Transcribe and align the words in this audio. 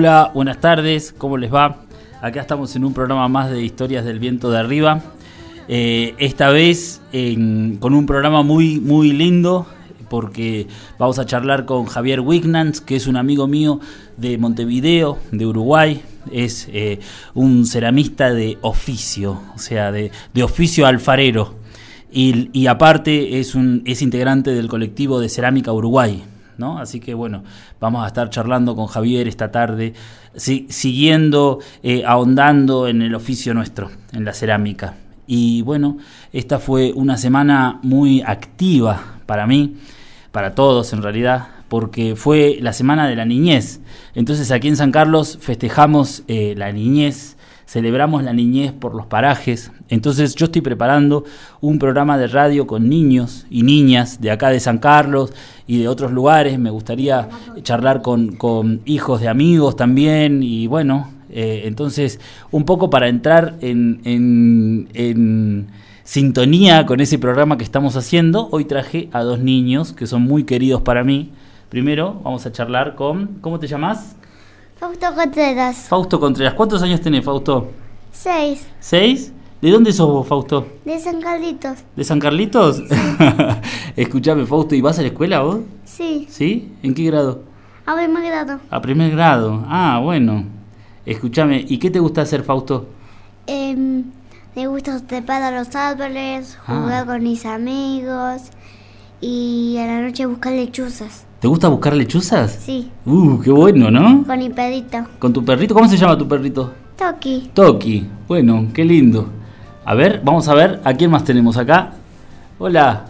Hola, 0.00 0.30
buenas 0.32 0.58
tardes, 0.62 1.14
¿cómo 1.18 1.36
les 1.36 1.52
va? 1.52 1.82
Acá 2.22 2.40
estamos 2.40 2.74
en 2.74 2.86
un 2.86 2.94
programa 2.94 3.28
más 3.28 3.50
de 3.50 3.62
historias 3.62 4.02
del 4.02 4.18
viento 4.18 4.50
de 4.50 4.56
arriba. 4.56 5.02
Eh, 5.68 6.14
esta 6.16 6.48
vez 6.48 7.02
en- 7.12 7.76
con 7.76 7.92
un 7.92 8.06
programa 8.06 8.42
muy, 8.42 8.80
muy 8.80 9.12
lindo, 9.12 9.66
porque 10.08 10.68
vamos 10.98 11.18
a 11.18 11.26
charlar 11.26 11.66
con 11.66 11.84
Javier 11.84 12.20
Wignans, 12.20 12.80
que 12.80 12.96
es 12.96 13.06
un 13.08 13.18
amigo 13.18 13.46
mío 13.46 13.78
de 14.16 14.38
Montevideo, 14.38 15.18
de 15.32 15.44
Uruguay. 15.44 16.00
Es 16.32 16.66
eh, 16.72 17.00
un 17.34 17.66
ceramista 17.66 18.32
de 18.32 18.56
oficio, 18.62 19.42
o 19.54 19.58
sea, 19.58 19.92
de, 19.92 20.10
oficio 20.42 20.86
alfarero. 20.86 21.56
Y, 22.10 22.48
y 22.58 22.68
aparte 22.68 23.38
es, 23.38 23.54
un, 23.54 23.82
es 23.84 24.00
integrante 24.00 24.54
del 24.54 24.68
colectivo 24.68 25.20
de 25.20 25.28
Cerámica 25.28 25.74
Uruguay. 25.74 26.24
¿No? 26.60 26.78
Así 26.78 27.00
que 27.00 27.14
bueno, 27.14 27.42
vamos 27.80 28.04
a 28.04 28.06
estar 28.06 28.30
charlando 28.30 28.76
con 28.76 28.86
Javier 28.86 29.26
esta 29.26 29.50
tarde, 29.50 29.94
si- 30.36 30.66
siguiendo, 30.68 31.58
eh, 31.82 32.04
ahondando 32.06 32.86
en 32.86 33.02
el 33.02 33.14
oficio 33.16 33.52
nuestro, 33.54 33.90
en 34.12 34.24
la 34.24 34.32
cerámica. 34.32 34.94
Y 35.26 35.62
bueno, 35.62 35.98
esta 36.32 36.58
fue 36.60 36.92
una 36.94 37.16
semana 37.16 37.80
muy 37.82 38.22
activa 38.24 39.16
para 39.26 39.46
mí, 39.46 39.76
para 40.30 40.54
todos 40.54 40.92
en 40.92 41.02
realidad, 41.02 41.48
porque 41.68 42.14
fue 42.16 42.58
la 42.60 42.72
semana 42.72 43.08
de 43.08 43.16
la 43.16 43.24
niñez. 43.24 43.80
Entonces 44.14 44.50
aquí 44.50 44.68
en 44.68 44.76
San 44.76 44.90
Carlos 44.92 45.38
festejamos 45.40 46.22
eh, 46.28 46.54
la 46.56 46.72
niñez, 46.72 47.36
celebramos 47.70 48.24
la 48.24 48.32
niñez 48.32 48.72
por 48.72 48.96
los 48.96 49.06
parajes. 49.06 49.70
Entonces 49.88 50.34
yo 50.34 50.46
estoy 50.46 50.60
preparando 50.60 51.22
un 51.60 51.78
programa 51.78 52.18
de 52.18 52.26
radio 52.26 52.66
con 52.66 52.88
niños 52.88 53.46
y 53.48 53.62
niñas 53.62 54.20
de 54.20 54.32
acá 54.32 54.48
de 54.50 54.58
San 54.58 54.78
Carlos 54.78 55.32
y 55.68 55.78
de 55.78 55.86
otros 55.86 56.10
lugares. 56.10 56.58
Me 56.58 56.70
gustaría 56.70 57.28
charlar 57.62 58.02
con, 58.02 58.32
con 58.34 58.80
hijos 58.86 59.20
de 59.20 59.28
amigos 59.28 59.76
también 59.76 60.42
y 60.42 60.66
bueno, 60.66 61.10
eh, 61.30 61.62
entonces 61.66 62.18
un 62.50 62.64
poco 62.64 62.90
para 62.90 63.06
entrar 63.08 63.54
en, 63.60 64.00
en- 64.02 64.88
en 64.94 65.66
sintonía 66.02 66.86
con 66.86 66.98
ese 67.00 67.20
programa 67.20 67.56
que 67.56 67.62
estamos 67.62 67.94
haciendo, 67.96 68.48
hoy 68.50 68.64
traje 68.64 69.08
a 69.12 69.22
dos 69.22 69.38
niños 69.38 69.92
que 69.92 70.08
son 70.08 70.22
muy 70.22 70.42
queridos 70.42 70.82
para 70.82 71.04
mí. 71.04 71.30
Primero 71.68 72.20
vamos 72.24 72.44
a 72.46 72.50
charlar 72.50 72.96
con... 72.96 73.38
¿Cómo 73.40 73.60
te 73.60 73.68
llamas? 73.68 74.16
Fausto 74.80 75.14
Contreras. 75.14 75.76
Fausto 75.88 76.18
Contreras. 76.18 76.54
¿Cuántos 76.54 76.82
años 76.82 77.00
tenés, 77.00 77.24
Fausto? 77.24 77.70
6. 78.12 78.66
¿Seis? 78.80 79.32
¿De 79.60 79.70
dónde 79.70 79.92
sos 79.92 80.08
vos, 80.08 80.26
Fausto? 80.26 80.66
De 80.86 80.98
San 80.98 81.20
Carlitos. 81.20 81.78
¿De 81.94 82.02
San 82.02 82.18
Carlitos? 82.18 82.82
Escuchame, 83.96 84.46
Fausto, 84.46 84.74
¿y 84.74 84.80
vas 84.80 84.98
a 84.98 85.02
la 85.02 85.08
escuela 85.08 85.40
vos? 85.42 85.58
Sí. 85.84 86.26
¿Sí? 86.30 86.72
¿En 86.82 86.94
qué 86.94 87.04
grado? 87.04 87.42
A 87.84 87.94
primer 87.94 88.24
grado. 88.24 88.60
A 88.70 88.80
primer 88.80 89.10
grado. 89.10 89.62
Ah, 89.68 90.00
bueno. 90.02 90.44
Escúchame, 91.04 91.64
¿y 91.68 91.78
qué 91.78 91.90
te 91.90 91.98
gusta 92.00 92.22
hacer, 92.22 92.42
Fausto? 92.42 92.86
Em, 93.46 94.04
me 94.56 94.66
gusta 94.66 94.98
trepar 95.06 95.42
a 95.42 95.50
los 95.50 95.74
árboles, 95.76 96.56
Ah. 96.66 96.80
jugar 96.80 97.06
con 97.06 97.22
mis 97.22 97.44
amigos 97.44 98.42
y 99.20 99.76
a 99.78 99.86
la 99.86 100.00
noche 100.00 100.24
buscar 100.24 100.52
lechuzas. 100.54 101.26
¿Te 101.40 101.48
gusta 101.48 101.68
buscar 101.68 101.94
lechuzas? 101.94 102.52
Sí. 102.52 102.90
Uh, 103.06 103.40
qué 103.40 103.50
bueno, 103.50 103.90
¿no? 103.90 104.24
Con 104.26 104.38
mi 104.38 104.50
perrito. 104.50 104.98
¿Con 105.18 105.32
tu 105.32 105.42
perrito? 105.42 105.74
¿Cómo 105.74 105.88
se 105.88 105.96
llama 105.96 106.18
tu 106.18 106.28
perrito? 106.28 106.70
Toki. 106.98 107.50
Toki. 107.54 108.06
Bueno, 108.28 108.66
qué 108.74 108.84
lindo. 108.84 109.26
A 109.86 109.94
ver, 109.94 110.20
vamos 110.22 110.46
a 110.48 110.54
ver 110.54 110.82
a 110.84 110.92
quién 110.92 111.10
más 111.10 111.24
tenemos 111.24 111.56
acá. 111.56 111.92
Hola, 112.58 113.06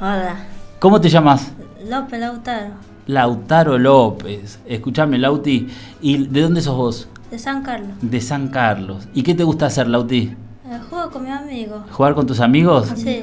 Hola, 0.00 0.36
¿cómo 0.80 0.98
te 0.98 1.10
llamas? 1.10 1.52
López 1.86 2.18
Lautaro, 2.18 2.70
Lautaro 3.06 3.78
López. 3.78 4.58
Escuchame, 4.66 5.18
Lauti. 5.18 5.68
¿Y 6.00 6.26
de 6.28 6.40
dónde 6.40 6.62
sos 6.62 6.76
vos? 6.76 7.08
de 7.30 7.38
San 7.38 7.62
Carlos. 7.62 7.92
De 8.00 8.20
San 8.22 8.48
Carlos. 8.48 9.08
¿Y 9.12 9.22
qué 9.22 9.34
te 9.34 9.44
gusta 9.44 9.66
hacer, 9.66 9.88
Lauti? 9.88 10.34
Eh, 10.66 10.80
juego 10.88 11.10
con 11.10 11.24
mi 11.24 11.30
amigo. 11.30 11.84
¿Jugar 11.90 12.14
con 12.14 12.26
tus 12.26 12.40
amigos? 12.40 12.92
Sí. 12.96 13.22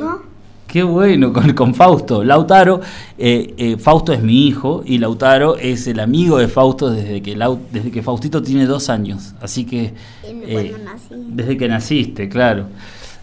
Qué 0.72 0.84
bueno, 0.84 1.34
con, 1.34 1.52
con 1.54 1.74
Fausto. 1.74 2.24
Lautaro, 2.24 2.80
eh, 3.18 3.56
eh, 3.58 3.78
Fausto 3.78 4.14
es 4.14 4.22
mi 4.22 4.48
hijo 4.48 4.84
y 4.86 5.00
Lautaro 5.00 5.58
es 5.58 5.88
el 5.88 6.00
amigo 6.00 6.38
de 6.38 6.48
Fausto 6.48 6.92
desde 6.92 7.24
que, 7.24 7.36
Lau- 7.36 7.58
desde 7.72 7.90
que 7.90 8.04
Faustito 8.04 8.44
tiene 8.44 8.68
dos 8.68 8.88
años. 8.90 9.34
Así 9.42 9.66
que... 9.66 9.94
Nací. 10.86 11.16
Desde 11.30 11.58
que 11.58 11.68
naciste, 11.68 12.30
claro. 12.30 12.66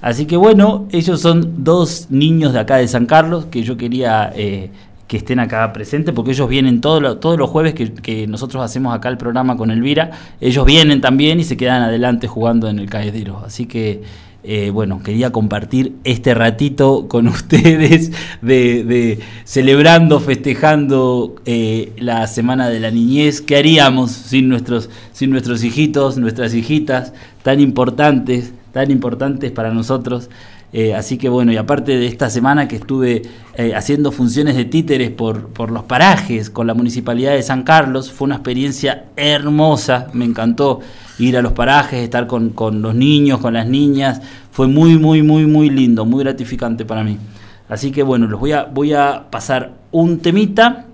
Así 0.01 0.27
que 0.27 0.37
bueno, 0.37 0.87
ellos 0.91 1.21
son 1.21 1.63
dos 1.63 2.09
niños 2.11 2.53
de 2.53 2.59
acá 2.59 2.77
de 2.79 2.89
San 2.89 3.07
Carlos 3.07 3.47
que 3.47 3.63
yo 3.63 3.77
quería 3.77 4.33
eh, 4.35 4.71
que 5.07 5.17
estén 5.19 5.39
acá 5.39 5.73
presentes 5.73 6.15
porque 6.15 6.33
ellos 6.33 6.49
vienen 6.49 6.81
todo 6.81 7.01
lo- 7.01 7.19
todos 7.19 7.39
los 7.39 7.49
jueves 7.51 7.75
que, 7.75 7.93
que 7.93 8.27
nosotros 8.27 8.63
hacemos 8.65 8.95
acá 8.95 9.09
el 9.09 9.17
programa 9.19 9.57
con 9.57 9.71
Elvira. 9.71 10.11
Ellos 10.41 10.65
vienen 10.67 11.01
también 11.01 11.39
y 11.41 11.45
se 11.45 11.57
quedan 11.57 11.83
adelante 11.83 12.27
jugando 12.29 12.69
en 12.69 12.79
el 12.79 12.89
caedero. 12.91 13.43
Así 13.47 13.67
que 13.67 14.03
eh, 14.49 14.71
bueno, 14.71 15.03
quería 15.03 15.33
compartir 15.33 15.95
este 16.05 16.33
ratito 16.33 17.09
con 17.09 17.27
ustedes 17.37 18.13
de, 18.43 18.85
de 18.85 19.19
celebrando, 19.45 20.21
festejando 20.21 21.35
eh, 21.47 21.93
la 21.99 22.27
Semana 22.29 22.69
de 22.69 22.79
la 22.81 22.91
Niñez. 22.93 23.41
¿Qué 23.41 23.57
haríamos 23.57 24.13
sin 24.13 24.49
nuestros, 24.49 24.89
sin 25.13 25.31
nuestros 25.31 25.65
hijitos, 25.65 26.17
nuestras 26.19 26.55
hijitas 26.55 27.13
tan 27.43 27.59
importantes, 27.61 28.53
tan 28.73 28.91
importantes 28.91 29.51
para 29.51 29.73
nosotros? 29.73 30.31
Eh, 30.79 30.93
así 30.95 31.17
que 31.17 31.31
bueno, 31.31 31.53
y 31.53 31.57
aparte 31.57 31.97
de 31.97 32.07
esta 32.07 32.29
semana 32.29 32.69
que 32.69 32.77
estuve 32.77 33.23
eh, 33.55 33.75
haciendo 33.75 34.13
funciones 34.13 34.57
de 34.57 34.67
títeres 34.67 35.09
por, 35.09 35.49
por 35.49 35.71
los 35.71 35.85
parajes 35.85 36.51
con 36.51 36.67
la 36.67 36.75
Municipalidad 36.75 37.33
de 37.33 37.43
San 37.43 37.63
Carlos, 37.63 38.13
fue 38.13 38.27
una 38.27 38.35
experiencia 38.35 39.07
hermosa, 39.17 40.09
me 40.13 40.27
encantó 40.27 40.81
ir 41.19 41.39
a 41.39 41.41
los 41.41 41.53
parajes, 41.53 42.01
estar 42.01 42.27
con, 42.27 42.51
con 42.51 42.83
los 42.83 42.95
niños, 42.95 43.41
con 43.41 43.55
las 43.55 43.67
niñas, 43.67 44.21
fue 44.51 44.69
muy, 44.69 44.99
muy, 44.99 45.23
muy, 45.23 45.47
muy 45.47 45.71
lindo, 45.71 46.05
muy 46.05 46.23
gratificante 46.23 46.85
para 46.85 47.03
mí. 47.03 47.17
Así 47.71 47.91
que 47.91 48.03
bueno, 48.03 48.27
los 48.27 48.39
voy 48.39 48.53
a, 48.53 48.65
voy 48.65 48.93
a 48.93 49.31
pasar 49.31 49.73
un 49.93 50.19
temita, 50.19 50.85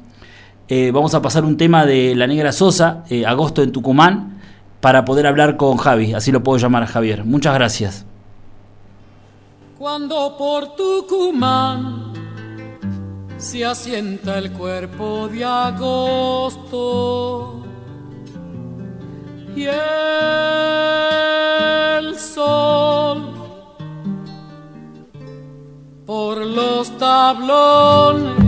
eh, 0.69 0.93
vamos 0.94 1.12
a 1.14 1.23
pasar 1.23 1.44
un 1.44 1.56
tema 1.56 1.87
de 1.87 2.14
La 2.14 2.28
Negra 2.28 2.52
Sosa, 2.52 3.02
Agosto 3.26 3.64
en 3.64 3.73
Tucumán, 3.73 4.38
para 4.81 5.05
poder 5.05 5.26
hablar 5.26 5.56
con 5.56 5.76
Javi, 5.76 6.14
así 6.14 6.31
lo 6.31 6.44
puedo 6.44 6.58
llamar 6.58 6.85
a 6.85 6.87
Javier. 6.87 7.25
Muchas 7.25 7.55
gracias. 7.55 8.12
Cuando 9.82 10.38
por 10.38 10.76
Tucumán 10.76 12.12
se 13.37 13.64
asienta 13.64 14.38
el 14.38 14.52
cuerpo 14.52 15.26
de 15.26 15.44
agosto. 15.44 17.64
Y 19.56 19.64
el 19.64 19.75
sol 22.17 23.34
por 26.06 26.46
los 26.46 26.96
tablones 26.96 28.38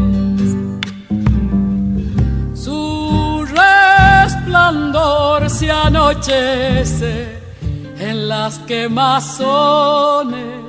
su 2.55 3.45
resplandor 4.23 5.51
se 5.51 5.69
anochece 5.69 7.43
en 7.99 8.29
las 8.29 8.61
quemazones 8.61 10.64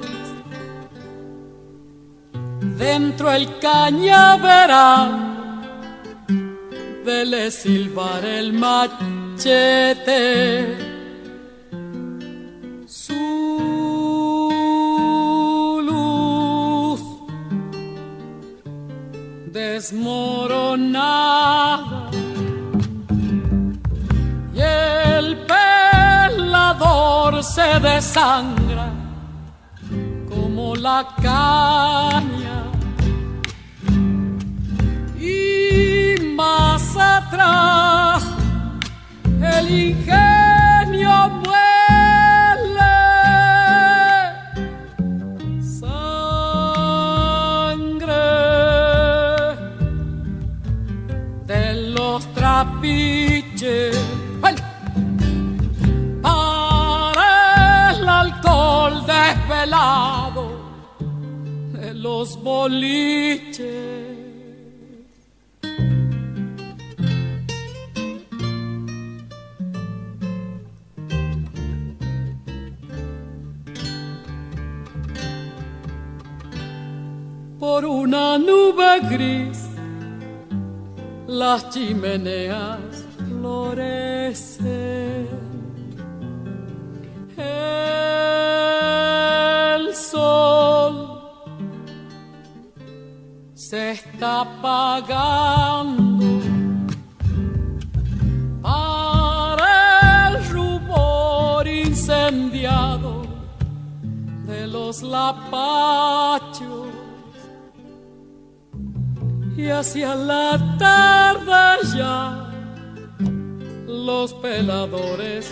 dentro 2.77 3.31
el 3.31 3.59
cañaveral 3.59 5.35
vele 7.05 7.51
silbar 7.51 8.25
el 8.25 8.53
machete. 8.53 10.15
Su 12.87 13.13
luz 15.89 17.01
desmoronada 19.51 20.89
y 24.53 24.59
el 24.59 25.37
pelador 26.25 27.43
se 27.43 27.79
desangra 27.79 28.87
como 30.27 30.75
la 30.75 31.07
caña 31.21 32.64
ingenio 39.69 41.29
muele 41.43 42.95
sangre 47.75 48.25
de 51.45 51.63
los 51.95 52.25
trapiches 52.33 53.97
¡Ay! 54.41 54.55
para 56.21 57.91
el 57.91 58.07
alcohol 58.09 59.05
desvelado 59.05 60.45
de 61.73 61.93
los 61.93 62.41
boliches. 62.41 63.94
Gris, 78.99 79.69
las 81.27 81.69
chimeneas 81.69 83.05
florecen. 83.27 85.27
El 87.37 88.33
sol 89.93 91.21
se 93.53 93.91
está 93.91 94.41
apagando 94.41 96.25
para 98.61 100.29
el 100.29 100.49
rumor 100.49 101.67
incendiado 101.67 103.25
de 104.45 104.67
los 104.67 105.01
lapachos 105.01 106.54
y 109.57 109.69
hacia 109.69 110.13
la 110.15 110.77
tarde 110.77 111.87
ya 111.95 112.51
los 113.87 114.33
peladores 114.35 115.51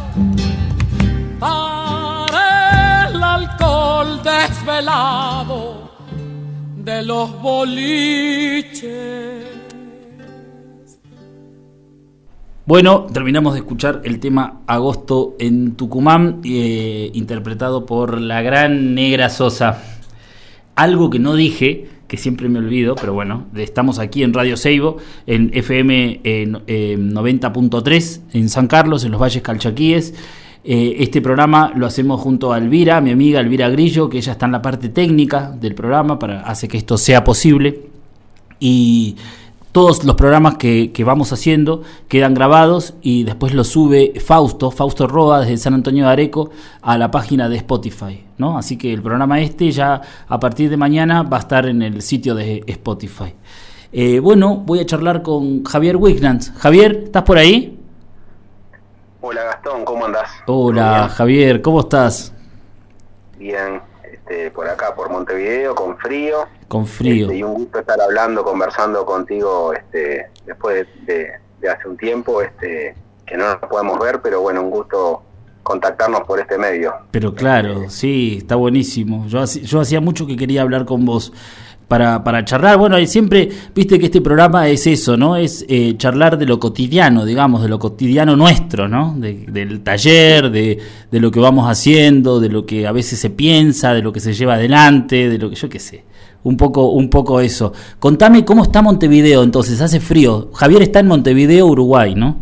para 1.40 3.08
el 3.08 3.22
alcohol 3.22 4.22
desvelado 4.22 5.90
de 6.76 7.02
los 7.02 7.40
boliches. 7.40 9.31
Bueno, 12.64 13.06
terminamos 13.12 13.54
de 13.54 13.58
escuchar 13.58 14.02
el 14.04 14.20
tema 14.20 14.60
Agosto 14.68 15.34
en 15.40 15.72
Tucumán, 15.72 16.40
eh, 16.44 17.10
interpretado 17.12 17.86
por 17.86 18.20
la 18.20 18.40
gran 18.40 18.94
Negra 18.94 19.30
Sosa. 19.30 19.82
Algo 20.76 21.10
que 21.10 21.18
no 21.18 21.34
dije, 21.34 21.88
que 22.06 22.16
siempre 22.16 22.48
me 22.48 22.60
olvido, 22.60 22.94
pero 22.94 23.14
bueno, 23.14 23.46
estamos 23.56 23.98
aquí 23.98 24.22
en 24.22 24.32
Radio 24.32 24.56
Seibo, 24.56 24.98
en 25.26 25.50
FM 25.52 26.20
eh, 26.22 26.52
eh, 26.68 26.96
90.3, 27.00 28.20
en 28.32 28.48
San 28.48 28.68
Carlos, 28.68 29.04
en 29.04 29.10
los 29.10 29.20
Valles 29.20 29.42
Calchaquíes. 29.42 30.14
Eh, 30.62 30.98
este 31.00 31.20
programa 31.20 31.72
lo 31.74 31.86
hacemos 31.86 32.20
junto 32.20 32.52
a 32.52 32.58
Elvira, 32.58 33.00
mi 33.00 33.10
amiga 33.10 33.40
Elvira 33.40 33.70
Grillo, 33.70 34.08
que 34.08 34.18
ella 34.18 34.32
está 34.32 34.46
en 34.46 34.52
la 34.52 34.62
parte 34.62 34.88
técnica 34.88 35.50
del 35.50 35.74
programa, 35.74 36.16
para 36.20 36.42
hace 36.42 36.68
que 36.68 36.78
esto 36.78 36.96
sea 36.96 37.24
posible 37.24 37.88
y 38.60 39.16
todos 39.72 40.04
los 40.04 40.16
programas 40.16 40.58
que, 40.58 40.92
que 40.92 41.02
vamos 41.02 41.32
haciendo 41.32 41.82
quedan 42.06 42.34
grabados 42.34 42.94
y 43.00 43.24
después 43.24 43.54
los 43.54 43.68
sube 43.68 44.12
Fausto, 44.20 44.70
Fausto 44.70 45.06
Roa 45.06 45.40
desde 45.40 45.56
San 45.56 45.74
Antonio 45.74 46.04
de 46.04 46.12
Areco 46.12 46.50
a 46.82 46.98
la 46.98 47.10
página 47.10 47.48
de 47.48 47.56
Spotify, 47.56 48.24
¿no? 48.36 48.58
Así 48.58 48.76
que 48.76 48.92
el 48.92 49.02
programa 49.02 49.40
este 49.40 49.70
ya 49.70 50.00
a 50.28 50.38
partir 50.38 50.68
de 50.68 50.76
mañana 50.76 51.22
va 51.22 51.38
a 51.38 51.40
estar 51.40 51.66
en 51.66 51.80
el 51.80 52.02
sitio 52.02 52.34
de 52.34 52.62
Spotify. 52.66 53.34
Eh, 53.92 54.20
bueno, 54.20 54.56
voy 54.56 54.80
a 54.80 54.86
charlar 54.86 55.22
con 55.22 55.64
Javier 55.64 55.96
Wignans. 55.96 56.52
Javier, 56.58 57.04
¿estás 57.04 57.22
por 57.22 57.38
ahí? 57.38 57.78
Hola 59.22 59.44
Gastón, 59.44 59.84
¿cómo 59.84 60.04
andás? 60.04 60.28
Hola, 60.46 61.08
Javier, 61.08 61.62
¿cómo 61.62 61.80
estás? 61.80 62.32
Bien, 63.38 63.80
este, 64.10 64.50
por 64.50 64.68
acá, 64.68 64.94
por 64.94 65.10
Montevideo, 65.10 65.74
con 65.74 65.96
frío. 65.96 66.46
Con 66.72 66.86
frío. 66.86 67.26
Este, 67.26 67.36
y 67.36 67.42
un 67.42 67.52
gusto 67.52 67.80
estar 67.80 68.00
hablando, 68.00 68.42
conversando 68.42 69.04
contigo 69.04 69.74
este, 69.74 70.28
después 70.46 70.86
de, 71.06 71.12
de- 71.12 71.30
de 71.60 71.68
hace 71.68 71.86
un 71.86 71.98
tiempo, 71.98 72.40
este, 72.40 72.94
que 73.26 73.36
no 73.36 73.44
nos 73.46 73.56
podemos 73.68 73.98
ver, 73.98 74.20
pero 74.22 74.40
bueno, 74.40 74.62
un 74.62 74.70
gusto 74.70 75.22
contactarnos 75.62 76.22
por 76.22 76.40
este 76.40 76.56
medio. 76.56 76.94
Pero 77.10 77.34
claro, 77.34 77.90
sí, 77.90 78.36
está 78.38 78.56
buenísimo. 78.56 79.26
Yo, 79.28 79.44
yo 79.44 79.80
hacía 79.80 80.00
mucho 80.00 80.26
que 80.26 80.34
quería 80.36 80.62
hablar 80.62 80.86
con 80.86 81.04
vos 81.04 81.30
para, 81.88 82.24
para 82.24 82.42
charlar. 82.44 82.78
Bueno, 82.78 82.96
siempre, 83.06 83.50
viste 83.74 83.98
que 83.98 84.06
este 84.06 84.22
programa 84.22 84.66
es 84.68 84.86
eso, 84.86 85.16
¿no? 85.18 85.36
Es 85.36 85.64
eh, 85.68 85.94
charlar 85.98 86.38
de 86.38 86.46
lo 86.46 86.58
cotidiano, 86.58 87.26
digamos, 87.26 87.62
de 87.62 87.68
lo 87.68 87.78
cotidiano 87.78 88.34
nuestro, 88.34 88.88
¿no? 88.88 89.14
De- 89.18 89.44
del 89.46 89.82
taller, 89.84 90.50
de, 90.50 90.78
de 91.10 91.20
lo 91.20 91.30
que 91.30 91.38
vamos 91.38 91.70
haciendo, 91.70 92.40
de 92.40 92.48
lo 92.48 92.64
que 92.64 92.86
a 92.86 92.92
veces 92.92 93.18
se 93.20 93.28
piensa, 93.28 93.92
de 93.92 94.00
lo 94.02 94.10
que 94.12 94.20
se 94.20 94.32
lleva 94.32 94.54
adelante, 94.54 95.28
de 95.28 95.36
lo 95.38 95.50
que 95.50 95.56
yo 95.56 95.68
qué 95.68 95.78
sé. 95.78 96.04
Un 96.44 96.56
poco, 96.56 96.90
un 96.90 97.08
poco 97.08 97.40
eso. 97.40 97.72
Contame 98.00 98.44
cómo 98.44 98.64
está 98.64 98.82
Montevideo 98.82 99.42
entonces, 99.42 99.80
hace 99.80 100.00
frío. 100.00 100.50
Javier 100.54 100.82
está 100.82 100.98
en 101.00 101.06
Montevideo, 101.06 101.66
Uruguay, 101.66 102.14
¿no? 102.14 102.36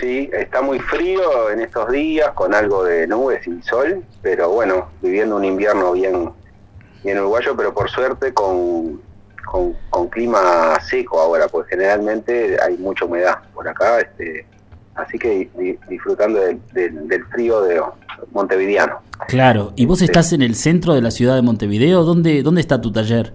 Sí, 0.00 0.30
está 0.32 0.62
muy 0.62 0.78
frío 0.78 1.50
en 1.50 1.60
estos 1.60 1.90
días, 1.90 2.30
con 2.32 2.54
algo 2.54 2.84
de 2.84 3.06
nubes 3.06 3.46
y 3.46 3.60
sol, 3.62 4.02
pero 4.22 4.48
bueno, 4.50 4.88
viviendo 5.02 5.36
un 5.36 5.44
invierno 5.44 5.92
bien, 5.92 6.30
bien 7.04 7.18
uruguayo, 7.18 7.54
pero 7.54 7.74
por 7.74 7.90
suerte 7.90 8.32
con, 8.32 9.00
con, 9.44 9.74
con 9.90 10.08
clima 10.08 10.78
seco 10.80 11.20
ahora, 11.20 11.48
pues 11.48 11.66
generalmente 11.68 12.56
hay 12.62 12.78
mucha 12.78 13.04
humedad 13.04 13.40
por 13.52 13.68
acá, 13.68 14.00
este, 14.00 14.46
así 15.00 15.18
que 15.18 15.48
di- 15.58 15.78
disfrutando 15.88 16.38
del, 16.40 16.60
del- 16.72 17.08
del 17.08 17.24
frío 17.26 17.62
de 17.62 17.80
montevideano. 18.32 19.00
Claro. 19.28 19.72
¿Y 19.76 19.86
vos 19.86 20.02
estás 20.02 20.32
en 20.32 20.42
el 20.42 20.54
centro 20.54 20.94
de 20.94 21.02
la 21.02 21.10
ciudad 21.10 21.34
de 21.36 21.42
Montevideo? 21.42 22.04
¿Dónde, 22.04 22.42
dónde 22.42 22.60
está 22.60 22.80
tu 22.80 22.90
taller? 22.92 23.32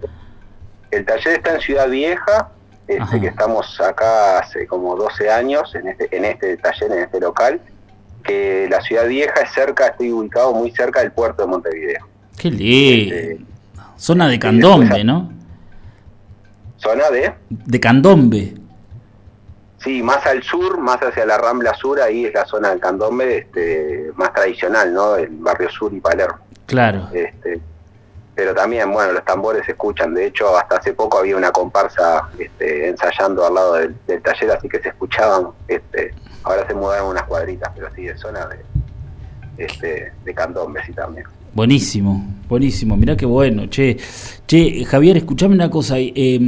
El 0.91 1.05
taller 1.05 1.35
está 1.37 1.55
en 1.55 1.61
Ciudad 1.61 1.89
Vieja, 1.89 2.49
este, 2.87 3.19
que 3.19 3.27
estamos 3.27 3.79
acá 3.81 4.39
hace 4.39 4.65
como 4.67 4.95
12 4.95 5.29
años 5.29 5.73
en 5.75 5.87
este, 5.89 6.15
en 6.15 6.25
este 6.25 6.57
taller, 6.57 6.91
en 6.91 6.99
este 7.03 7.19
local, 7.19 7.59
que 8.23 8.67
la 8.69 8.81
Ciudad 8.81 9.07
Vieja 9.07 9.41
es 9.41 9.51
cerca, 9.53 9.87
estoy 9.87 10.11
ubicado 10.11 10.53
muy 10.53 10.71
cerca 10.71 11.01
del 11.01 11.11
puerto 11.11 11.43
de 11.43 11.47
Montevideo. 11.49 12.07
Qué 12.37 12.49
lindo. 12.51 13.15
Este, 13.15 13.39
Zona 13.97 14.27
de 14.27 14.39
Candombe, 14.39 14.85
después- 14.85 15.05
¿no? 15.05 15.31
zona 16.77 17.09
de... 17.09 17.33
De 17.49 17.79
Candombe. 17.79 18.53
Sí, 19.85 20.01
más 20.01 20.25
al 20.25 20.41
sur, 20.41 20.79
más 20.79 20.97
hacia 20.97 21.27
la 21.27 21.37
Rambla 21.37 21.75
Sur, 21.75 22.01
ahí 22.01 22.25
es 22.25 22.33
la 22.33 22.43
zona 22.45 22.71
del 22.71 22.79
candombe 22.79 23.37
este, 23.37 24.11
más 24.15 24.33
tradicional, 24.33 24.91
¿no? 24.91 25.15
El 25.15 25.29
barrio 25.29 25.69
sur 25.69 25.93
y 25.93 25.99
Palermo. 26.01 26.39
Claro. 26.65 27.07
Este, 27.13 27.61
pero 28.33 28.55
también, 28.55 28.91
bueno, 28.91 29.13
los 29.13 29.23
tambores 29.23 29.63
se 29.65 29.73
escuchan. 29.73 30.15
De 30.15 30.25
hecho, 30.25 30.57
hasta 30.57 30.77
hace 30.77 30.93
poco 30.93 31.19
había 31.19 31.37
una 31.37 31.51
comparsa 31.51 32.27
este, 32.39 32.89
ensayando 32.89 33.45
al 33.45 33.53
lado 33.53 33.73
del, 33.75 33.95
del 34.07 34.23
taller, 34.23 34.51
así 34.51 34.67
que 34.67 34.79
se 34.79 34.89
escuchaban. 34.89 35.49
Este, 35.67 36.15
ahora 36.41 36.65
se 36.65 36.73
mudaron 36.73 37.09
unas 37.09 37.23
cuadritas, 37.23 37.71
pero 37.75 37.87
sí, 37.95 38.05
de 38.05 38.17
zona 38.17 38.47
de, 38.47 39.63
este, 39.63 40.11
de 40.25 40.33
candombe, 40.33 40.81
sí 40.83 40.93
también. 40.93 41.27
Buenísimo, 41.53 42.25
buenísimo. 42.49 42.97
Mirá 42.97 43.15
qué 43.15 43.27
bueno. 43.27 43.67
Che, 43.67 43.97
che 44.47 44.83
Javier, 44.83 45.17
escuchame 45.17 45.53
una 45.53 45.69
cosa. 45.69 45.95
eh, 45.99 46.39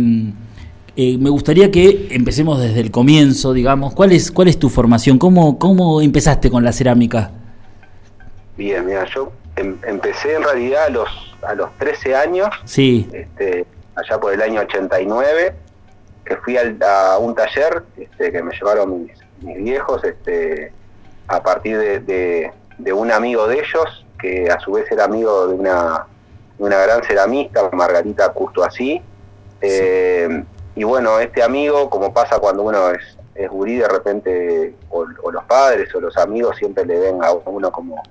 eh, 0.99 1.15
me 1.19 1.29
gustaría 1.29 1.69
que 1.71 2.07
empecemos 2.11 2.59
desde 2.59 2.79
el 2.79 2.89
comienzo, 2.91 3.53
digamos. 3.53 3.93
¿Cuál 3.93 4.11
es, 4.13 4.31
cuál 4.31 4.47
es 4.47 4.57
tu 4.57 4.69
formación? 4.69 5.19
¿Cómo, 5.19 5.59
¿Cómo 5.59 6.01
empezaste 6.01 6.49
con 6.49 6.63
la 6.63 6.73
cerámica? 6.73 7.31
Bien, 8.57 8.83
mira, 8.85 9.05
yo 9.13 9.31
em- 9.55 9.77
empecé 9.87 10.33
en 10.35 10.43
realidad 10.43 10.85
a 10.85 10.89
los, 10.89 11.07
a 11.47 11.53
los 11.53 11.69
13 11.77 12.15
años, 12.15 12.49
Sí, 12.65 13.07
este, 13.13 13.65
allá 13.95 14.19
por 14.19 14.33
el 14.33 14.41
año 14.41 14.61
89, 14.61 15.53
que 16.25 16.35
fui 16.37 16.57
al- 16.57 16.77
a 16.81 17.19
un 17.19 17.35
taller 17.35 17.83
este, 17.95 18.31
que 18.31 18.41
me 18.41 18.51
llevaron 18.53 19.03
mis, 19.03 19.11
mis 19.41 19.57
viejos 19.63 20.03
este, 20.03 20.71
a 21.27 21.41
partir 21.43 21.77
de, 21.77 21.99
de- 21.99 22.51
de 22.79 22.93
un 22.93 23.11
amigo 23.11 23.47
de 23.47 23.55
ellos, 23.59 24.05
que 24.19 24.49
a 24.49 24.59
su 24.59 24.71
vez 24.71 24.91
era 24.91 25.03
amigo 25.05 25.47
de 25.47 25.53
una, 25.53 26.05
de 26.57 26.63
una 26.63 26.77
gran 26.77 27.03
ceramista, 27.03 27.69
Margarita 27.71 28.29
Custo 28.33 28.63
así. 28.63 28.99
Eh, 29.61 30.43
y 30.77 30.84
bueno, 30.84 31.19
este 31.19 31.41
amigo, 31.41 31.89
como 31.89 32.13
pasa 32.13 32.38
cuando 32.38 32.62
uno 32.62 32.91
es, 32.91 33.17
es 33.34 33.50
gurí, 33.50 33.77
de 33.77 33.88
repente, 33.88 34.75
o, 34.91 35.05
los 35.31 35.43
padres 35.46 35.93
o 35.96 36.00
los 36.00 36.15
amigos 36.17 36.55
siempre 36.55 36.86
le 36.86 37.00
ven 37.00 37.24
a 37.24 37.31
uno 37.31 37.72
como, 37.72 38.03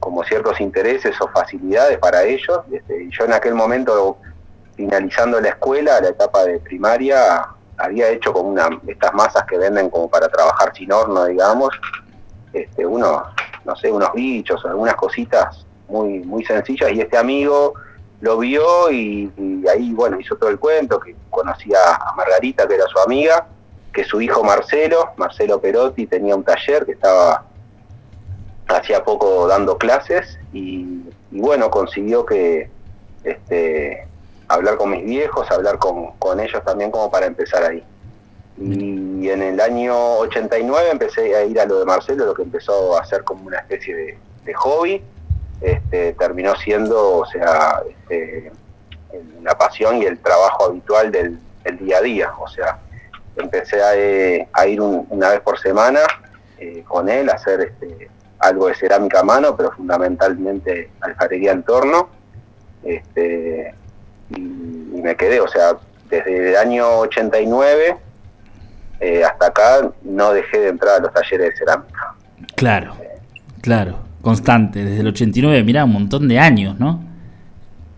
como 0.00 0.24
ciertos 0.24 0.58
intereses 0.58 1.20
o 1.20 1.28
facilidades 1.28 1.98
para 1.98 2.24
ellos. 2.24 2.60
Este, 2.72 3.10
yo 3.10 3.26
en 3.26 3.34
aquel 3.34 3.54
momento, 3.54 4.16
finalizando 4.74 5.38
la 5.38 5.50
escuela, 5.50 6.00
la 6.00 6.08
etapa 6.08 6.44
de 6.44 6.58
primaria, 6.60 7.46
había 7.76 8.08
hecho 8.08 8.32
como 8.32 8.48
una 8.48 8.70
estas 8.86 9.12
masas 9.12 9.44
que 9.44 9.58
venden 9.58 9.90
como 9.90 10.08
para 10.08 10.30
trabajar 10.30 10.72
sin 10.74 10.90
horno, 10.90 11.26
digamos, 11.26 11.78
este, 12.54 12.86
unos, 12.86 13.20
no 13.66 13.76
sé, 13.76 13.92
unos 13.92 14.14
bichos, 14.14 14.64
algunas 14.64 14.94
cositas 14.94 15.66
muy, 15.88 16.20
muy 16.20 16.42
sencillas, 16.46 16.90
y 16.90 17.02
este 17.02 17.18
amigo 17.18 17.74
lo 18.20 18.38
vio 18.38 18.90
y, 18.90 19.30
ahí, 19.72 19.92
bueno, 19.92 20.18
hizo 20.20 20.36
todo 20.36 20.50
el 20.50 20.58
cuento, 20.58 20.98
que 20.98 21.14
conocía 21.30 21.78
a 21.94 22.12
Margarita, 22.14 22.66
que 22.66 22.74
era 22.74 22.86
su 22.86 22.98
amiga, 22.98 23.46
que 23.92 24.04
su 24.04 24.20
hijo 24.20 24.42
Marcelo, 24.42 25.10
Marcelo 25.16 25.60
Perotti, 25.60 26.06
tenía 26.06 26.34
un 26.34 26.44
taller 26.44 26.84
que 26.84 26.92
estaba 26.92 27.44
hacía 28.68 29.02
poco 29.02 29.46
dando 29.46 29.78
clases 29.78 30.38
y, 30.52 31.00
bueno, 31.30 31.70
consiguió 31.70 32.26
que 32.26 32.68
este, 33.24 34.06
hablar 34.46 34.76
con 34.76 34.90
mis 34.90 35.04
viejos, 35.04 35.50
hablar 35.50 35.78
con, 35.78 36.40
ellos 36.40 36.62
también 36.64 36.90
como 36.90 37.10
para 37.10 37.26
empezar 37.26 37.64
ahí. 37.64 37.82
Y 38.60 39.28
en 39.30 39.40
el 39.40 39.60
año 39.60 40.18
89 40.18 40.90
empecé 40.90 41.34
a 41.36 41.44
ir 41.44 41.60
a 41.60 41.64
lo 41.64 41.78
de 41.78 41.84
Marcelo, 41.84 42.26
lo 42.26 42.34
que 42.34 42.42
empezó 42.42 42.96
a 42.98 43.02
hacer 43.02 43.22
como 43.22 43.46
una 43.46 43.58
especie 43.58 44.18
de 44.44 44.54
hobby. 44.54 45.02
Este, 45.60 46.12
terminó 46.14 46.54
siendo, 46.56 47.18
o 47.18 47.26
sea, 47.26 47.80
este, 47.88 48.52
la 49.42 49.56
pasión 49.58 49.96
y 50.00 50.04
el 50.04 50.18
trabajo 50.18 50.66
habitual 50.66 51.10
del, 51.10 51.38
del 51.64 51.78
día 51.78 51.98
a 51.98 52.02
día. 52.02 52.30
O 52.38 52.46
sea, 52.48 52.78
empecé 53.36 53.82
a, 53.82 53.96
eh, 53.96 54.48
a 54.52 54.66
ir 54.66 54.80
un- 54.80 55.06
una 55.10 55.30
vez 55.30 55.40
por 55.40 55.58
semana 55.58 56.00
eh, 56.58 56.82
con 56.86 57.08
él 57.08 57.28
a 57.30 57.34
hacer 57.34 57.60
este, 57.60 58.08
algo 58.40 58.68
de 58.68 58.74
cerámica 58.74 59.20
a 59.20 59.22
mano, 59.24 59.56
pero 59.56 59.70
fundamentalmente 59.72 60.90
alfarería 61.00 61.52
en 61.52 61.62
torno. 61.62 62.08
Este, 62.84 63.74
y, 64.30 64.36
y 64.36 65.00
me 65.02 65.16
quedé, 65.16 65.40
o 65.40 65.48
sea, 65.48 65.76
desde 66.08 66.50
el 66.50 66.56
año 66.56 66.98
89 67.00 67.96
eh, 69.00 69.24
hasta 69.24 69.46
acá 69.46 69.90
no 70.02 70.32
dejé 70.32 70.58
de 70.60 70.68
entrar 70.68 70.96
a 70.96 70.98
los 71.00 71.12
talleres 71.12 71.50
de 71.50 71.56
cerámica. 71.56 72.14
claro, 72.56 72.94
claro. 73.62 73.98
Constante, 74.28 74.84
desde 74.84 75.00
el 75.00 75.06
89, 75.06 75.62
mirá, 75.64 75.84
un 75.84 75.92
montón 75.94 76.28
de 76.28 76.38
años, 76.38 76.78
¿no? 76.78 77.02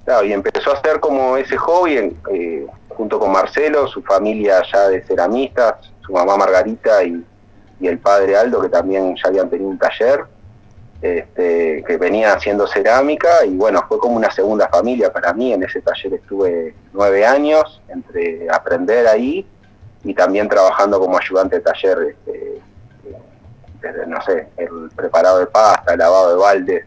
Claro, 0.04 0.24
y 0.24 0.32
empezó 0.32 0.70
a 0.70 0.74
hacer 0.74 1.00
como 1.00 1.36
ese 1.36 1.56
hobby 1.56 2.16
eh, 2.32 2.66
junto 2.88 3.18
con 3.18 3.32
Marcelo, 3.32 3.88
su 3.88 4.00
familia 4.02 4.62
ya 4.72 4.86
de 4.86 5.02
ceramistas, 5.02 5.90
su 6.00 6.12
mamá 6.12 6.36
Margarita 6.36 7.02
y, 7.02 7.24
y 7.80 7.86
el 7.88 7.98
padre 7.98 8.36
Aldo, 8.36 8.62
que 8.62 8.68
también 8.68 9.16
ya 9.16 9.28
habían 9.28 9.50
tenido 9.50 9.70
un 9.70 9.78
taller, 9.78 10.24
este, 11.02 11.82
que 11.84 11.96
venían 11.96 12.36
haciendo 12.36 12.68
cerámica, 12.68 13.44
y 13.44 13.56
bueno, 13.56 13.84
fue 13.88 13.98
como 13.98 14.14
una 14.14 14.30
segunda 14.30 14.68
familia 14.68 15.12
para 15.12 15.32
mí. 15.32 15.52
En 15.52 15.64
ese 15.64 15.80
taller 15.82 16.14
estuve 16.14 16.76
nueve 16.92 17.26
años, 17.26 17.82
entre 17.88 18.48
aprender 18.48 19.08
ahí 19.08 19.44
y 20.04 20.14
también 20.14 20.48
trabajando 20.48 21.00
como 21.00 21.18
ayudante 21.18 21.56
de 21.56 21.62
taller, 21.62 21.98
este, 22.10 22.49
desde, 23.80 24.06
no 24.06 24.20
sé, 24.22 24.48
el 24.56 24.90
preparado 24.94 25.38
de 25.40 25.46
pasta, 25.46 25.92
el 25.92 25.98
lavado 25.98 26.30
de 26.32 26.36
baldes, 26.40 26.84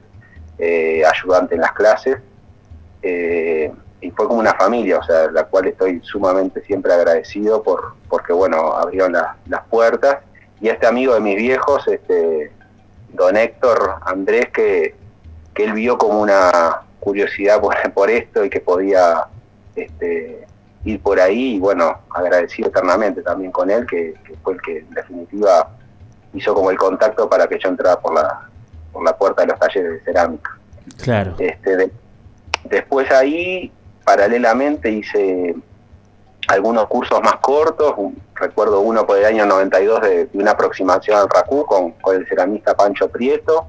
eh, 0.58 1.04
ayudante 1.06 1.56
en 1.56 1.62
las 1.62 1.74
clases. 1.74 2.18
Eh, 3.02 3.72
y 4.02 4.12
fue 4.12 4.28
como 4.28 4.40
una 4.40 4.54
familia, 4.54 5.00
o 5.00 5.04
sea, 5.04 5.32
la 5.32 5.46
cual 5.46 5.68
estoy 5.68 6.02
sumamente 6.04 6.62
siempre 6.64 6.94
agradecido 6.94 7.64
por 7.64 7.94
porque, 8.10 8.34
bueno, 8.34 8.74
abrieron 8.74 9.14
la- 9.14 9.38
las 9.48 9.64
puertas. 9.68 10.18
Y 10.62 10.70
este 10.70 10.86
amigo 10.88 11.14
de 11.14 11.20
mis 11.22 11.36
viejos, 11.38 11.88
este 11.88 12.52
don 13.10 13.36
Héctor 13.38 13.96
Andrés, 14.06 14.50
que, 14.54 14.96
que 15.54 15.64
él 15.66 15.74
vio 15.74 15.98
como 15.98 16.20
una 16.22 16.82
curiosidad 17.00 17.60
por, 17.62 17.76
por 17.94 18.10
esto 18.10 18.44
y 18.46 18.50
que 18.50 18.60
podía 18.60 19.26
este, 19.76 20.46
ir 20.86 21.02
por 21.02 21.20
ahí, 21.20 21.56
y 21.56 21.60
bueno, 21.60 22.00
agradecido 22.14 22.70
eternamente 22.70 23.22
también 23.22 23.52
con 23.52 23.72
él, 23.72 23.86
que, 23.88 24.14
que 24.26 24.36
fue 24.44 24.54
el 24.54 24.62
que 24.62 24.78
en 24.80 24.90
definitiva 24.92 25.70
hizo 26.34 26.54
como 26.54 26.72
el 26.72 26.78
contacto 26.78 27.30
para 27.30 27.48
que 27.48 27.60
yo 27.60 27.70
entrara 27.70 28.00
por 28.00 28.14
la, 28.14 28.50
por 28.92 29.04
la 29.04 29.16
puerta 29.18 29.42
de 29.44 29.48
los 29.50 29.60
talleres 29.60 29.92
de 29.94 30.00
cerámica. 30.02 30.58
Claro. 31.02 31.36
Este, 31.40 31.78
de- 31.78 31.92
después 32.66 33.10
ahí, 33.12 33.72
paralelamente, 34.04 34.90
hice 34.92 35.56
algunos 36.48 36.88
cursos 36.88 37.22
más 37.22 37.36
cortos. 37.38 37.94
un- 37.98 38.22
recuerdo 38.36 38.82
uno 38.82 39.06
por 39.06 39.18
el 39.18 39.26
año 39.26 39.46
92 39.46 40.02
de, 40.02 40.26
de 40.26 40.38
una 40.38 40.52
aproximación 40.52 41.18
al 41.18 41.30
racú 41.30 41.66
con, 41.66 41.92
con 41.94 42.16
el 42.16 42.28
ceramista 42.28 42.76
Pancho 42.76 43.08
Prieto. 43.10 43.68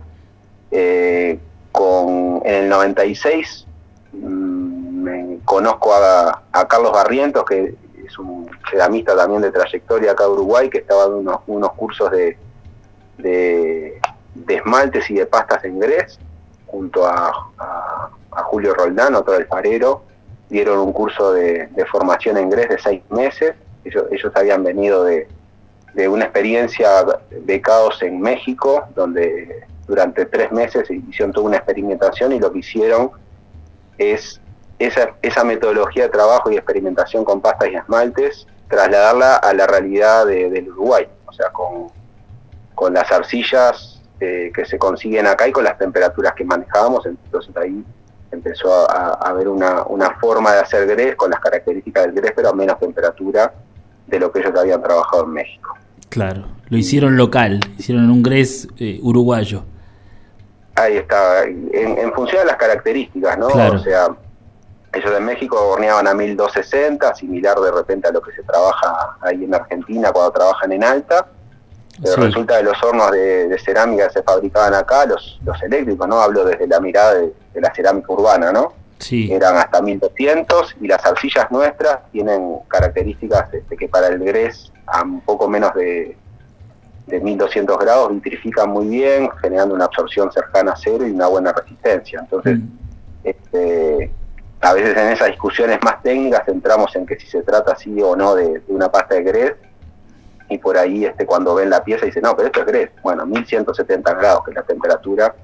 Eh, 0.71 1.39
con, 1.71 2.41
en 2.45 2.65
el 2.65 2.69
96 2.69 3.67
mm, 4.13 5.03
me 5.03 5.39
conozco 5.45 5.93
a, 5.95 6.43
a 6.53 6.67
Carlos 6.69 6.93
Barrientos, 6.93 7.45
que 7.45 7.75
es 8.07 8.19
un 8.19 8.49
ceramista 8.71 9.17
también 9.17 9.43
de 9.43 9.51
trayectoria 9.53 10.13
acá 10.13 10.25
de 10.25 10.31
Uruguay, 10.31 10.69
que 10.71 10.79
estaba 10.79 11.03
dando 11.03 11.19
unos, 11.19 11.41
unos 11.47 11.73
cursos 11.73 12.11
de, 12.11 12.37
de, 13.19 14.01
esmaltes 14.49 15.11
y 15.11 15.15
de 15.15 15.27
pastas 15.27 15.65
en 15.65 15.79
grés 15.79 16.19
junto 16.67 17.07
a, 17.07 17.33
a- 17.59 18.11
a 18.37 18.43
Julio 18.45 18.75
Roldán, 18.75 19.15
otro 19.15 19.35
alfarero, 19.35 20.03
dieron 20.49 20.79
un 20.81 20.93
curso 20.93 21.33
de, 21.33 21.69
de 21.69 21.87
formación 21.87 22.37
en 22.37 22.51
GRES 22.51 22.69
de 22.69 22.79
seis 22.79 23.03
meses. 23.11 23.55
Ellos, 23.85 24.05
ellos 24.11 24.33
habían 24.35 24.65
venido 24.65 25.05
de, 25.05 25.29
de 25.95 26.09
una 26.09 26.25
experiencia 26.25 27.05
becados 27.43 28.03
en 28.03 28.21
México, 28.21 28.85
donde 28.97 29.65
durante 29.87 30.27
tres 30.27 30.51
meses 30.51 30.91
hicieron 30.91 31.33
toda 31.33 31.47
una 31.47 31.59
experimentación 31.59 32.33
y 32.33 32.41
lo 32.41 32.51
que 32.51 32.59
hicieron 32.59 33.13
es 33.99 34.41
esa, 34.81 35.11
esa 35.23 35.45
metodología 35.45 36.05
de 36.05 36.09
trabajo 36.09 36.51
y 36.51 36.57
experimentación 36.57 37.25
con 37.25 37.41
pastas 37.41 37.69
y 37.71 37.77
esmaltes, 37.77 38.47
trasladarla 38.69 39.37
a 39.37 39.53
la 39.55 39.67
realidad 39.69 40.27
de- 40.27 40.51
del 40.51 40.71
Uruguay, 40.71 41.07
o 41.27 41.33
sea, 41.33 41.51
con, 41.51 41.87
con 42.85 42.93
las 42.93 43.11
arcillas 43.11 43.99
eh, 44.21 44.53
que 44.55 44.67
se 44.67 44.77
consiguen 44.77 45.27
acá 45.27 45.49
y 45.49 45.53
con 45.53 45.65
las 45.65 45.79
temperaturas 45.79 46.35
que 46.35 46.45
manejábamos, 46.45 47.07
entonces 47.07 47.57
ahí 47.57 47.83
empezó 48.31 48.91
a, 48.91 49.15
haber 49.27 49.49
una, 49.49 49.85
una 49.85 50.11
forma 50.21 50.53
de 50.53 50.61
hacer 50.61 50.87
grés 50.87 51.17
con 51.17 51.31
las 51.31 51.41
características 51.41 52.05
del 52.05 52.15
grés, 52.17 52.35
pero 52.37 52.51
a 52.51 52.53
menos 52.53 52.79
temperatura 52.79 53.55
de 54.07 54.21
lo 54.21 54.31
que 54.31 54.41
ellos 54.41 54.53
habían 54.55 54.83
trabajado 54.83 55.25
en 55.25 55.31
México. 55.31 55.75
Claro, 56.11 56.45
lo 56.69 56.77
hicieron 56.77 57.17
local, 57.17 57.59
hicieron 57.79 58.11
un 58.11 58.23
gres 58.23 58.69
eh, 58.77 58.99
uruguayo. 59.01 59.65
Ahí 60.75 60.99
está, 60.99 61.45
en, 61.45 61.71
en 61.73 62.13
función 62.13 62.43
de 62.43 62.49
las 62.49 62.57
características, 62.57 63.39
¿no? 63.39 63.49
Claro. 63.49 63.77
O 63.77 63.83
sea, 63.83 64.09
ellos 64.93 65.11
en 65.17 65.25
México 65.25 65.57
horneaban 65.71 66.07
a 66.07 66.13
1260, 66.13 67.15
similar 67.15 67.59
de 67.61 67.73
repente 67.73 68.09
a 68.09 68.13
lo 68.13 68.21
que 68.21 68.33
se 68.33 68.43
trabaja 68.43 69.17
ahí 69.23 69.43
en 69.43 69.55
Argentina 69.55 70.13
cuando 70.13 70.33
trabajan 70.33 70.71
en 70.71 70.85
alta. 70.85 71.29
Sí. 72.03 72.11
resulta 72.17 72.59
que 72.59 72.65
los 72.65 72.83
hornos 72.83 73.11
de, 73.13 73.49
de 73.49 73.59
cerámica 73.59 74.09
que 74.09 74.15
se 74.15 74.23
fabricaban 74.23 74.75
acá, 74.75 75.07
los, 75.07 75.39
los 75.45 75.63
eléctricos, 75.63 76.09
¿no? 76.09 76.21
Hablo 76.21 76.45
desde 76.45 76.67
la 76.67 76.81
mirada 76.81 77.15
de, 77.15 77.33
de 77.53 77.61
la 77.61 77.73
cerámica 77.75 78.13
urbana, 78.13 78.53
¿no? 78.53 78.73
Sí. 78.99 79.31
eran 79.31 79.57
hasta 79.57 79.83
1200 79.83 80.77
y 80.81 80.87
las 80.89 81.05
arcillas 81.05 81.51
nuestras 81.51 81.99
tienen 82.13 82.59
características 82.69 83.53
este, 83.53 83.77
que 83.77 83.89
para 83.89 84.07
el 84.09 84.19
grés 84.25 84.73
a 84.87 85.03
un 85.03 85.21
poco 85.21 85.49
menos 85.49 85.75
de, 85.75 86.17
de 87.09 87.21
1200 87.21 87.77
grados 87.79 88.11
vitrifican 88.13 88.71
muy 88.71 88.87
bien, 88.89 89.29
generando 89.43 89.75
una 89.75 89.85
absorción 89.87 90.33
cercana 90.33 90.73
a 90.73 90.77
cero 90.77 91.07
y 91.07 91.11
una 91.11 91.27
buena 91.27 91.53
resistencia. 91.53 92.21
Entonces, 92.21 92.59
Mm. 92.59 92.69
este, 93.25 94.11
a 94.61 94.73
veces 94.73 94.97
en 94.97 95.09
esas 95.09 95.29
discusiones 95.29 95.79
más 95.83 96.03
técnicas 96.03 96.47
entramos 96.49 96.95
en 96.97 97.05
que 97.05 97.19
si 97.19 97.27
se 97.27 97.43
trata 97.43 97.73
así 97.73 98.01
o 98.01 98.17
no 98.17 98.35
de, 98.35 98.61
de 98.61 98.73
una 98.73 98.91
pasta 98.91 99.17
de 99.17 99.23
grés 99.23 99.53
y 100.49 100.59
por 100.59 100.77
ahí 100.77 101.05
este 101.05 101.25
cuando 101.27 101.55
ven 101.55 101.71
la 101.71 101.83
pieza 101.83 102.07
dice 102.07 102.21
no 102.21 102.35
pero 102.37 102.47
esto 102.49 102.61
es 102.61 102.67
grés 102.67 102.91
bueno 103.03 103.25
1170 103.27 104.15
grados 104.15 104.45
que 104.45 104.51
es 104.51 104.57
la 104.57 104.63
temperatura 104.63 105.35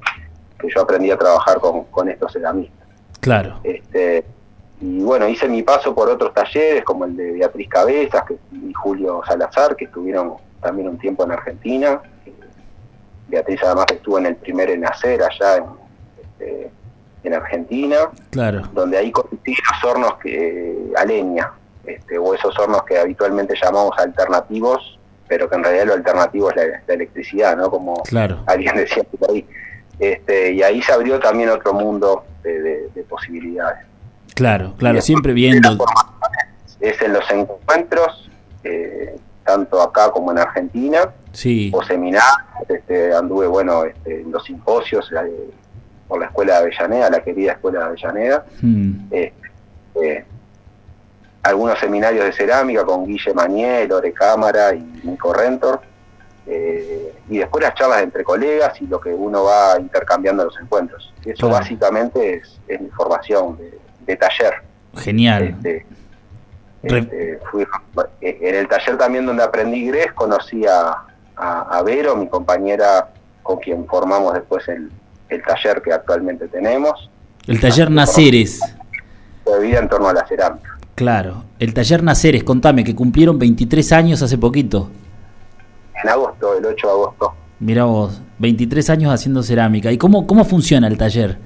que 0.59 0.69
yo 0.75 0.83
aprendí 0.83 1.11
a 1.11 1.17
trabajar 1.17 1.59
con, 1.59 1.85
con 1.85 2.09
estos 2.09 2.33
ceramistas 2.33 2.87
Claro. 3.21 3.61
este 3.65 4.25
y 4.81 5.01
bueno 5.01 5.29
hice 5.29 5.49
mi 5.49 5.63
paso 5.63 5.95
por 5.95 6.09
otros 6.09 6.33
talleres 6.35 6.85
como 6.85 7.05
el 7.05 7.17
de 7.17 7.33
Beatriz 7.33 7.69
Cabezas 7.69 8.25
que, 8.27 8.37
y 8.53 8.73
Julio 8.73 9.23
Salazar 9.27 9.77
que 9.77 9.85
estuvieron 9.87 10.35
también 10.63 10.89
un 10.89 10.99
tiempo 10.99 11.25
en 11.25 11.33
Argentina 11.33 12.01
Beatriz 13.29 13.61
además 13.63 13.87
estuvo 13.93 14.19
en 14.19 14.27
el 14.27 14.37
primer 14.37 14.71
en 14.71 14.81
nacer 14.81 15.23
allá 15.23 15.57
en, 15.59 15.65
este, 16.23 16.71
en 17.25 17.35
Argentina 17.35 17.97
Claro. 18.31 18.63
donde 18.73 18.99
ahí 18.99 19.11
conocí 19.13 19.55
los 19.55 19.85
hornos 19.85 20.15
que, 20.19 20.93
a 20.97 21.05
leña, 21.05 21.53
este, 21.95 22.19
o 22.19 22.35
esos 22.35 22.59
hornos 22.59 22.83
que 22.85 22.99
habitualmente 22.99 23.55
llamamos 23.61 23.97
alternativos, 23.99 24.99
pero 25.29 25.49
que 25.49 25.57
en 25.57 25.65
realidad 25.65 25.87
lo 25.87 25.95
alternativo 25.95 26.51
es 26.51 26.57
la, 26.57 26.65
la 26.87 26.95
electricidad, 26.95 27.57
¿no? 27.57 27.71
Como 27.71 28.03
Claro. 28.05 28.43
alguien 28.47 28.75
decía 28.77 29.03
por 29.05 29.31
ahí. 29.31 29.47
Este, 29.99 30.53
y 30.53 30.63
ahí 30.63 30.81
se 30.83 30.93
abrió 30.93 31.19
también 31.21 31.51
otro 31.51 31.73
mundo 31.75 32.25
de, 32.43 32.61
de- 32.61 32.89
de 32.95 33.03
posibilidades. 33.05 33.87
Claro, 34.35 34.75
claro. 34.79 35.01
Siempre 35.03 35.33
viendo. 35.35 35.77
Es 36.81 37.01
en 37.03 37.13
los 37.13 37.31
encuentros, 37.31 38.31
eh, 38.65 39.17
tanto 39.45 39.83
acá 39.83 40.11
como 40.11 40.33
en 40.33 40.39
Argentina, 40.39 41.11
Sí. 41.33 41.71
o 41.75 41.83
seminarios, 41.83 42.33
este, 42.69 43.13
anduve 43.15 43.47
bueno 43.47 43.85
este, 43.85 44.23
en 44.23 44.33
los 44.33 44.43
simposios 44.45 45.11
eh, 45.13 45.51
por 46.09 46.19
la 46.21 46.27
escuela 46.27 46.55
de 46.55 46.59
Avellaneda, 46.61 47.11
la 47.11 47.23
querida 47.23 47.53
escuela 47.53 47.81
de 47.81 47.85
Avellaneda, 47.87 48.45
Mm. 48.63 48.93
eh, 49.13 49.33
eh, 50.03 50.25
algunos 51.43 51.79
seminarios 51.79 52.25
de 52.25 52.33
cerámica 52.33 52.85
con 52.85 53.07
Guille 53.07 53.33
Maniel, 53.35 53.89
Lore 53.89 54.13
Cámara 54.13 54.75
y 54.75 54.81
Nico 55.05 55.33
Rentor, 55.33 55.81
eh, 56.47 57.15
y 57.29 57.39
después 57.39 57.63
las 57.63 57.75
charlas 57.75 58.03
entre 58.03 58.25
colegas 58.25 58.81
y 58.81 58.87
lo 58.87 59.01
que 59.01 59.11
uno 59.11 59.45
va 59.45 59.79
intercambiando 59.79 60.43
en 60.43 60.49
los 60.49 60.59
encuentros. 60.61 61.13
Eso 61.25 61.47
Claro. 61.49 61.55
básicamente 61.63 62.35
es, 62.37 62.59
es 62.69 62.81
mi 62.81 62.89
formación 62.91 63.57
de, 63.59 63.79
de 64.07 64.17
taller. 64.17 64.55
Genial. 64.97 65.45
Este, 65.63 65.87
este, 66.83 67.39
fui- 67.51 67.67
eh, 68.21 68.39
en 68.41 68.55
el 68.55 68.69
taller 68.69 68.97
también 68.99 69.27
donde 69.27 69.43
aprendí 69.43 69.87
Gres 69.87 70.13
conocí 70.13 70.67
a, 70.67 70.97
a- 71.37 71.79
a 71.79 71.83
Vero, 71.83 72.17
mi 72.17 72.27
compañera 72.29 73.11
con 73.43 73.59
quien 73.59 73.87
formamos 73.87 74.35
después 74.35 74.67
el, 74.69 74.91
el 75.29 75.43
taller 75.43 75.81
que 75.83 75.93
actualmente 75.93 76.49
tenemos, 76.49 77.11
El 77.47 77.61
taller 77.61 77.91
Naceres. 77.91 78.61
de 79.47 79.61
vida 79.61 79.79
en 79.79 79.89
torno 79.89 80.09
a 80.09 80.13
la 80.15 80.27
cerámica. 80.27 80.77
Claro. 81.01 81.45
El 81.59 81.73
taller 81.73 82.03
Naceres, 82.03 82.45
contame, 82.45 82.85
que 82.85 82.95
cumplieron 82.95 83.39
23 83.39 83.91
años 83.93 84.21
hace 84.21 84.37
poquito. 84.37 84.91
En 86.03 86.11
agosto, 86.11 86.55
el 86.59 86.67
8 86.67 86.87
de 86.87 86.93
agosto. 86.93 87.33
Mira 87.59 87.85
vos, 87.87 88.21
23 88.39 88.91
años 88.91 89.11
haciendo 89.11 89.43
cerámica. 89.43 89.91
¿Y 89.91 89.97
cómo, 89.97 90.27
cómo 90.27 90.45
funciona 90.45 90.89
el 90.89 90.99
taller? 90.99 91.39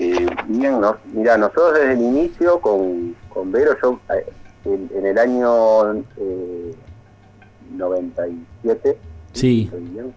Eh, 0.00 0.26
bien, 0.48 0.80
no, 0.80 0.96
mira, 1.12 1.36
nosotros 1.36 1.74
desde 1.74 1.92
el 1.92 2.00
inicio 2.00 2.60
con, 2.60 3.14
con 3.28 3.52
Vero, 3.52 3.76
yo 3.80 4.00
eh, 4.12 4.26
en, 4.64 4.90
en 4.92 5.06
el 5.06 5.16
año 5.16 5.92
eh, 6.16 6.74
97, 7.76 8.98
Sí. 9.34 9.70
¿estoy 9.72 9.82
bien? 9.82 10.12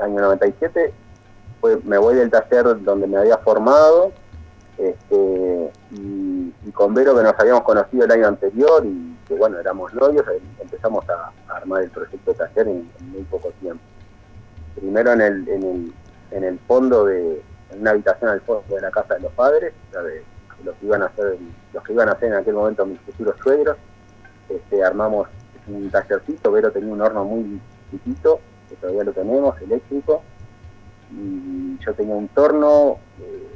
Año 0.00 0.20
97, 0.22 0.90
fue, 1.60 1.78
me 1.84 1.98
voy 1.98 2.14
del 2.14 2.30
taller 2.30 2.82
donde 2.82 3.06
me 3.06 3.18
había 3.18 3.36
formado, 3.36 4.10
este, 4.78 5.70
y, 5.90 6.52
con 6.72 6.94
Vero 6.94 7.16
que 7.16 7.22
nos 7.22 7.34
habíamos 7.38 7.62
conocido 7.62 8.04
el 8.04 8.12
año 8.12 8.28
anterior 8.28 8.84
y 8.86 9.16
que 9.26 9.34
bueno, 9.34 9.58
éramos 9.58 9.92
novios, 9.92 10.24
eh, 10.28 10.40
empezamos 10.60 11.04
a, 11.08 11.32
armar 11.54 11.82
el 11.82 11.90
proyecto 11.90 12.32
de 12.32 12.38
taller 12.38 12.68
en, 12.68 12.90
muy 13.00 13.22
poco 13.22 13.50
tiempo. 13.60 13.82
Primero 14.76 15.12
en 15.12 15.20
el, 15.20 15.48
en 15.48 15.62
el, 15.62 15.92
en 16.30 16.44
el 16.44 16.58
fondo 16.60 17.04
de, 17.04 17.42
en 17.70 17.80
una 17.80 17.90
habitación 17.90 18.30
al 18.30 18.40
fondo 18.40 18.74
de 18.74 18.80
la 18.80 18.90
casa 18.90 19.14
de 19.14 19.20
los 19.20 19.32
padres, 19.32 19.74
los 20.64 20.74
que 20.76 20.86
iban 20.86 21.02
a 21.02 21.06
hacer, 21.06 21.38
los 21.72 21.84
que 21.84 21.92
iban 21.92 22.08
a 22.08 22.12
hacer 22.12 22.28
en 22.28 22.34
aquel 22.34 22.54
momento 22.54 22.86
mis 22.86 23.00
futuros 23.00 23.36
suegros, 23.42 23.76
este, 24.48 24.82
armamos 24.82 25.28
un 25.66 25.90
tallercito, 25.90 26.50
Vero 26.50 26.72
tenía 26.72 26.92
un 26.92 27.00
horno 27.00 27.24
muy 27.24 27.60
chiquito, 27.90 28.40
que 28.68 28.76
todavía 28.76 29.04
lo 29.04 29.12
tenemos, 29.12 29.60
eléctrico, 29.60 30.22
y 31.12 31.78
yo 31.78 31.94
tenía 31.94 32.14
un 32.14 32.28
torno 32.28 32.98
eh, 33.20 33.49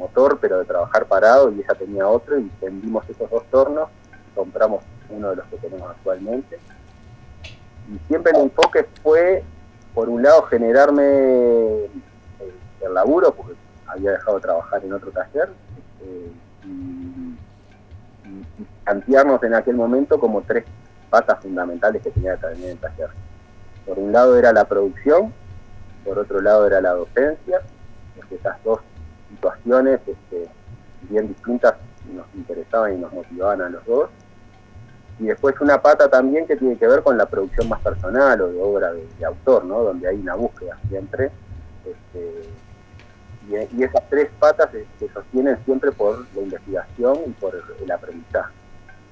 motor, 0.00 0.38
pero 0.40 0.58
de 0.58 0.64
trabajar 0.64 1.06
parado, 1.06 1.50
y 1.52 1.60
ella 1.60 1.74
tenía 1.78 2.08
otro, 2.08 2.38
y 2.38 2.50
vendimos 2.60 3.08
esos 3.08 3.30
dos 3.30 3.44
tornos, 3.50 3.88
compramos 4.34 4.82
uno 5.10 5.30
de 5.30 5.36
los 5.36 5.46
que 5.46 5.56
tenemos 5.58 5.90
actualmente, 5.90 6.58
y 7.92 7.98
siempre 8.08 8.32
el 8.32 8.42
enfoque 8.42 8.88
fue, 9.02 9.44
por 9.94 10.08
un 10.08 10.22
lado, 10.22 10.42
generarme 10.44 11.02
eh, 11.04 11.90
el 12.80 12.94
laburo, 12.94 13.34
porque 13.34 13.54
había 13.86 14.12
dejado 14.12 14.36
de 14.36 14.42
trabajar 14.42 14.84
en 14.84 14.92
otro 14.92 15.10
taller, 15.10 15.50
y, 16.02 16.68
y- 16.68 17.38
y 18.58 18.64
plantearnos 18.84 19.42
en 19.42 19.54
aquel 19.54 19.76
momento 19.76 20.18
como 20.20 20.42
tres 20.42 20.64
patas 21.08 21.40
fundamentales 21.40 22.02
que 22.02 22.10
tenía 22.10 22.36
que 22.36 22.46
tener 22.46 22.70
el 22.70 22.78
taller. 22.78 23.10
Por 23.86 23.98
un 23.98 24.12
lado 24.12 24.36
era 24.36 24.52
la 24.52 24.64
producción, 24.64 25.32
por 26.04 26.18
otro 26.18 26.40
lado 26.40 26.66
era 26.66 26.80
la 26.80 26.92
docencia, 26.92 27.60
porque 28.14 28.36
esas 28.36 28.62
dos 28.62 28.80
situaciones 29.40 30.00
este, 30.06 30.48
bien 31.08 31.28
distintas 31.28 31.74
nos 32.14 32.26
interesaban 32.34 32.94
y 32.94 32.98
nos 32.98 33.12
motivaban 33.12 33.62
a 33.62 33.70
los 33.70 33.84
dos. 33.86 34.10
Y 35.18 35.24
después 35.24 35.54
una 35.60 35.80
pata 35.80 36.08
también 36.08 36.46
que 36.46 36.56
tiene 36.56 36.76
que 36.76 36.86
ver 36.86 37.02
con 37.02 37.16
la 37.16 37.26
producción 37.26 37.68
más 37.68 37.80
personal 37.80 38.40
o 38.40 38.48
de 38.48 38.60
obra 38.60 38.92
de, 38.92 39.06
de 39.18 39.24
autor, 39.24 39.64
¿no? 39.64 39.82
donde 39.82 40.08
hay 40.08 40.16
una 40.16 40.34
búsqueda 40.34 40.78
siempre. 40.88 41.30
Este, 41.84 42.42
y, 43.48 43.80
y 43.80 43.84
esas 43.84 44.08
tres 44.08 44.30
patas 44.38 44.70
se, 44.70 44.86
se 44.98 45.12
sostienen 45.12 45.58
siempre 45.64 45.92
por 45.92 46.26
la 46.34 46.42
investigación 46.42 47.18
y 47.26 47.30
por 47.32 47.54
el, 47.54 47.62
el 47.82 47.90
aprendizaje. 47.90 48.52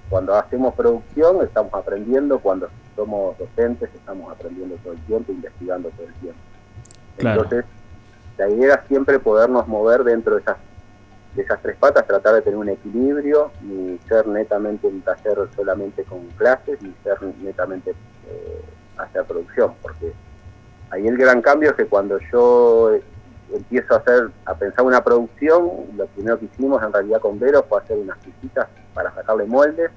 Cuando 0.08 0.34
hacemos 0.34 0.74
producción 0.74 1.42
estamos 1.42 1.74
aprendiendo, 1.74 2.38
cuando 2.38 2.68
somos 2.96 3.36
docentes 3.38 3.90
estamos 3.94 4.32
aprendiendo 4.32 4.76
todo 4.76 4.94
el 4.94 5.00
tiempo, 5.00 5.32
investigando 5.32 5.90
todo 5.90 6.06
el 6.06 6.14
tiempo. 6.14 6.40
Claro. 7.18 7.42
Entonces, 7.42 7.77
la 8.38 8.48
idea 8.48 8.66
era 8.66 8.84
siempre 8.86 9.18
podernos 9.18 9.66
mover 9.66 10.04
dentro 10.04 10.36
de 10.36 10.40
esas, 10.40 10.56
de 11.34 11.42
esas 11.42 11.60
tres 11.60 11.76
patas, 11.76 12.06
tratar 12.06 12.34
de 12.34 12.42
tener 12.42 12.56
un 12.56 12.68
equilibrio, 12.68 13.50
ni 13.60 13.98
ser 14.08 14.26
netamente 14.28 14.86
un 14.86 15.02
taller 15.02 15.48
solamente 15.56 16.04
con 16.04 16.24
clases, 16.36 16.80
ni 16.80 16.94
ser 17.02 17.20
netamente 17.42 17.90
eh, 17.90 18.62
hacer 18.96 19.24
producción, 19.24 19.74
porque 19.82 20.12
ahí 20.90 21.06
el 21.06 21.18
gran 21.18 21.42
cambio 21.42 21.70
es 21.70 21.76
que 21.76 21.86
cuando 21.86 22.18
yo 22.32 22.92
empiezo 23.52 23.94
a 23.94 23.98
hacer, 23.98 24.30
a 24.44 24.54
pensar 24.54 24.84
una 24.84 25.02
producción, 25.02 25.70
lo 25.96 26.06
primero 26.06 26.38
que 26.38 26.44
hicimos 26.44 26.80
en 26.82 26.92
realidad 26.92 27.20
con 27.20 27.40
Vero 27.40 27.64
fue 27.68 27.80
hacer 27.80 27.98
unas 27.98 28.24
visitas 28.24 28.68
para 28.94 29.12
sacarle 29.14 29.46
moldes, 29.46 29.90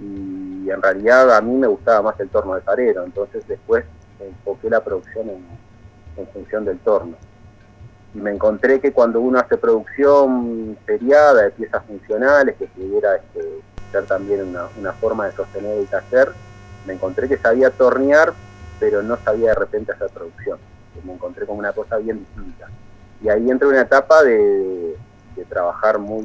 y 0.00 0.70
en 0.70 0.82
realidad 0.82 1.36
a 1.36 1.40
mí 1.42 1.54
me 1.54 1.66
gustaba 1.66 2.00
más 2.00 2.20
el 2.20 2.30
torno 2.30 2.54
de 2.54 2.62
farero, 2.62 3.04
entonces 3.04 3.46
después 3.46 3.84
enfoqué 4.20 4.70
la 4.70 4.82
producción 4.82 5.28
en, 5.28 5.65
en 6.16 6.26
función 6.28 6.64
del 6.64 6.78
torno. 6.78 7.16
Y 8.14 8.18
me 8.18 8.30
encontré 8.30 8.80
que 8.80 8.92
cuando 8.92 9.20
uno 9.20 9.38
hace 9.38 9.56
producción 9.56 10.76
seriada 10.86 11.42
de 11.42 11.50
piezas 11.50 11.84
funcionales, 11.84 12.56
que 12.56 12.66
pudiera 12.66 13.16
este, 13.16 13.60
ser 13.92 14.06
también 14.06 14.42
una, 14.48 14.68
una 14.78 14.92
forma 14.94 15.26
de 15.26 15.32
sostener 15.32 15.78
el 15.78 15.86
taller, 15.86 16.32
me 16.86 16.94
encontré 16.94 17.28
que 17.28 17.38
sabía 17.38 17.70
tornear, 17.70 18.32
pero 18.80 19.02
no 19.02 19.18
sabía 19.24 19.48
de 19.48 19.54
repente 19.54 19.92
hacer 19.92 20.08
producción. 20.10 20.58
Me 21.04 21.12
encontré 21.12 21.46
con 21.46 21.58
una 21.58 21.72
cosa 21.72 21.98
bien 21.98 22.18
distinta. 22.20 22.68
Y 23.22 23.28
ahí 23.28 23.50
entré 23.50 23.68
en 23.68 23.74
una 23.74 23.82
etapa 23.82 24.22
de, 24.22 24.96
de 25.36 25.44
trabajar 25.44 25.98
muy, 25.98 26.24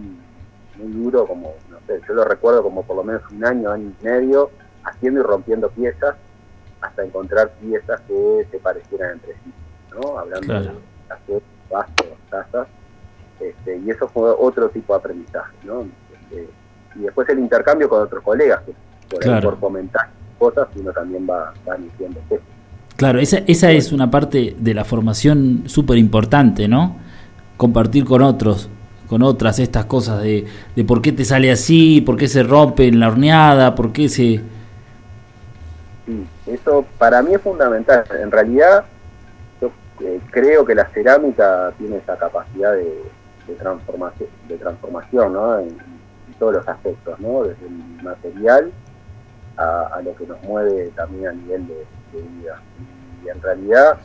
muy 0.78 0.92
duro, 0.92 1.28
como, 1.28 1.56
no 1.70 1.78
sé, 1.86 2.02
yo 2.08 2.14
lo 2.14 2.24
recuerdo 2.24 2.64
como 2.64 2.84
por 2.84 2.96
lo 2.96 3.04
menos 3.04 3.22
un 3.32 3.46
año, 3.46 3.72
año 3.72 3.92
y 4.00 4.04
medio, 4.04 4.50
haciendo 4.84 5.20
y 5.20 5.24
rompiendo 5.24 5.70
piezas, 5.70 6.16
hasta 6.80 7.04
encontrar 7.04 7.52
piezas 7.62 8.02
que 8.02 8.48
se 8.50 8.58
parecieran 8.60 9.12
entre 9.12 9.34
sí, 9.34 9.54
¿no? 9.94 10.18
Hablando 10.20 10.46
Claro. 10.48 10.72
de 11.28 11.42
vastos, 11.70 12.08
tazas, 12.30 12.68
este, 13.40 13.78
y 13.78 13.90
eso 13.90 14.08
fue 14.10 14.30
otro 14.30 14.70
tipo 14.70 14.94
de 14.94 15.00
aprendizaje, 15.00 15.54
¿no? 15.64 15.82
Este, 16.14 16.48
y 16.96 17.00
después 17.00 17.28
el 17.30 17.40
intercambio 17.40 17.88
con 17.90 18.02
otros 18.02 18.24
colegas, 18.24 18.62
que 18.66 18.74
por, 19.10 19.24
ahí 19.24 19.30
Claro. 19.30 19.50
por 19.52 19.60
comentar 19.60 20.10
cosas 20.38 20.68
uno 20.76 20.92
también 20.92 21.28
va, 21.30 21.54
va 21.68 21.76
diciéndose. 21.78 22.40
Claro, 22.98 23.20
esa, 23.20 23.40
esa 23.48 23.72
es 23.72 23.92
una 23.92 24.12
parte 24.12 24.56
de 24.58 24.74
la 24.74 24.84
formación 24.86 25.64
súper 25.68 25.98
importante, 25.98 26.68
¿no? 26.68 26.98
compartir 27.58 28.06
con 28.06 28.24
otros, 28.24 28.70
con 29.08 29.22
otras 29.22 29.60
estas 29.60 29.86
cosas 29.86 30.24
de, 30.24 30.46
de 30.76 30.84
por 30.84 31.00
qué 31.00 31.12
te 31.12 31.24
sale 31.24 31.52
así, 31.52 32.02
por 32.02 32.18
qué 32.18 32.28
se 32.28 32.42
rompe 32.42 32.88
en 32.88 33.00
la 33.00 33.08
horneada, 33.08 33.76
por 33.76 33.94
qué 33.94 34.10
se... 34.10 34.42
Sí, 36.08 36.26
eso 36.48 36.84
para 36.98 37.22
mí 37.22 37.36
es 37.36 37.42
fundamental. 37.42 38.04
En 38.20 38.32
realidad, 38.32 38.84
eh, 40.04 40.20
creo 40.32 40.66
que 40.66 40.76
la 40.76 40.86
cerámica 40.90 41.72
tiene 41.78 41.98
esa 41.98 42.18
capacidad 42.18 42.74
de, 42.74 43.02
de 43.48 43.54
transformación, 43.56 44.30
de 44.48 44.58
transformación 44.58 45.34
¿no? 45.34 45.60
en, 45.60 45.68
en 45.70 46.34
todos 46.40 46.54
los 46.56 46.68
aspectos, 46.68 47.20
¿no? 47.20 47.44
desde 47.44 47.66
el 47.66 48.04
material 48.04 48.72
a, 49.58 49.88
a 49.96 50.02
lo 50.02 50.16
que 50.16 50.26
nos 50.26 50.42
mueve 50.44 50.92
también 50.96 51.28
a 51.28 51.34
nivel 51.34 51.68
de, 51.68 51.86
de 52.14 52.22
vida. 52.22 52.62
Y 53.24 53.30
en 53.30 53.42
realidad, 53.42 53.98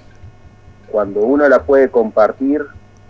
cuando 0.91 1.21
uno 1.21 1.49
la 1.49 1.63
puede 1.63 1.89
compartir 1.89 2.65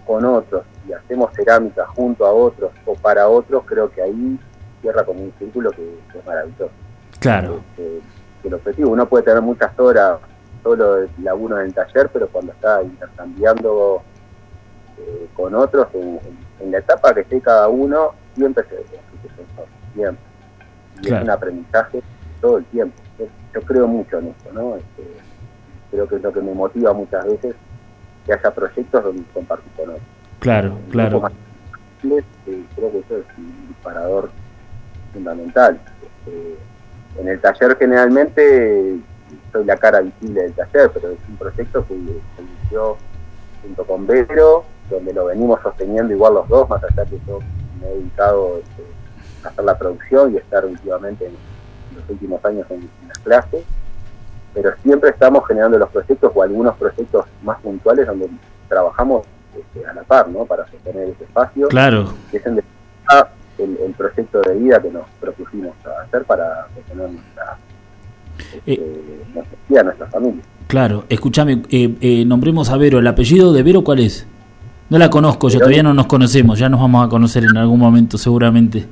con 0.07 0.25
otros 0.25 0.63
y 0.89 0.93
hacemos 0.93 1.33
cerámica 1.35 1.87
junto 1.87 2.25
a 2.25 2.33
otros 2.33 2.71
o 2.85 2.95
para 2.95 3.29
otros, 3.29 3.65
creo 3.67 3.91
que 3.91 4.03
ahí 4.03 4.39
cierra 4.81 5.05
con 5.05 5.19
un 5.19 5.33
círculo 5.39 5.71
que, 5.71 5.99
que 6.13 6.19
es 6.19 6.27
maravilloso. 6.27 6.71
Claro, 7.19 7.61
Este, 7.71 8.01
el 8.45 8.55
objetivo, 8.55 8.91
uno 8.91 9.09
puede 9.09 9.25
tener 9.25 9.43
muchas 9.43 9.77
horas 9.81 10.19
solo 10.67 10.97
de 10.97 11.09
laburo 11.23 11.61
en 11.61 11.67
el 11.67 11.75
taller, 11.75 12.11
pero 12.13 12.27
cuando 12.27 12.51
está 12.51 12.83
intercambiando 12.83 14.03
eh, 14.99 15.29
con 15.35 15.55
otros, 15.55 15.87
en, 15.95 16.73
la 16.73 16.79
etapa 16.79 17.15
que 17.15 17.21
esté 17.21 17.41
cada 17.41 17.69
uno, 17.69 18.15
siempre 18.35 18.65
se 18.65 18.75
enriquece, 18.77 19.45
siempre. 19.95 20.25
Y 20.97 21.01
Claro. 21.03 21.17
es 21.17 21.23
un 21.23 21.31
aprendizaje 21.31 22.03
todo 22.41 22.59
el 22.59 22.65
tiempo. 22.65 23.01
Yo, 23.19 23.27
yo 23.55 23.63
creo 23.63 23.87
mucho 23.87 24.19
en 24.19 24.29
esto, 24.29 24.53
¿no? 24.53 24.75
Este, 24.77 25.05
creo 25.93 26.09
que 26.09 26.17
es 26.17 26.23
lo 26.23 26.33
que 26.33 26.41
me 26.41 26.53
motiva 26.53 26.93
muchas 26.93 27.25
veces, 27.27 27.55
que 28.25 28.33
haya 28.33 28.51
proyectos 28.51 29.05
donde 29.05 29.23
compartir 29.33 29.73
con 29.77 29.91
otros. 29.91 30.03
claro, 30.41 30.79
claro. 30.91 31.21
más 31.21 31.33
eh, 32.03 32.65
creo 32.75 32.91
que 32.91 32.99
eso 32.99 33.19
es 33.19 33.39
un 33.39 33.69
disparador 33.69 34.31
fundamental. 35.13 35.79
Este, 36.03 36.57
en 37.21 37.29
el 37.29 37.41
taller 37.41 37.77
generalmente 37.79 38.99
soy 39.57 39.65
la 39.65 39.77
cara 39.77 40.01
visible 40.01 40.43
del 40.43 40.53
taller, 40.53 40.91
pero 40.93 41.11
es 41.11 41.19
un 41.29 41.37
proyecto 41.37 41.87
que 41.87 41.95
se 41.95 42.43
inició 42.43 42.97
junto 43.63 43.85
con 43.85 44.07
Vero, 44.07 44.65
donde 44.91 45.13
lo 45.13 45.27
venimos 45.27 45.61
sosteniendo 45.63 46.13
igual 46.13 46.35
los 46.35 46.49
dos, 46.49 46.69
más 46.69 46.83
allá 46.85 47.05
que 47.07 47.19
yo 47.27 47.39
me 47.81 47.87
he 47.89 47.95
dedicado 47.97 48.59
este, 48.59 48.83
a 49.45 49.49
hacer 49.49 49.65
la 49.65 49.79
producción 49.79 50.35
y 50.35 50.37
estar 50.37 50.65
últimamente 50.65 51.27
en, 51.27 51.33
en 51.33 51.97
los 52.01 52.11
últimos 52.11 52.45
años 52.45 52.67
en, 52.71 52.83
en 52.83 53.09
las 53.09 53.19
clases, 53.19 53.65
pero 54.53 54.71
siempre 54.83 55.11
estamos 55.11 55.47
generando 55.47 55.79
los 55.79 55.89
proyectos 55.91 56.33
o 56.35 56.43
algunos 56.43 56.77
proyectos 56.77 57.25
más 57.43 57.59
puntuales 57.61 58.07
donde 58.07 58.29
trabajamos 58.69 59.27
este, 59.57 59.87
a 59.87 59.95
la 59.95 60.03
par, 60.03 60.29
¿no? 60.29 60.45
Para 60.45 60.67
sostener 60.69 61.09
ese 61.09 61.25
espacio. 61.25 61.69
Claro, 61.69 62.13
que 62.31 62.37
es 62.37 62.47
en 62.47 62.57
definitiva 62.57 63.31
el, 63.59 63.79
el 63.79 63.93
proyecto 63.95 64.43
de 64.43 64.55
vida 64.55 64.81
que 64.81 64.91
nos 64.91 65.09
propusimos 65.19 65.75
hacer 66.05 66.25
para 66.25 66.69
sostener 66.75 67.11
nuestra, 67.11 67.59
nuestra 68.67 69.57
vida, 69.69 69.83
nuestra 69.83 70.07
familia. 70.09 70.43
claro. 70.67 71.05
Escúchame, 71.09 71.63
eh, 71.71 71.95
eh, 72.01 72.25
nombremos 72.25 72.71
a 72.71 72.77
Vero. 72.77 72.99
¿El 72.99 73.07
apellido 73.07 73.53
de 73.53 73.63
Vero 73.63 73.83
cuál 73.85 74.01
es? 74.01 74.27
No 74.89 74.99
la 74.99 75.11
conozco, 75.11 75.49
yo 75.49 75.59
Verónica. 75.59 75.65
todavía 75.65 75.83
no 75.83 75.95
nos 75.95 76.07
conocemos, 76.07 76.59
ya 76.59 76.69
nos 76.69 76.81
vamos 76.81 77.05
a 77.07 77.09
conocer 77.09 77.45
en 77.45 77.57
algún 77.57 77.79
momento 77.81 78.17
seguramente. 78.19 78.87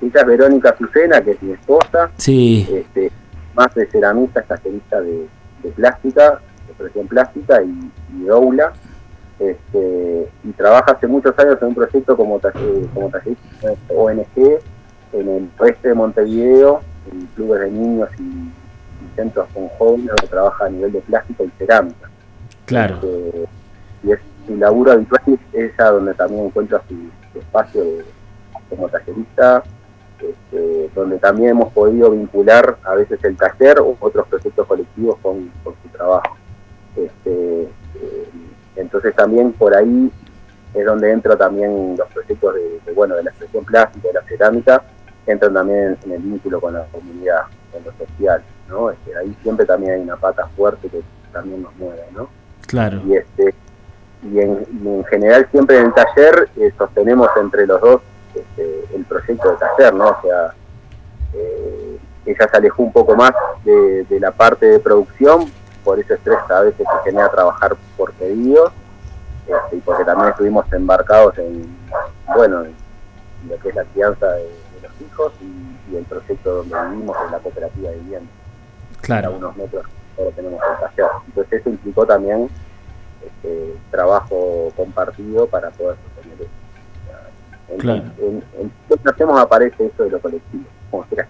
Ella 0.00 0.20
es 0.20 0.26
Verónica 0.26 0.70
Azucena, 0.70 1.20
que 1.22 1.32
es 1.32 1.42
mi 1.42 1.52
esposa, 1.52 2.10
Sí, 2.16 2.66
este, 2.72 3.10
más 3.54 3.74
de 3.74 3.86
ceramista, 3.86 4.40
es 4.40 4.62
de, 4.64 5.26
de 5.62 5.70
plástica, 5.70 6.40
de 6.66 6.72
presión 6.76 7.06
plástica 7.06 7.62
y, 7.62 7.90
y 8.18 8.24
doula. 8.24 8.72
Este, 9.38 10.28
y 10.44 10.52
trabaja 10.52 10.92
hace 10.92 11.06
muchos 11.06 11.36
años 11.38 11.58
en 11.60 11.68
un 11.68 11.74
proyecto 11.74 12.16
como, 12.16 12.38
taller, 12.38 12.86
como 12.94 13.08
tallerista 13.10 13.68
de 13.68 13.76
ONG 13.96 14.26
en 15.12 15.28
el 15.28 15.48
oeste 15.58 15.88
de 15.88 15.94
Montevideo, 15.94 16.80
en 17.12 17.26
clubes 17.34 17.60
de 17.60 17.70
niños 17.70 18.08
y, 18.18 18.22
y 18.22 19.16
centros 19.16 19.46
con 19.54 19.68
jóvenes 19.70 20.08
donde 20.08 20.26
trabaja 20.28 20.66
a 20.66 20.70
nivel 20.70 20.92
de 20.92 21.00
plástica 21.00 21.44
y 21.44 21.50
cerámica. 21.58 22.10
claro. 22.66 22.94
Este, 22.96 23.48
y 24.04 24.12
es 24.12 24.18
su 24.46 24.56
laburo 24.56 24.92
habitual 24.92 25.22
es 25.52 25.76
donde 25.76 26.12
también 26.14 26.44
encuentra 26.46 26.82
su, 26.88 26.94
su 27.32 27.38
espacio 27.38 27.82
de- 27.82 28.04
como 28.68 28.88
tallerista, 28.88 29.62
este, 30.20 30.90
donde 30.94 31.18
también 31.18 31.50
hemos 31.50 31.72
podido 31.72 32.10
vincular 32.10 32.76
a 32.84 32.94
veces 32.94 33.22
el 33.24 33.36
taller 33.36 33.78
o 33.80 33.96
otros 34.00 34.26
proyectos 34.28 34.66
colectivos 34.66 35.16
con, 35.22 35.50
con 35.62 35.74
su 35.82 35.88
trabajo. 35.90 36.36
Este, 36.96 37.62
eh, 37.62 38.28
entonces 38.76 39.14
también 39.14 39.52
por 39.52 39.74
ahí 39.74 40.10
es 40.74 40.84
donde 40.86 41.10
entran 41.12 41.38
también 41.38 41.96
los 41.96 42.08
proyectos 42.08 42.54
de, 42.54 42.80
de, 42.84 42.92
bueno 42.92 43.14
de 43.16 43.22
la 43.24 43.30
expresión 43.30 43.64
plástica, 43.64 44.08
de 44.08 44.14
la 44.14 44.22
cerámica, 44.22 44.82
entran 45.26 45.54
también 45.54 45.96
en 46.04 46.12
el 46.12 46.22
vínculo 46.22 46.60
con 46.60 46.74
la 46.74 46.84
comunidad, 46.84 47.42
con 47.72 47.82
lo 47.84 47.92
social, 47.92 48.42
¿no? 48.68 48.90
Este, 48.90 49.16
ahí 49.16 49.36
siempre 49.42 49.66
también 49.66 49.94
hay 49.94 50.00
una 50.00 50.16
pata 50.16 50.46
fuerte 50.56 50.88
que 50.88 51.02
también 51.32 51.62
nos 51.62 51.74
mueve, 51.76 52.04
¿no? 52.12 52.28
Claro, 52.66 53.00
y 53.06 53.16
este 53.16 53.54
y 54.22 54.40
en, 54.40 54.66
y 54.82 54.88
en 54.88 55.04
general 55.04 55.46
siempre 55.50 55.78
en 55.78 55.86
el 55.86 55.92
taller 55.92 56.48
eh, 56.56 56.72
sostenemos 56.78 57.28
entre 57.36 57.66
los 57.66 57.80
dos 57.80 58.00
este, 58.34 58.84
el 58.94 59.04
proyecto 59.04 59.50
de 59.50 59.56
taller, 59.56 59.94
¿no? 59.94 60.08
O 60.08 60.22
sea, 60.22 60.54
eh, 61.34 61.98
ella 62.26 62.48
se 62.50 62.56
alejó 62.56 62.82
un 62.82 62.92
poco 62.92 63.14
más 63.14 63.32
de, 63.64 64.04
de 64.04 64.20
la 64.20 64.30
parte 64.30 64.66
de 64.66 64.78
producción, 64.78 65.50
por 65.84 66.00
ese 66.00 66.14
estrés 66.14 66.38
a 66.48 66.60
veces 66.60 66.78
que 66.78 67.10
genera 67.10 67.28
trabajar 67.28 67.76
por 67.96 68.12
pedidos, 68.14 68.72
este, 69.46 69.76
y 69.76 69.80
porque 69.80 70.04
también 70.04 70.30
estuvimos 70.30 70.70
embarcados 70.72 71.36
en, 71.38 71.76
bueno, 72.34 72.64
en 72.64 72.74
lo 73.48 73.58
que 73.58 73.68
es 73.68 73.74
la 73.74 73.84
crianza 73.84 74.26
de, 74.32 74.63
hijos 75.00 75.32
y, 75.40 75.92
y 75.92 75.96
el 75.96 76.04
proyecto 76.04 76.56
donde 76.64 76.74
vivimos 76.90 77.16
en 77.26 77.32
la 77.32 77.38
cooperativa 77.38 77.90
de 77.90 77.96
vivienda 78.00 78.30
a 78.30 79.00
claro. 79.02 79.32
unos 79.36 79.56
metros 79.56 79.84
ahora 80.18 80.30
tenemos 80.36 80.60
el 80.62 80.80
taller. 80.88 81.10
Entonces 81.26 81.60
eso 81.60 81.70
implicó 81.70 82.06
también 82.06 82.48
este, 83.24 83.74
trabajo 83.90 84.72
compartido 84.76 85.46
para 85.46 85.70
poder 85.70 85.96
sostener 86.04 86.40
eso. 86.42 86.50
En- 87.70 87.78
Claro. 87.78 88.02
En, 88.20 88.42
en, 88.60 88.72
que 88.88 89.08
hacemos 89.10 89.40
aparece 89.40 89.86
eso 89.86 90.04
de 90.04 90.10
lo 90.10 90.20
colectivo. 90.20 90.64
como 90.90 91.06
sea. 91.06 91.26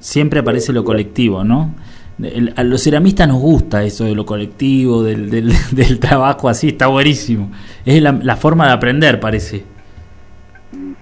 Siempre 0.00 0.40
aparece 0.40 0.72
lo 0.72 0.84
colectivo, 0.84 1.44
¿no? 1.44 1.74
El- 2.22 2.52
a 2.56 2.64
los 2.64 2.82
ceramistas 2.82 3.26
nos 3.28 3.38
gusta 3.40 3.82
eso 3.84 4.04
de 4.04 4.14
lo 4.14 4.26
colectivo, 4.26 5.02
del, 5.04 5.30
del, 5.30 5.52
del 5.72 5.98
trabajo 6.00 6.48
así, 6.48 6.68
está 6.68 6.88
buenísimo. 6.88 7.50
Es 7.84 8.02
la, 8.02 8.12
la 8.12 8.36
forma 8.36 8.66
de 8.66 8.72
aprender, 8.72 9.18
parece. 9.20 9.64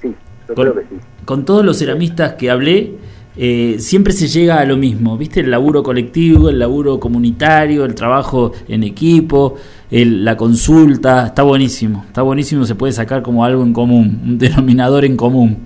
Sí, 0.00 0.14
yo 0.48 0.54
creo 0.54 0.74
que 0.74 0.82
sí. 0.82 1.00
Con 1.26 1.44
todos 1.44 1.62
los 1.64 1.78
ceramistas 1.78 2.34
que 2.34 2.50
hablé, 2.50 2.94
eh, 3.36 3.76
siempre 3.80 4.14
se 4.14 4.28
llega 4.28 4.60
a 4.60 4.64
lo 4.64 4.78
mismo, 4.78 5.18
¿viste? 5.18 5.40
El 5.40 5.50
laburo 5.50 5.82
colectivo, 5.82 6.48
el 6.48 6.58
laburo 6.58 6.98
comunitario, 6.98 7.84
el 7.84 7.94
trabajo 7.94 8.52
en 8.68 8.82
equipo, 8.84 9.56
el- 9.90 10.24
la 10.24 10.36
consulta, 10.38 11.26
está 11.26 11.42
buenísimo, 11.42 12.04
está 12.06 12.22
buenísimo, 12.22 12.64
se 12.64 12.74
puede 12.74 12.94
sacar 12.94 13.22
como 13.22 13.44
algo 13.44 13.62
en 13.62 13.74
común, 13.74 14.22
un 14.24 14.38
denominador 14.38 15.04
en 15.04 15.16
común. 15.18 15.58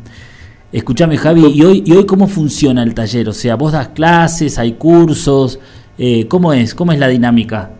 Escúchame 0.73 1.17
Javi, 1.17 1.47
¿y 1.47 1.63
hoy, 1.65 1.83
¿y 1.85 1.93
hoy 1.93 2.07
cómo 2.07 2.27
funciona 2.27 2.83
el 2.83 2.95
taller? 2.95 3.29
O 3.29 3.33
sea, 3.33 3.55
vos 3.57 3.73
das 3.73 3.89
clases, 3.89 4.59
hay 4.59 4.73
cursos, 4.73 5.61
eh, 5.99 6.27
¿cómo 6.27 6.53
es? 6.53 6.75
¿Cómo 6.75 6.91
es 6.93 6.99
la 6.99 7.09
dinámica? 7.09 7.71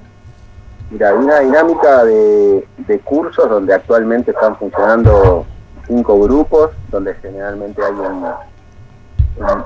Mira, 0.91 1.11
hay 1.11 1.17
una 1.17 1.41
dinámica 1.41 2.05
de, 2.05 2.65
de 2.87 2.99
cursos 3.01 3.49
donde 3.49 3.73
actualmente 3.75 4.33
están 4.33 4.57
funcionando 4.57 5.47
cinco 5.91 6.21
grupos, 6.21 6.71
donde 6.89 7.15
generalmente 7.17 7.83
hay 7.85 7.93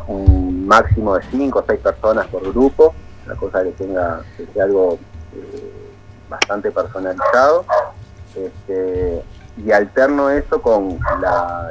un, 0.09 0.67
máximo 0.67 1.15
de 1.17 1.23
cinco 1.31 1.59
o 1.59 1.65
seis 1.67 1.79
personas 1.81 2.27
por 2.29 2.43
grupo, 2.51 2.95
una 3.27 3.35
cosa 3.37 3.63
que 3.63 3.73
tenga 3.73 4.23
que 4.37 4.61
algo 4.63 4.99
eh, 5.35 5.73
bastante 6.31 6.71
personalizado. 6.71 7.67
Este, 8.35 9.23
y 9.59 9.71
alterno 9.71 10.31
eso 10.31 10.61
con 10.61 10.99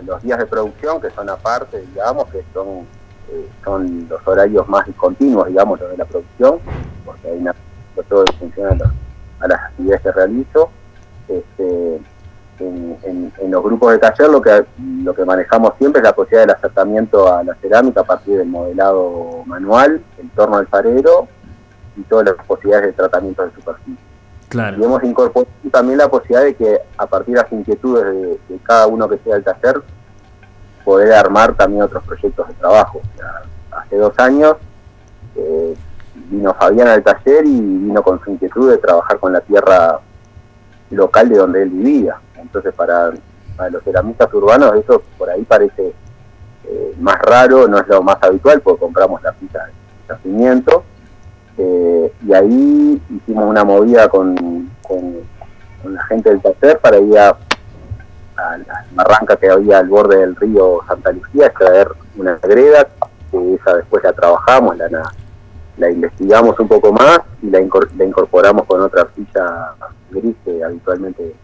los 0.03 0.21
días 0.21 0.37
de 0.37 0.45
producción, 0.45 1.01
que 1.01 1.09
son 1.09 1.27
aparte, 1.29 1.81
digamos, 1.81 2.29
que 2.29 2.45
son, 2.53 2.85
eh, 3.31 3.49
son 3.63 4.07
los 4.07 4.25
horarios 4.27 4.69
más 4.69 4.85
discontinuos, 4.85 5.47
digamos, 5.47 5.79
los 5.79 5.89
de 5.89 5.97
la 5.97 6.05
producción, 6.05 6.59
porque 7.03 7.29
hay 7.29 7.39
una, 7.39 7.55
todo 8.07 8.25
funciona 8.39 8.93
a 9.39 9.47
las 9.47 9.59
actividades 9.59 10.01
que 10.01 10.11
realizo. 10.11 10.69
Este, 11.27 11.99
en, 12.59 12.97
en- 13.03 13.33
en 13.39 13.51
los 13.51 13.63
grupos 13.63 13.91
de 13.93 13.97
taller 13.99 14.29
lo 14.29 14.41
que 14.41 14.65
lo 15.03 15.13
que 15.13 15.25
manejamos 15.25 15.73
siempre 15.77 15.99
es 16.01 16.03
la 16.03 16.13
posibilidad 16.13 16.47
del 16.47 16.55
acercamiento 16.55 17.33
a 17.33 17.43
la 17.43 17.55
cerámica 17.55 18.01
a 18.01 18.03
partir 18.03 18.37
del 18.37 18.47
modelado 18.47 19.43
manual, 19.45 20.01
el 20.21 20.29
torno 20.31 20.57
alfarero 20.57 21.27
y 21.97 22.01
todas 22.03 22.25
las 22.25 22.45
posibilidades 22.45 22.87
de 22.87 22.93
tratamiento 22.93 23.43
de 23.45 23.51
superficie. 23.53 23.93
Y 23.93 24.47
Claro, 24.49 24.83
hemos 24.83 25.03
incorporado 25.03 25.47
también 25.71 25.97
la 25.97 26.07
posibilidad 26.09 26.43
de 26.43 26.55
que 26.55 26.79
a 26.97 27.05
partir 27.07 27.35
de 27.35 27.41
las 27.41 27.51
inquietudes 27.51 28.05
de, 28.05 28.39
de 28.49 28.59
cada 28.63 28.87
uno 28.87 29.09
que 29.09 29.17
sea 29.19 29.35
el 29.35 29.43
taller, 29.43 29.81
poder 30.85 31.13
armar 31.13 31.53
también 31.55 31.81
otros 31.83 32.03
proyectos 32.03 32.47
de 32.47 32.53
trabajo. 32.55 32.99
O 32.99 33.17
sea, 33.17 33.41
hace 33.79 33.95
dos 33.97 34.13
años 34.19 34.55
eh, 35.35 35.73
vino 36.29 36.53
Fabián 36.53 36.87
al 36.87 37.01
taller 37.03 37.45
y 37.45 37.59
vino 37.59 38.03
con 38.03 38.21
su 38.23 38.31
inquietud 38.31 38.69
de 38.69 38.77
trabajar 38.77 39.17
con 39.19 39.33
la 39.33 39.41
tierra 39.41 39.99
local 40.91 41.29
de 41.29 41.37
donde 41.37 41.63
él 41.63 41.69
vivía. 41.69 42.15
Entonces 42.43 42.73
para, 42.73 43.11
los 43.71 43.83
ceramistas 43.83 44.33
urbanos 44.33 44.75
eso 44.75 45.01
por 45.17 45.29
ahí 45.29 45.43
parece 45.43 45.93
eh, 46.65 46.95
más 46.99 47.19
raro, 47.21 47.67
no 47.67 47.77
es 47.77 47.87
lo 47.87 48.01
más 48.01 48.17
habitual, 48.21 48.61
porque 48.61 48.81
compramos 48.81 49.21
la 49.23 49.31
pizza 49.31 49.59
de 49.65 49.71
yacimiento. 50.09 50.83
Eh, 51.57 52.13
y 52.25 52.33
ahí 52.33 53.01
hicimos 53.15 53.45
una 53.45 53.63
movida 53.63 54.07
con, 54.09 54.69
con, 54.81 55.33
la 55.83 56.03
gente 56.05 56.29
del 56.29 56.41
taller 56.41 56.79
para 56.79 56.97
ir 56.97 57.19
a, 57.19 57.37
la 58.35 58.85
barranca 58.93 59.35
que 59.35 59.49
había 59.49 59.79
al 59.79 59.89
borde 59.89 60.17
del 60.17 60.35
río 60.35 60.79
Santa 60.87 61.11
Lucía, 61.11 61.47
extraer 61.47 61.89
una 62.15 62.35
greda, 62.41 62.87
que 63.29 63.53
esa 63.55 63.75
después 63.75 64.03
la 64.03 64.13
trabajamos, 64.13 64.77
la, 64.77 64.89
la, 65.77 65.91
investigamos 65.91 66.57
un 66.57 66.67
poco 66.67 66.91
más 66.93 67.19
y 67.41 67.49
la 67.49 67.59
incorporamos 67.59 68.65
con 68.65 68.81
otra 68.81 69.01
arcilla 69.01 69.75
gris 70.09 70.35
que 70.45 70.63
habitualmente 70.63 71.35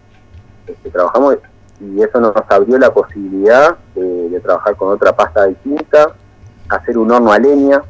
este, 0.69 0.89
trabajamos 0.89 1.37
y 1.81 2.01
eso 2.01 2.19
nos 2.19 2.33
abrió 2.49 2.77
la 2.77 2.93
posibilidad 2.93 3.77
de, 3.95 4.29
de 4.29 4.39
trabajar 4.41 4.75
con 4.75 4.89
otra 4.89 5.15
pasta 5.15 5.45
distinta, 5.45 6.13
hacer 6.67 6.97
un 6.97 7.09
horno 7.11 7.31
a 7.31 7.39
leña 7.39 7.81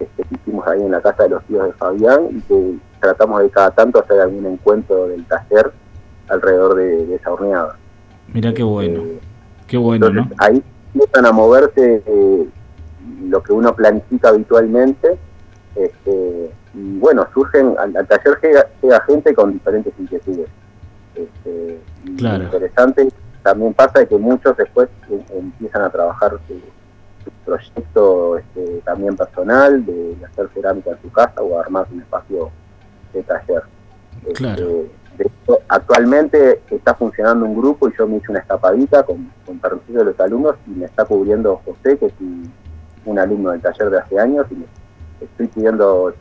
este, 0.00 0.22
que 0.22 0.34
hicimos 0.34 0.66
ahí 0.66 0.80
en 0.82 0.90
la 0.90 1.00
casa 1.00 1.24
de 1.24 1.28
los 1.30 1.44
tíos 1.44 1.66
de 1.66 1.72
Fabián 1.74 2.28
y 2.30 2.40
que 2.42 2.74
tratamos 3.00 3.42
de 3.42 3.50
cada 3.50 3.70
tanto 3.72 4.00
hacer 4.00 4.20
algún 4.20 4.46
encuentro 4.46 5.08
del 5.08 5.24
taller 5.26 5.72
alrededor 6.28 6.74
de, 6.76 7.06
de 7.06 7.14
esa 7.16 7.32
horneada. 7.32 7.76
Mira 8.32 8.54
qué 8.54 8.62
bueno, 8.62 9.00
Eh, 9.02 9.20
qué 9.66 9.76
bueno, 9.76 10.08
¿no? 10.10 10.28
ahí 10.38 10.62
empiezan 10.94 11.26
a 11.26 11.32
moverse 11.32 12.02
eh, 12.06 12.48
lo 13.28 13.42
que 13.42 13.52
uno 13.52 13.74
planifica 13.74 14.30
habitualmente. 14.30 15.18
Este, 15.76 16.50
y 16.72 16.98
bueno, 16.98 17.26
surgen, 17.34 17.74
al, 17.78 17.94
al 17.96 18.06
taller 18.06 18.38
llega, 18.42 18.66
llega 18.82 19.00
gente 19.02 19.34
con 19.34 19.52
diferentes 19.52 19.92
inquietudes. 19.98 20.48
Este, 21.14 21.80
Claro. 22.18 22.38
lo 22.38 22.44
interesante 22.44 23.08
también 23.42 23.74
pasa 23.74 24.00
de 24.00 24.08
que 24.08 24.16
muchos 24.16 24.56
después 24.56 24.88
em- 25.10 25.22
empiezan 25.38 25.82
a 25.82 25.90
trabajar 25.90 26.32
su, 26.48 26.54
su 27.24 27.30
proyecto 27.44 28.38
este, 28.38 28.80
también 28.84 29.16
personal, 29.16 29.84
de, 29.84 30.16
de 30.16 30.24
hacer 30.24 30.48
cerámica 30.54 30.90
en 30.90 31.02
su 31.02 31.10
casa 31.12 31.40
o 31.42 31.58
armar 31.58 31.86
un 31.92 32.00
espacio 32.00 32.50
de 33.12 33.22
taller. 33.22 33.62
Este, 34.26 34.32
Claro. 34.34 34.84
hecho, 35.18 35.58
actualmente 35.68 36.60
está 36.70 36.94
funcionando 36.94 37.44
un 37.46 37.56
grupo 37.56 37.88
y 37.88 37.92
yo 37.98 38.06
me 38.08 38.16
hice 38.16 38.30
una 38.30 38.40
escapadita 38.40 39.02
con, 39.04 39.30
con 39.46 39.58
permiso 39.58 39.92
de 39.98 40.04
los 40.06 40.18
alumnos 40.20 40.56
y 40.66 40.70
me 40.70 40.86
está 40.86 41.04
cubriendo 41.04 41.60
José, 41.64 41.96
que 41.98 42.06
es 42.06 42.14
un, 42.20 42.50
un 43.04 43.18
alumno 43.18 43.50
del 43.52 43.60
taller 43.60 43.90
de 43.90 43.98
hace 43.98 44.18
años 44.18 44.46
y 44.50 44.54
me 44.54 44.64
estoy 45.20 45.46
pidiendo 45.48 46.12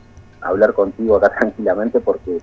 hablar 0.41 0.73
contigo 0.73 1.15
acá 1.15 1.29
tranquilamente 1.39 1.99
porque 2.01 2.39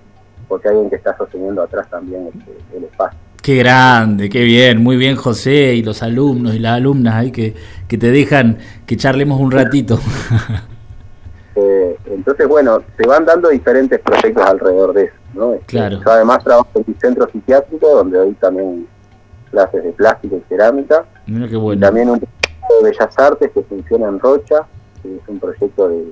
porque 0.51 0.67
hay 0.67 0.73
alguien 0.73 0.89
que 0.89 0.97
está 0.97 1.15
sosteniendo 1.15 1.63
atrás 1.63 1.89
también 1.89 2.27
este, 2.27 2.77
el 2.77 2.83
espacio. 2.83 3.17
Qué 3.41 3.55
grande, 3.55 4.27
qué 4.27 4.43
bien, 4.43 4.83
muy 4.83 4.97
bien 4.97 5.15
José 5.15 5.75
y 5.75 5.81
los 5.81 6.03
alumnos 6.03 6.53
y 6.53 6.59
las 6.59 6.73
alumnas 6.73 7.15
ahí 7.15 7.31
que, 7.31 7.55
que 7.87 7.97
te 7.97 8.11
dejan 8.11 8.57
que 8.85 8.97
charlemos 8.97 9.39
un 9.39 9.49
ratito. 9.51 9.97
Eh, 11.53 11.97
entonces, 12.05 12.47
bueno, 12.47 12.81
se 12.95 13.05
van 13.05 13.25
dando 13.25 13.49
diferentes 13.49 13.99
proyectos 13.99 14.41
alrededor 14.41 14.93
de 14.93 15.03
eso. 15.03 15.15
¿no? 15.33 15.53
Este, 15.53 15.65
Claro. 15.65 15.99
Yo 16.01 16.09
además 16.09 16.41
trabajo 16.45 16.69
en 16.75 16.85
mi 16.87 16.93
centro 16.93 17.29
psiquiátrico, 17.29 17.89
donde 17.89 18.19
doy 18.19 18.31
también 18.35 18.87
clases 19.51 19.83
de 19.83 19.91
plástica 19.91 20.37
y 20.37 20.43
cerámica. 20.47 21.03
Mira 21.27 21.49
qué 21.49 21.55
Y 21.55 21.57
bueno. 21.57 21.81
también 21.81 22.09
un 22.09 22.19
proyecto 22.19 22.73
de 22.81 22.89
Bellas 22.89 23.19
Artes 23.19 23.51
que 23.53 23.61
funciona 23.63 24.07
en 24.07 24.19
Rocha, 24.21 24.65
que 25.03 25.13
es 25.13 25.21
un 25.27 25.39
proyecto 25.39 25.89
de, 25.89 26.05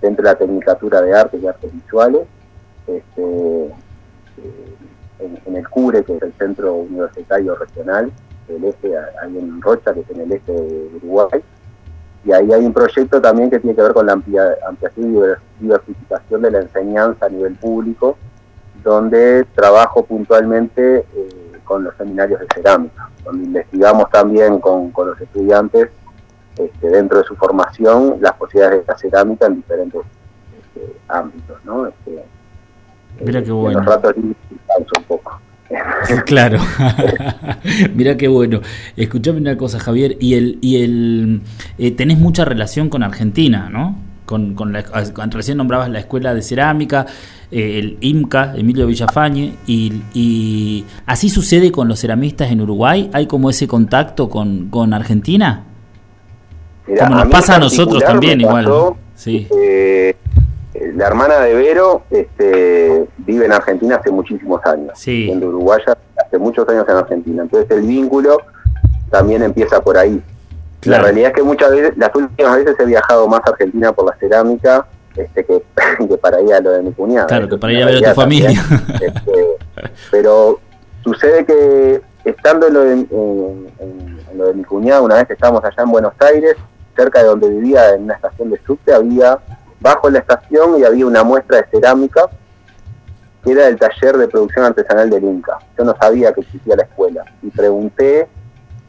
dentro 0.00 0.22
de 0.22 0.30
la 0.30 0.38
Tecnicatura 0.38 1.02
de 1.02 1.14
Artes 1.14 1.42
y 1.42 1.46
Artes 1.48 1.72
Visuales, 1.72 2.22
este, 2.98 3.66
eh, 4.38 5.38
en, 5.46 5.56
el 5.56 5.68
CURE, 5.68 6.04
que 6.04 6.16
es 6.16 6.22
el 6.22 6.32
Centro 6.34 6.74
Universitario 6.74 7.54
Regional 7.54 8.10
del 8.48 8.64
Este, 8.64 8.96
ahí 8.96 9.38
en 9.38 9.60
Rocha, 9.60 9.92
que 9.94 10.00
es 10.00 10.10
en 10.10 10.20
el 10.22 10.32
este 10.32 10.52
de 10.52 10.90
Uruguay. 10.96 11.40
Y 12.24 12.32
ahí 12.32 12.52
hay 12.52 12.64
un 12.64 12.72
proyecto 12.72 13.20
también 13.20 13.48
que 13.50 13.58
tiene 13.60 13.74
que 13.74 13.82
ver 13.82 13.92
con 13.94 14.06
la 14.06 14.12
amplia- 14.12 14.56
ampliación 14.68 15.10
y 15.10 15.16
diver- 15.16 15.38
diversificación 15.58 16.42
de 16.42 16.50
la 16.50 16.60
enseñanza 16.60 17.26
a 17.26 17.28
nivel 17.28 17.54
público, 17.56 18.18
donde 18.82 19.46
trabajo 19.54 20.04
puntualmente 20.04 20.98
eh, 20.98 21.60
con 21.64 21.84
los 21.84 21.94
seminarios 21.96 22.40
de 22.40 22.46
cerámica, 22.54 23.08
donde 23.24 23.44
investigamos 23.44 24.10
también 24.10 24.58
con, 24.58 24.90
con 24.90 25.08
los 25.10 25.20
estudiantes 25.20 25.90
este, 26.56 26.88
dentro 26.88 27.18
de 27.18 27.24
su 27.24 27.36
formación 27.36 28.16
las 28.20 28.32
posibilidades 28.32 28.80
de 28.86 28.92
la 28.92 28.98
cerámica 28.98 29.46
en 29.46 29.56
diferentes 29.56 30.00
este, 30.58 30.96
ámbitos, 31.08 31.64
¿no? 31.64 31.86
Este, 31.86 32.24
Mira 33.24 33.42
qué 33.42 33.50
bueno. 33.52 33.78
los 33.80 33.86
ratos 33.86 34.16
libres 34.16 34.36
descanso 34.50 34.92
un 34.98 35.04
poco. 35.04 35.40
Claro. 36.26 36.58
Mira 37.94 38.16
qué 38.16 38.26
bueno. 38.28 38.60
Escuchame 38.96 39.38
una 39.38 39.56
cosa, 39.56 39.78
Javier, 39.78 40.16
y 40.20 40.34
el 40.34 40.58
y 40.60 40.82
el 40.82 41.42
eh, 41.78 41.92
tenés 41.92 42.18
mucha 42.18 42.44
relación 42.44 42.88
con 42.88 43.02
Argentina, 43.04 43.68
¿no? 43.70 43.96
Con, 44.26 44.54
con 44.54 44.72
la, 44.72 44.84
ah, 44.92 45.02
recién 45.30 45.58
nombrabas 45.58 45.88
la 45.90 45.98
escuela 46.00 46.34
de 46.34 46.42
cerámica, 46.42 47.06
eh, 47.50 47.78
el 47.78 47.98
IMCA, 48.00 48.54
Emilio 48.56 48.86
Villafañe, 48.86 49.54
y, 49.66 50.02
y 50.14 50.84
así 51.06 51.28
sucede 51.28 51.70
con 51.72 51.86
los 51.88 52.00
ceramistas 52.00 52.50
en 52.50 52.60
Uruguay. 52.60 53.08
¿Hay 53.12 53.26
como 53.26 53.50
ese 53.50 53.66
contacto 53.68 54.28
con, 54.28 54.68
con 54.70 54.92
Argentina? 54.92 55.64
Mirá, 56.86 57.06
Como 57.08 57.18
nos 57.20 57.28
pasa 57.28 57.56
a 57.56 57.58
nosotros 57.58 58.02
también 58.04 58.40
igual. 58.40 58.64
pasó, 58.64 58.96
Sí. 59.14 59.46
eh, 59.56 60.16
la 61.00 61.06
hermana 61.06 61.40
de 61.40 61.54
Vero 61.54 62.02
este, 62.10 63.06
vive 63.18 63.46
en 63.46 63.52
Argentina 63.52 63.96
hace 63.96 64.10
muchísimos 64.10 64.60
años, 64.66 64.92
Sí. 64.98 65.24
siendo 65.24 65.46
uruguaya 65.48 65.96
hace 66.22 66.36
muchos 66.38 66.68
años 66.68 66.84
en 66.88 66.96
Argentina. 66.96 67.42
Entonces 67.42 67.70
el 67.70 67.86
vínculo 67.86 68.36
también 69.10 69.42
empieza 69.42 69.80
por 69.80 69.96
ahí. 69.96 70.22
Claro. 70.80 71.02
La 71.02 71.08
realidad 71.08 71.30
es 71.30 71.34
que 71.36 71.42
muchas 71.42 71.70
veces, 71.70 71.96
las 71.96 72.14
últimas 72.14 72.56
veces 72.56 72.76
he 72.78 72.84
viajado 72.84 73.26
más 73.28 73.40
a 73.46 73.50
Argentina 73.50 73.92
por 73.92 74.04
la 74.06 74.16
cerámica 74.18 74.86
este, 75.16 75.44
que, 75.44 75.62
que 76.08 76.16
para 76.18 76.40
ir 76.42 76.52
a 76.52 76.60
lo 76.60 76.70
de 76.72 76.82
mi 76.82 76.92
cuñada. 76.92 77.26
Claro, 77.26 77.48
que 77.48 77.56
para 77.56 77.72
ir 77.72 77.82
a 77.82 77.86
ver 77.86 78.06
a 78.06 78.10
tu 78.10 78.20
familia. 78.20 78.60
también. 78.68 78.92
Este, 79.02 79.46
pero 80.10 80.60
sucede 81.02 81.46
que 81.46 82.02
estando 82.26 82.66
en 82.66 82.74
lo, 82.74 82.80
de, 82.82 82.92
en- 82.92 83.08
en- 83.80 84.20
en 84.30 84.38
lo 84.38 84.46
de 84.48 84.52
mi 84.54 84.64
cuñada, 84.64 85.00
una 85.00 85.14
vez 85.16 85.26
que 85.26 85.32
estábamos 85.32 85.64
allá 85.64 85.82
en 85.82 85.90
Buenos 85.90 86.12
Aires, 86.20 86.56
cerca 86.94 87.20
de 87.20 87.24
donde 87.28 87.48
vivía, 87.48 87.94
en 87.94 88.02
una 88.04 88.14
estación 88.16 88.50
de 88.50 88.60
subte, 88.66 88.92
había, 88.92 89.38
bajo 89.80 90.10
la 90.10 90.18
estación, 90.20 90.78
y 90.78 90.84
había 90.84 91.06
una 91.06 91.24
muestra 91.24 91.58
de 91.58 91.66
cerámica 91.70 92.28
que 93.42 93.52
era 93.52 93.64
del 93.64 93.78
taller 93.78 94.18
de 94.18 94.28
producción 94.28 94.66
artesanal 94.66 95.08
del 95.08 95.24
Inca. 95.24 95.58
Yo 95.78 95.84
no 95.84 95.96
sabía 95.98 96.32
que 96.32 96.42
existía 96.42 96.76
la 96.76 96.82
escuela 96.82 97.24
y 97.42 97.48
pregunté 97.48 98.28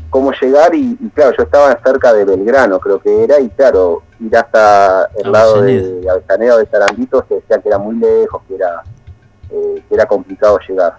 cómo 0.09 0.33
llegar 0.33 0.75
y, 0.75 0.97
y 0.99 1.09
claro, 1.11 1.33
yo 1.37 1.43
estaba 1.43 1.79
cerca 1.81 2.13
de 2.13 2.25
Belgrano, 2.25 2.79
creo 2.79 2.99
que 2.99 3.23
era, 3.23 3.39
y 3.39 3.49
claro, 3.49 4.03
ir 4.19 4.35
hasta 4.35 5.09
el 5.17 5.31
lado 5.31 5.61
de 5.61 6.05
Avellaneda 6.09 6.55
o 6.55 6.57
de 6.57 6.65
Sarandito 6.67 7.25
se 7.27 7.35
decía 7.35 7.59
que 7.59 7.69
era 7.69 7.77
muy 7.77 7.95
lejos, 7.95 8.41
que 8.47 8.55
era, 8.55 8.83
eh, 9.49 9.83
que 9.87 9.95
era 9.95 10.05
complicado 10.05 10.59
llegar. 10.67 10.97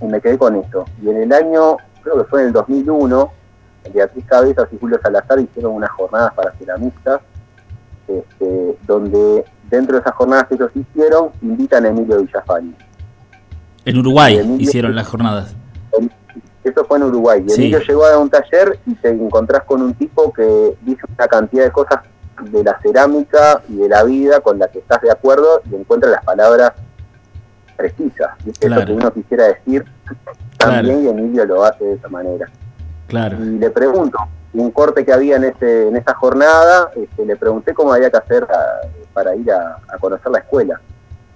Y 0.00 0.06
me 0.06 0.20
quedé 0.20 0.36
con 0.36 0.56
eso. 0.56 0.84
Y 1.00 1.08
en 1.08 1.22
el 1.22 1.32
año, 1.32 1.76
creo 2.02 2.18
que 2.18 2.24
fue 2.24 2.40
en 2.42 2.48
el 2.48 2.52
2001, 2.52 3.32
Beatriz 3.94 4.26
Cabezas 4.26 4.68
y 4.72 4.78
Julio 4.78 4.98
Salazar 5.00 5.38
hicieron 5.38 5.72
unas 5.72 5.90
jornadas 5.90 6.34
para 6.34 6.52
ceramistas, 6.52 7.20
este, 8.08 8.76
donde 8.86 9.44
dentro 9.70 9.96
de 9.96 10.00
esas 10.00 10.14
jornadas 10.14 10.46
que 10.48 10.54
ellos 10.54 10.70
hicieron, 10.74 11.30
invitan 11.42 11.84
a 11.84 11.88
Emilio 11.88 12.22
Villafañe. 12.22 12.74
En 13.84 13.98
Uruguay 13.98 14.38
Emilio- 14.38 14.62
hicieron 14.68 14.94
las 14.94 15.06
jornadas. 15.08 15.54
El- 15.98 16.10
Eso 16.64 16.84
fue 16.84 16.98
en 16.98 17.04
Uruguay. 17.04 17.44
Y 17.46 17.50
Sí. 17.50 17.60
Emilio 17.62 17.78
llegó 17.80 18.04
a 18.06 18.18
un 18.18 18.28
taller 18.28 18.78
y 18.86 18.94
te 18.96 19.08
encontrás 19.10 19.62
con 19.64 19.82
un 19.82 19.94
tipo 19.94 20.32
que 20.32 20.76
dice 20.82 21.02
una 21.16 21.28
cantidad 21.28 21.64
de 21.64 21.70
cosas 21.70 22.00
de 22.50 22.64
la 22.64 22.78
cerámica 22.82 23.62
y 23.68 23.76
de 23.76 23.88
la 23.88 24.02
vida 24.02 24.40
con 24.40 24.58
la 24.58 24.66
que 24.68 24.80
estás 24.80 25.00
de 25.00 25.10
acuerdo 25.10 25.62
y 25.70 25.74
encuentra 25.76 26.10
las 26.10 26.24
palabras 26.24 26.72
precisas. 27.76 28.30
¿viste? 28.44 28.66
Claro. 28.66 28.82
Eso 28.82 28.86
que 28.88 28.92
uno 28.94 29.12
quisiera 29.12 29.44
decir 29.46 29.84
también 30.58 31.04
y 31.04 31.08
Emilio 31.08 31.44
lo 31.44 31.64
hace 31.64 31.84
de 31.84 31.92
esa 31.94 32.08
manera. 32.08 32.46
Claro. 33.06 33.36
Y 33.44 33.58
le 33.58 33.70
pregunto, 33.70 34.18
un 34.62 34.70
corte 34.70 35.04
que 35.04 35.12
había 35.12 35.36
en 35.36 35.44
ese 35.44 35.88
en 35.88 35.96
esa 35.96 36.14
jornada, 36.14 36.90
este, 36.96 37.24
le 37.26 37.36
pregunté 37.36 37.74
cómo 37.74 37.92
había 37.92 38.10
que 38.10 38.16
hacer 38.18 38.44
a- 38.44 38.88
para 39.12 39.34
ir 39.34 39.50
a, 39.50 39.78
a 39.88 39.98
conocer 39.98 40.30
la 40.32 40.38
escuela. 40.38 40.80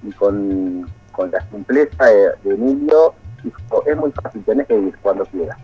Y 0.03 0.13
con, 0.13 0.87
con 1.13 1.31
la 1.31 1.41
simpleza 1.51 2.05
de, 2.07 2.31
de 2.45 2.55
Emilio, 2.55 3.15
dijo, 3.43 3.83
es 3.87 3.97
muy 3.97 4.11
fácil, 4.13 4.43
tenés 4.45 4.67
que 4.67 4.79
ir 4.79 4.97
cuando 5.03 5.25
quieras. 5.27 5.57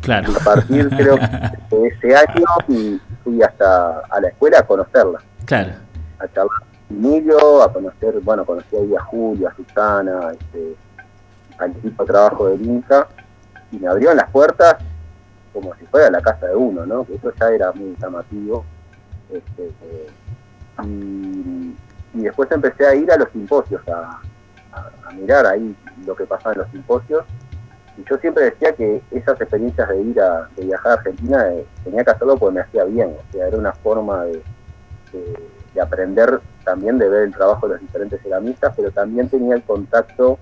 Claro. 0.00 0.30
Y 0.32 0.36
a 0.36 0.38
partir, 0.44 0.88
creo, 0.96 1.16
de 1.70 1.86
ese 1.88 2.16
año, 2.16 2.44
y 2.68 3.00
fui 3.22 3.42
hasta 3.42 4.00
a 4.10 4.20
la 4.20 4.28
escuela 4.28 4.60
a 4.60 4.62
conocerla, 4.62 5.18
Claro. 5.44 5.72
a 6.18 6.26
charlar 6.28 6.48
con 6.60 6.96
Emilio, 6.96 7.62
a 7.62 7.70
conocer, 7.72 8.18
bueno, 8.22 8.44
conocí 8.46 8.76
ahí 8.76 8.94
a 8.96 9.00
Julio, 9.04 9.48
a 9.48 9.54
Susana, 9.54 10.32
este, 10.32 10.74
al 11.58 11.70
equipo 11.72 12.02
de 12.04 12.12
trabajo 12.12 12.48
del 12.48 12.62
Inca, 12.64 13.08
y 13.72 13.78
me 13.78 13.88
abrieron 13.88 14.16
las 14.16 14.30
puertas 14.30 14.76
como 15.52 15.74
si 15.76 15.86
fuera 15.86 16.10
la 16.10 16.20
casa 16.20 16.46
de 16.48 16.56
uno, 16.56 16.86
¿no? 16.86 17.04
Que 17.04 17.14
eso 17.16 17.32
ya 17.40 17.50
era 17.50 17.72
muy 17.72 17.96
llamativo. 18.00 18.64
Este, 19.32 19.66
eh, 19.82 20.06
y, 20.84 21.76
y 22.14 22.22
después 22.22 22.50
empecé 22.50 22.86
a 22.86 22.94
ir 22.94 23.10
a 23.12 23.16
los 23.16 23.28
simposios, 23.30 23.80
a, 23.88 24.20
a- 24.72 24.90
a 25.08 25.12
mirar 25.12 25.46
ahí 25.46 25.74
lo 26.06 26.14
que 26.14 26.24
pasaba 26.24 26.52
en 26.54 26.60
los 26.60 26.70
simposios. 26.70 27.24
y 27.98 28.04
yo 28.08 28.16
siempre 28.18 28.44
decía 28.44 28.72
que 28.72 29.02
esas 29.10 29.40
experiencias 29.40 29.88
de 29.88 30.00
ir 30.00 30.20
a 30.20 30.48
de 30.56 30.64
viajar 30.64 30.92
a 30.92 30.94
Argentina 30.94 31.48
eh, 31.52 31.66
tenía 31.84 32.04
que 32.04 32.10
hacerlo 32.10 32.36
porque 32.38 32.54
me 32.54 32.60
hacía 32.62 32.84
bien, 32.84 33.08
o 33.18 33.32
sea, 33.32 33.46
era 33.48 33.56
una 33.58 33.72
forma 33.72 34.24
de, 34.24 34.42
de- 35.12 35.48
de 35.74 35.80
aprender 35.80 36.40
también 36.64 36.98
de 36.98 37.08
ver 37.08 37.22
el 37.24 37.32
trabajo 37.34 37.68
de 37.68 37.74
los 37.74 37.80
diferentes 37.82 38.20
ceramistas, 38.22 38.72
pero 38.76 38.90
también 38.90 39.28
tenía 39.28 39.54
el 39.54 39.62
contacto 39.62 40.38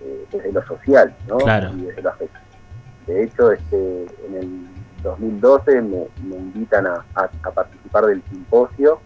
eh, 0.00 0.24
desde 0.30 0.52
lo 0.52 0.64
social, 0.66 1.12
¿no? 1.26 1.38
Claro. 1.38 1.70
Y 1.76 1.82
desde 1.86 2.02
lo 2.02 2.10
afectivo. 2.10 2.38
De 3.06 3.24
hecho, 3.24 3.52
este, 3.52 4.06
en 4.28 4.34
el 4.36 4.66
2012 5.02 5.82
me, 5.82 6.06
me 6.24 6.36
invitan 6.36 6.86
a, 6.86 7.04
a- 7.14 7.30
a 7.42 7.50
participar 7.50 8.06
del 8.06 8.22
simposio, 8.30 9.00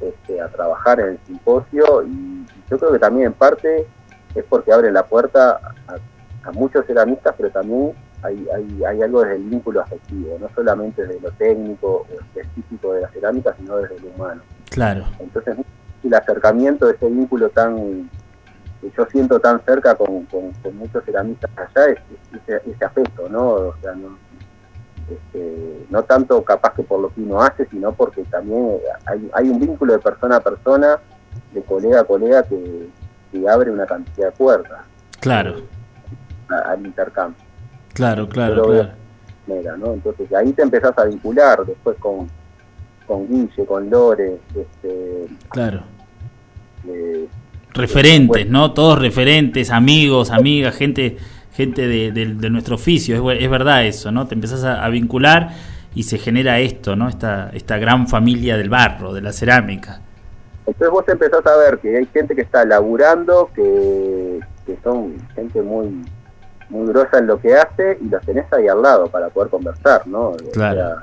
este, 0.00 0.40
a 0.40 0.48
trabajar 0.48 1.00
en 1.00 1.06
el 1.10 1.18
simposio 1.26 2.02
y, 2.04 2.46
yo 2.70 2.78
creo 2.78 2.92
que 2.92 2.98
también 2.98 3.26
en 3.28 3.32
parte 3.34 3.86
es 4.34 4.44
porque 4.48 4.72
abre 4.72 4.90
la 4.90 5.04
puerta 5.06 5.60
a, 5.86 6.48
a 6.48 6.52
muchos 6.52 6.84
ceramistas, 6.86 7.34
pero 7.36 7.50
también 7.50 7.92
hay, 8.22 8.46
hay, 8.54 8.84
hay 8.84 9.02
algo 9.02 9.20
desde 9.22 9.36
el 9.36 9.42
vínculo 9.44 9.80
afectivo, 9.82 10.36
no 10.40 10.48
solamente 10.54 11.06
desde 11.06 11.20
lo 11.20 11.30
técnico 11.32 12.06
o 12.10 12.20
específico 12.20 12.94
de 12.94 13.02
la 13.02 13.08
cerámica, 13.10 13.54
sino 13.58 13.76
desde 13.76 14.00
lo 14.00 14.08
humano. 14.08 14.40
Claro, 14.70 15.04
Entonces, 15.20 15.58
el 16.02 16.14
acercamiento 16.14 16.86
de 16.86 16.94
ese 16.94 17.06
vínculo 17.08 17.50
tan 17.50 18.08
que 18.90 18.96
yo 18.96 19.06
siento 19.06 19.40
tan 19.40 19.62
cerca 19.64 19.94
con, 19.94 20.24
con- 20.26 20.52
con 20.62 20.76
muchos 20.76 21.02
ceramistas 21.04 21.50
allá 21.56 21.86
es, 21.92 21.98
es 22.34 22.40
ese, 22.48 22.70
ese 22.70 22.84
afecto, 22.84 23.28
¿no? 23.30 23.48
O 23.48 23.74
sea, 23.80 23.92
no, 23.94 24.18
este, 25.10 25.86
no 25.90 26.02
tanto 26.02 26.42
capaz 26.44 26.74
que 26.74 26.82
por 26.82 27.00
lo 27.00 27.08
que 27.12 27.20
uno 27.22 27.40
hace, 27.40 27.66
sino 27.66 27.92
porque 27.92 28.22
también 28.24 28.76
hay, 29.06 29.30
hay 29.32 29.48
un 29.48 29.58
vínculo 29.60 29.94
de 29.94 29.98
persona 29.98 30.36
a 30.36 30.40
persona, 30.40 30.98
de 31.52 31.62
colega 31.62 32.00
a 32.00 32.04
colega, 32.04 32.42
que, 32.42 32.88
que 33.32 33.48
abre 33.48 33.70
una 33.70 33.86
cantidad 33.86 34.26
de 34.28 34.32
puertas 34.32 34.80
claro, 35.20 35.56
a- 36.50 36.72
al 36.72 36.84
intercambio. 36.86 37.42
claro, 37.94 38.28
claro, 38.28 38.54
Pero, 38.54 38.64
claro. 38.66 38.90
Mira, 39.46 39.76
¿no? 39.76 39.92
Entonces 39.92 40.32
ahí 40.32 40.52
te 40.54 40.62
empezás 40.62 40.96
a 40.96 41.04
vincular 41.04 41.64
después 41.66 41.98
con, 41.98 42.28
con 43.06 43.28
Guille, 43.28 43.66
con 43.66 43.90
Lore, 43.90 44.38
este, 44.54 45.26
Claro. 45.50 45.82
eh, 46.88 47.28
Referentes, 47.74 48.48
¿no? 48.48 48.72
Todos 48.72 48.98
referentes, 48.98 49.70
amigos, 49.70 50.30
amigas, 50.30 50.74
gente 50.76 51.16
gente 51.52 51.86
de, 51.86 52.10
de- 52.10 52.34
de 52.34 52.50
nuestro 52.50 52.74
oficio. 52.74 53.30
Es, 53.30 53.40
es 53.42 53.48
verdad 53.50 53.84
eso, 53.86 54.10
¿no? 54.10 54.26
Te 54.26 54.34
empezás 54.34 54.64
a, 54.64 54.84
a 54.84 54.88
vincular 54.88 55.50
y 55.94 56.02
se 56.02 56.18
genera 56.18 56.58
esto, 56.58 56.96
¿no? 56.96 57.08
Esta, 57.08 57.50
esta 57.52 57.78
gran 57.78 58.08
familia 58.08 58.56
del 58.56 58.68
barro, 58.68 59.12
de 59.12 59.20
la 59.20 59.32
cerámica. 59.32 60.00
Entonces 60.66 60.90
vos 60.90 61.04
empezás 61.08 61.46
a 61.46 61.56
ver 61.58 61.78
que 61.78 61.96
hay 61.96 62.06
gente 62.06 62.34
que 62.34 62.40
está 62.42 62.64
laburando, 62.64 63.50
que, 63.54 64.40
que 64.66 64.76
son 64.82 65.14
gente 65.34 65.62
muy 65.62 66.04
muy 66.70 66.86
grosa 66.88 67.18
en 67.18 67.26
lo 67.26 67.38
que 67.38 67.54
hace 67.54 67.98
y 68.00 68.08
los 68.08 68.24
tenés 68.24 68.50
ahí 68.52 68.66
al 68.66 68.80
lado 68.80 69.06
para 69.08 69.28
poder 69.28 69.50
conversar, 69.50 70.06
¿no? 70.06 70.30
O 70.30 70.36
Claro. 70.52 70.76
sea, 70.80 70.96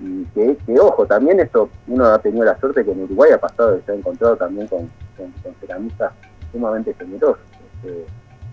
y 0.00 0.24
que, 0.26 0.56
que, 0.66 0.80
ojo, 0.80 1.06
también 1.06 1.40
eso, 1.40 1.68
uno 1.86 2.06
ha 2.06 2.18
tenido 2.18 2.44
la 2.44 2.58
suerte 2.58 2.84
que 2.84 2.92
en 2.92 3.04
Uruguay 3.04 3.32
ha 3.32 3.40
pasado, 3.40 3.80
se 3.84 3.92
ha 3.92 3.94
encontrado 3.94 4.36
también 4.36 4.66
con, 4.68 4.90
con, 5.16 5.30
con 5.42 5.54
ceramistas 5.60 6.12
sumamente 6.52 6.94
generosos. 6.94 7.38
este, 7.84 8.04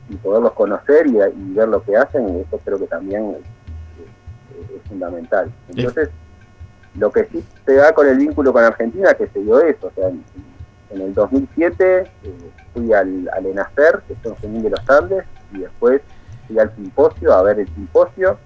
y 0.09 0.15
poderlos 0.17 0.51
conocer 0.53 1.07
y, 1.07 1.17
y 1.17 1.53
ver 1.53 1.69
lo 1.69 1.81
que 1.83 1.95
hacen, 1.95 2.27
eso 2.45 2.59
creo 2.63 2.77
que 2.77 2.87
también 2.87 3.37
es, 3.37 4.75
es 4.75 4.81
fundamental. 4.89 5.51
Entonces, 5.69 6.09
lo 6.95 7.11
que 7.11 7.25
sí 7.25 7.43
se 7.65 7.75
da 7.75 7.93
con 7.93 8.07
el 8.07 8.17
vínculo 8.17 8.51
con 8.51 8.63
Argentina, 8.63 9.13
que 9.13 9.27
se 9.27 9.39
dio 9.39 9.61
eso, 9.61 9.87
o 9.87 9.91
sea, 9.91 10.09
en, 10.09 10.23
en 10.89 11.01
el 11.01 11.13
2007 11.13 11.99
eh, 12.01 12.33
fui 12.73 12.91
al, 12.91 13.29
al 13.33 13.45
ENACER, 13.45 14.01
que 14.07 14.13
es 14.13 14.25
un 14.25 14.35
Junín 14.35 14.63
de 14.63 14.71
los 14.71 14.89
Andes, 14.89 15.23
y 15.53 15.59
después 15.59 16.01
fui 16.47 16.59
al 16.59 16.75
simposio, 16.75 17.33
a 17.33 17.41
ver 17.43 17.59
el 17.59 17.67
simposio, 17.67 18.37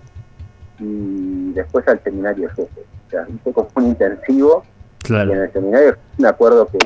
y 0.80 1.54
después 1.54 1.88
al 1.88 2.02
seminario 2.04 2.50
jefe. 2.50 2.85
Hice 3.30 3.54
como 3.54 3.68
un 3.76 3.86
intensivo, 3.88 4.64
y 4.66 4.68
en 4.68 5.00
Claro, 5.08 5.44
el 5.44 5.54
seminario 5.54 5.98
me 6.18 6.28
acuerdo 6.28 6.68
que, 6.68 6.78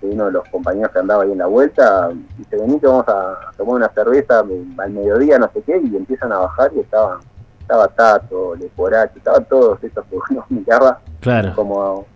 que 0.00 0.06
uno 0.06 0.26
de 0.26 0.32
los 0.32 0.48
compañeros 0.48 0.90
que 0.92 0.98
andaba 0.98 1.22
ahí 1.22 1.32
en 1.32 1.38
la 1.38 1.46
vuelta 1.46 2.10
dice, 2.36 2.56
que 2.56 2.86
vamos 2.86 3.04
a 3.08 3.38
tomar 3.56 3.76
una 3.76 3.88
cerveza 3.90 4.40
al 4.40 4.90
mediodía, 4.90 5.38
no 5.38 5.50
sé 5.52 5.62
qué, 5.62 5.78
y 5.78 5.96
empiezan 5.96 6.32
a 6.32 6.38
bajar 6.38 6.70
y 6.74 6.80
estaban, 6.80 7.20
estaba 7.60 7.88
Tato, 7.88 8.54
Leporache, 8.56 9.18
estaban 9.18 9.44
todos 9.44 9.82
esos 9.84 10.04
que 10.06 10.16
uno 10.30 10.44
miraba 10.48 11.00
claro. 11.20 11.52
como 11.54 12.06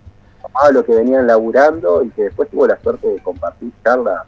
tomaba 0.43 0.71
lo 0.73 0.85
que 0.85 0.95
venían 0.95 1.27
laburando 1.27 2.03
y 2.03 2.11
que 2.11 2.25
después 2.25 2.49
tuvo 2.51 2.67
la 2.67 2.79
suerte 2.81 3.07
de 3.07 3.19
compartir 3.23 3.71
charlas, 3.85 4.23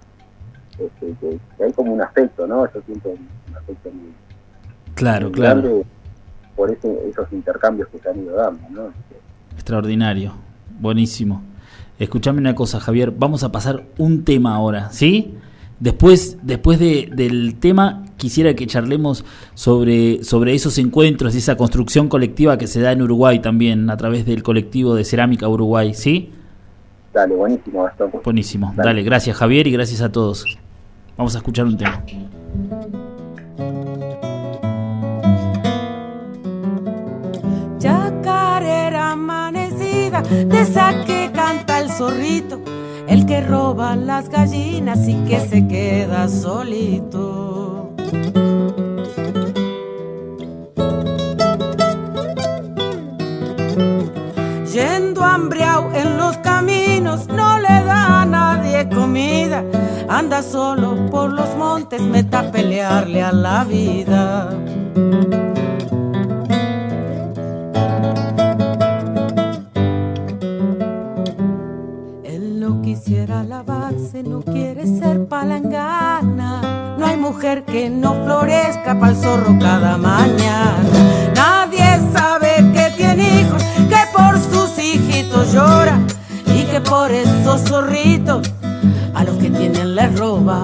este, 0.79 1.15
que, 1.21 1.39
que 1.57 1.65
hay 1.65 1.73
como 1.73 1.93
un 1.93 2.03
afecto, 2.03 2.47
¿no? 2.47 2.67
Yo 2.73 2.81
siento 2.87 3.09
un, 3.11 3.29
un 3.49 3.57
afecto 3.57 3.91
muy, 3.91 4.15
Claro, 4.95 5.27
muy 5.27 5.33
claro. 5.35 5.61
grande 5.63 5.87
por 6.57 6.71
esos 6.71 7.33
intercambios 7.33 7.89
que 7.89 7.99
se 7.99 8.09
han 8.09 8.19
ido 8.23 8.37
dando, 8.37 8.61
¿no? 8.71 8.83
Extraordinario. 9.53 10.33
Buenísimo. 10.81 11.43
Escuchame 11.99 12.41
una 12.41 12.55
cosa, 12.55 12.81
Javier. 12.81 13.13
Vamos 13.17 13.45
a 13.45 13.53
pasar 13.53 13.85
un 13.99 14.25
tema 14.25 14.55
ahora, 14.57 14.91
¿sí? 14.91 15.35
Después, 15.81 16.39
después 16.43 16.79
de- 16.79 17.11
del 17.15 17.57
tema, 17.57 18.05
quisiera 18.17 18.55
que 18.55 18.67
charlemos 18.67 19.25
sobre, 19.55 20.23
sobre 20.25 20.55
esos 20.55 20.79
encuentros 20.79 21.35
y 21.35 21.39
esa 21.39 21.57
construcción 21.57 22.09
colectiva 22.09 22.59
que 22.59 22.67
se 22.67 22.81
da 22.81 22.93
en 22.93 23.03
Uruguay 23.03 23.41
también, 23.41 23.91
a 23.91 23.97
través 23.97 24.25
del 24.27 24.43
colectivo 24.43 24.95
de 24.95 25.05
Cerámica 25.05 25.49
Uruguay, 25.49 25.95
¿sí? 25.95 26.31
Dale, 27.13 27.35
buenísimo, 27.35 27.85
Gastón. 27.85 28.11
Buenísimo. 28.25 28.73
Dale. 28.77 28.89
Dale, 28.89 29.03
gracias 29.03 29.37
Javier 29.37 29.67
y 29.67 29.73
gracias 29.73 30.01
a 30.01 30.11
todos. 30.11 30.59
Vamos 31.17 31.35
a 31.37 31.39
escuchar 31.39 31.65
un 31.67 31.77
tema. 31.77 32.03
De 40.31 40.61
esa 40.61 41.05
que 41.05 41.31
canta 41.33 41.81
el 41.81 41.91
zorrito, 41.91 42.61
el 43.09 43.27
que 43.27 43.41
roba 43.41 43.97
las 43.97 44.29
gallinas 44.29 45.07
y 45.07 45.15
que 45.25 45.41
se 45.41 45.67
queda 45.67 46.29
solito. 46.29 47.91
Yendo 54.73 55.23
hambriao 55.23 55.93
en 55.95 56.17
los 56.17 56.37
caminos, 56.39 57.29
no 57.29 57.59
le 57.59 57.85
da 57.85 58.23
a 58.23 58.27
nadie 58.27 58.89
comida. 58.89 59.63
Anda 60.09 60.43
solo 60.43 61.09
por 61.11 61.33
los 61.33 61.55
montes, 61.57 62.01
meta 62.01 62.41
a 62.41 62.51
pelearle 62.51 63.23
a 63.23 63.33
la 63.33 63.65
vida. 63.65 64.51
Lavarse, 73.43 74.23
no 74.23 74.41
quiere 74.43 74.87
ser 74.87 75.27
palangana. 75.27 76.97
No 76.99 77.07
hay 77.07 77.17
mujer 77.17 77.65
que 77.65 77.91
no 77.91 78.15
florezca 78.25 78.99
pa'l 78.99 79.17
zorro 79.17 79.59
cada 79.59 79.97
mañana. 79.99 80.85
Nadie 81.35 82.01
sabe 82.13 82.51
que 82.73 82.93
tiene 82.97 83.41
hijos, 83.41 83.63
que 83.89 84.03
por 84.17 84.39
sus 84.39 84.79
hijitos 84.79 85.53
llora 85.53 85.99
y 86.47 86.65
que 86.65 86.81
por 86.81 87.11
esos 87.11 87.63
zorritos 87.63 88.53
a 89.15 89.25
los 89.25 89.37
que 89.39 89.51
tienen 89.51 89.95
les 89.97 90.19
roba. 90.19 90.61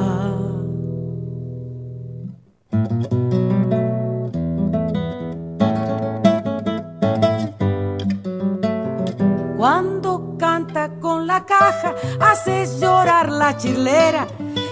Cuando 9.57 10.00
canta 10.41 10.89
con 11.01 11.27
la 11.27 11.45
caja, 11.45 11.95
hace 12.19 12.67
llorar 12.81 13.31
la 13.31 13.59
chilera 13.59 14.27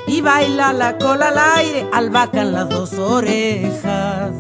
y 0.07 0.23
baila 0.23 0.73
la 0.73 0.97
cola 0.97 1.29
al 1.29 1.39
aire, 1.59 1.87
albahaca 1.93 2.43
las 2.43 2.71
dos 2.71 2.95
orejas. 2.95 4.33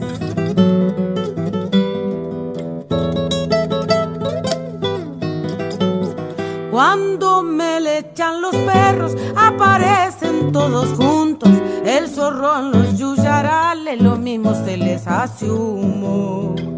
Cuando 6.70 7.42
me 7.42 7.80
le 7.80 7.98
echan 7.98 8.40
los 8.40 8.56
perros, 8.56 9.14
aparecen 9.36 10.50
todos 10.50 10.88
juntos. 10.96 11.50
El 11.84 12.08
zorrón, 12.08 12.72
los 12.72 12.98
yuyarales, 12.98 14.00
lo 14.00 14.16
mismo 14.16 14.54
se 14.64 14.78
les 14.78 15.06
hace 15.06 15.50
humo. 15.50 16.77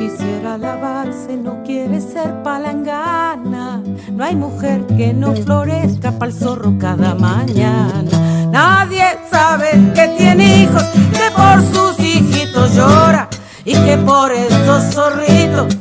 Quisiera 0.00 0.56
lavarse, 0.56 1.36
no 1.36 1.62
quiere 1.62 2.00
ser 2.00 2.42
palangana. 2.42 3.82
No 4.10 4.24
hay 4.24 4.34
mujer 4.34 4.86
que 4.96 5.12
no 5.12 5.34
florezca 5.34 6.10
pa'l 6.18 6.32
zorro 6.32 6.72
cada 6.78 7.14
mañana. 7.14 8.10
Nadie 8.50 9.04
sabe 9.30 9.68
que 9.94 10.08
tiene 10.16 10.62
hijos, 10.62 10.84
que 11.18 11.26
por 11.36 11.60
sus 11.74 12.00
hijitos 12.00 12.74
llora 12.74 13.28
y 13.64 13.74
que 13.74 13.98
por 13.98 14.32
esos 14.32 14.94
zorritos 14.94 15.76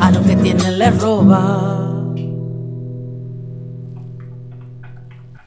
a 0.00 0.12
los 0.12 0.22
que 0.24 0.36
tienen 0.36 0.78
les 0.78 0.96
roba. 1.00 1.77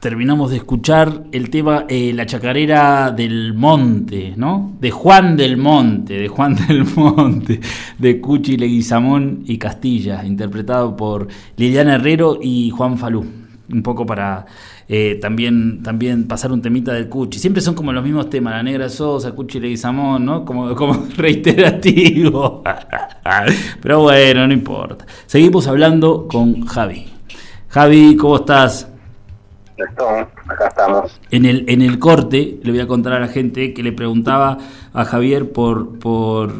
Terminamos 0.02 0.50
de 0.50 0.56
escuchar 0.56 1.26
el 1.30 1.48
tema 1.48 1.86
eh, 1.88 2.12
La 2.12 2.26
Chacarera 2.26 3.12
del 3.12 3.54
Monte, 3.54 4.34
¿no? 4.36 4.72
De 4.80 4.90
Juan 4.90 5.36
del 5.36 5.56
Monte, 5.56 6.14
de 6.14 6.26
Juan 6.26 6.56
del 6.66 6.84
Monte, 6.84 7.60
de 7.98 8.20
Cuchi 8.20 8.56
Leguizamón 8.56 9.44
y 9.46 9.58
Castilla, 9.58 10.24
interpretado 10.24 10.96
por 10.96 11.28
Liliana 11.56 11.94
Herrero 11.94 12.40
y 12.42 12.70
Juan 12.70 12.98
Falú. 12.98 13.24
Un 13.72 13.82
poco 13.84 14.04
para 14.04 14.44
eh, 14.88 15.20
también, 15.22 15.84
también 15.84 16.26
pasar 16.26 16.50
un 16.50 16.60
temita 16.60 16.92
del 16.92 17.08
Cuchi. 17.08 17.38
Siempre 17.38 17.62
son 17.62 17.76
como 17.76 17.92
los 17.92 18.02
mismos 18.02 18.28
temas, 18.28 18.54
La 18.54 18.62
Negra 18.64 18.88
Sosa, 18.88 19.30
Cuchi 19.30 19.60
Leguizamón, 19.60 20.24
¿no? 20.24 20.44
Como, 20.44 20.74
como 20.74 21.06
reiterativo. 21.16 22.64
Pero 23.80 24.00
bueno, 24.00 24.48
no 24.48 24.52
importa. 24.52 25.06
Seguimos 25.26 25.68
hablando 25.68 26.26
con 26.26 26.66
Javi. 26.66 27.06
Javi, 27.68 28.16
¿cómo 28.16 28.34
estás? 28.38 28.91
En 31.30 31.44
el, 31.44 31.64
en 31.68 31.82
el 31.82 31.98
corte 31.98 32.58
le 32.62 32.70
voy 32.70 32.80
a 32.80 32.86
contar 32.86 33.12
a 33.14 33.20
la 33.20 33.28
gente 33.28 33.72
que 33.74 33.82
le 33.82 33.92
preguntaba 33.92 34.58
a 34.92 35.04
Javier 35.04 35.52
por, 35.52 35.98
por 35.98 36.52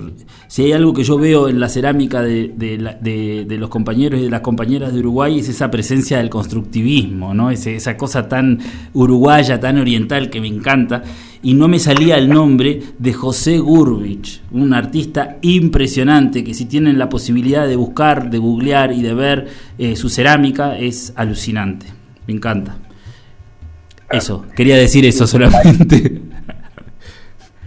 si 0.49 0.65
hay 0.65 0.73
algo 0.73 0.93
que 0.93 1.05
yo 1.05 1.19
veo 1.19 1.49
en 1.49 1.61
la 1.61 1.69
cerámica 1.69 2.23
de, 2.23 2.49
de, 2.49 3.57
los 3.59 3.71
compañeros 3.71 4.21
y 4.21 4.25
de 4.25 4.31
las 4.31 4.41
compañeras 4.41 4.93
de 4.93 5.01
Uruguay 5.01 5.39
es 5.39 5.49
esa 5.49 5.71
presencia 5.71 6.19
del 6.19 6.31
constructivismo, 6.31 7.33
¿no? 7.35 7.51
Ese- 7.51 7.77
esa 7.77 7.97
cosa 7.97 8.29
tan 8.29 8.59
uruguaya, 8.93 9.59
tan 9.61 9.79
oriental 9.79 10.31
que 10.31 10.41
me 10.41 10.49
encanta. 10.49 11.03
Y 11.45 11.55
no 11.55 11.67
me 11.69 11.79
salía 11.81 12.17
el 12.19 12.29
nombre 12.29 12.81
de 12.99 13.13
José 13.13 13.59
Gurbich, 13.59 14.43
un 14.53 14.75
artista 14.75 15.39
impresionante 15.43 16.45
que 16.45 16.55
si 16.55 16.67
tienen 16.67 16.99
la 16.99 17.09
posibilidad 17.09 17.67
de 17.67 17.75
buscar, 17.77 18.31
de 18.31 18.39
googlear 18.39 18.93
y 18.93 19.03
de 19.03 19.15
ver 19.15 19.49
eh, 19.79 19.97
su 19.97 20.09
cerámica 20.09 20.79
es 20.79 21.13
alucinante. 21.17 21.87
Me 22.29 22.35
encanta. 22.35 22.77
Eso, 24.13 24.45
quería 24.55 24.77
decir 24.77 25.05
eso 25.07 25.27
solamente. 25.27 26.21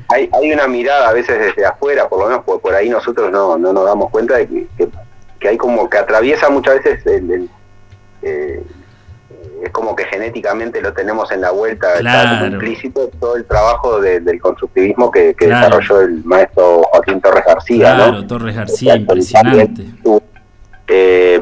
Hay, 0.08 0.30
hay 0.34 0.52
una 0.52 0.68
mirada 0.68 1.10
a 1.10 1.14
veces 1.14 1.38
desde 1.40 1.66
afuera, 1.66 2.08
por 2.08 2.20
lo 2.20 2.28
menos 2.28 2.44
por, 2.44 2.62
por 2.62 2.76
ahí 2.76 2.90
nosotros 2.90 3.32
no, 3.32 3.58
no 3.58 3.74
nos 3.74 3.86
damos 3.86 4.12
cuenta 4.12 4.38
de 4.38 4.48
que, 4.48 4.68
que- 4.78 4.88
que 5.40 5.48
hay 5.50 5.58
como 5.58 5.90
que 5.90 5.98
atraviesa 5.98 6.48
muchas 6.50 6.76
veces 6.76 7.04
el, 7.08 7.32
el, 7.32 7.50
eh, 8.22 8.64
es 9.64 9.72
como 9.72 9.96
que 9.96 10.06
genéticamente 10.06 10.80
lo 10.80 10.94
tenemos 10.94 11.32
en 11.32 11.42
la 11.42 11.50
vuelta, 11.52 11.88
está 11.94 12.02
Claro. 12.02 12.46
implícito 12.46 13.10
todo 13.20 13.36
el 13.36 13.46
trabajo 13.46 14.00
de- 14.00 14.20
del 14.20 14.40
constructivismo 14.40 15.10
que, 15.10 15.34
que 15.34 15.48
Claro. 15.48 15.78
desarrolló 15.78 16.02
el 16.02 16.24
maestro 16.24 16.84
Joaquín 16.84 17.20
Torres 17.20 17.44
García, 17.46 17.96
Claro, 17.96 18.12
¿no? 18.14 18.28
Torres 18.28 18.56
García, 18.56 18.96
impresionante. 18.96 19.86
Eh, 20.88 21.42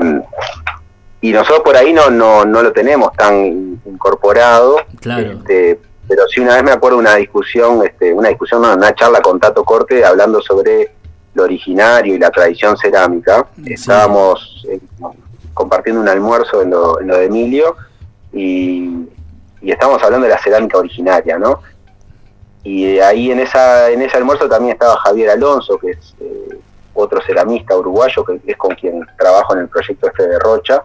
y 1.21 1.31
nosotros 1.33 1.61
por 1.65 1.75
ahí 1.75 1.91
no, 1.93 2.09
no, 2.09 2.45
no 2.45 2.61
lo 2.63 2.71
tenemos 2.71 3.11
tan 3.13 3.45
in- 3.45 3.81
incorporado. 3.85 4.77
Claro. 5.03 5.31
Este, 5.33 5.79
pero 6.07 6.23
sí 6.27 6.39
una 6.41 6.55
vez 6.55 6.63
me 6.63 6.71
acuerdo 6.71 6.97
de 6.97 7.01
una 7.03 7.15
discusión, 7.15 7.85
este, 7.85 8.11
una 8.13 8.29
discusión, 8.29 8.61
no, 8.61 8.73
una 8.73 8.93
charla 8.95 9.21
con 9.21 9.39
Tato 9.39 9.63
Corte 9.63 10.03
hablando 10.03 10.41
sobre 10.41 10.91
lo 11.35 11.43
originario 11.43 12.15
y 12.15 12.19
la 12.19 12.29
tradición 12.31 12.75
cerámica. 12.77 13.47
Estábamos 13.65 14.65
eh, 14.69 14.79
compartiendo 15.53 16.01
un 16.01 16.09
almuerzo 16.09 16.61
en 16.61 16.71
lo, 16.71 16.99
en 16.99 17.07
lo 17.07 17.17
de 17.17 17.25
Emilio 17.25 17.75
y, 18.33 19.07
y 19.61 19.71
estábamos 19.71 20.03
hablando 20.03 20.25
de 20.27 20.33
la 20.33 20.41
cerámica 20.41 20.77
originaria, 20.77 21.37
¿no? 21.37 21.61
Y 22.63 22.99
ahí 22.99 23.29
en 23.31 23.39
esa 23.39 23.89
en 23.91 24.01
ese 24.01 24.15
almuerzo 24.17 24.47
también 24.47 24.73
estaba 24.73 24.95
Javier 24.97 25.31
Alonso, 25.31 25.77
que 25.77 25.91
es 25.91 26.15
eh, 26.21 26.59
otro 26.93 27.21
ceramista 27.25 27.75
uruguayo, 27.75 28.23
que 28.23 28.39
es 28.45 28.57
con 28.57 28.73
quien 28.75 29.05
trabajo 29.17 29.53
en 29.53 29.61
el 29.61 29.67
proyecto 29.67 30.07
este 30.07 30.27
de 30.27 30.39
Rocha. 30.39 30.83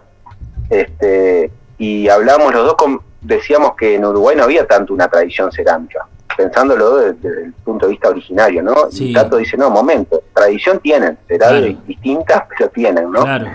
Este, 0.69 1.51
y 1.77 2.07
hablamos 2.09 2.53
los 2.53 2.65
dos, 2.65 2.75
con- 2.75 3.01
decíamos 3.21 3.73
que 3.75 3.95
en 3.95 4.05
Uruguay 4.05 4.35
no 4.35 4.43
había 4.43 4.65
tanto 4.65 4.93
una 4.93 5.07
tradición 5.07 5.51
cerámica, 5.51 6.05
pensándolo 6.37 6.97
de- 6.97 7.13
desde 7.13 7.43
el 7.45 7.53
punto 7.53 7.85
de 7.85 7.91
vista 7.91 8.09
originario, 8.09 8.63
¿no? 8.63 8.89
Sí. 8.91 9.09
Y 9.09 9.13
Tato 9.13 9.37
dice, 9.37 9.57
no, 9.57 9.69
momento, 9.69 10.23
tradición 10.33 10.79
tienen, 10.79 11.17
será 11.27 11.49
Claro. 11.49 11.67
distintas, 11.85 12.43
pero 12.49 12.69
tienen, 12.69 13.11
¿no? 13.11 13.23
Claro, 13.23 13.47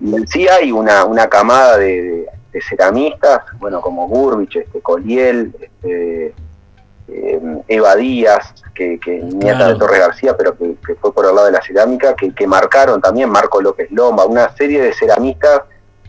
Y 0.00 0.14
en 0.14 0.26
sí 0.28 0.46
hay 0.48 0.72
una, 0.72 1.04
una 1.04 1.28
camada 1.28 1.78
de, 1.78 2.02
de- 2.02 2.26
de 2.52 2.60
ceramistas, 2.62 3.40
bueno, 3.58 3.80
como 3.80 4.08
Gurbich, 4.08 4.56
este, 4.56 4.80
Coliel, 4.80 5.54
este, 5.60 6.34
eh, 7.08 7.40
Eva 7.68 7.94
Díaz, 7.96 8.54
que, 8.74 8.98
que 8.98 9.18
nieta 9.18 9.56
Claro. 9.58 9.72
de 9.74 9.78
Torres 9.78 10.00
García, 10.00 10.36
pero 10.36 10.56
que, 10.56 10.74
que 10.86 10.94
fue 10.96 11.12
por 11.14 11.24
el 11.26 11.34
lado 11.34 11.46
de 11.46 11.52
la 11.52 11.62
cerámica, 11.62 12.14
que, 12.16 12.34
que 12.34 12.46
marcaron 12.46 13.00
también 13.00 13.30
Marco 13.30 13.60
López 13.60 13.90
Loma, 13.92 14.24
una 14.24 14.54
serie 14.56 14.82
de 14.82 14.92
ceramistas 14.94 15.62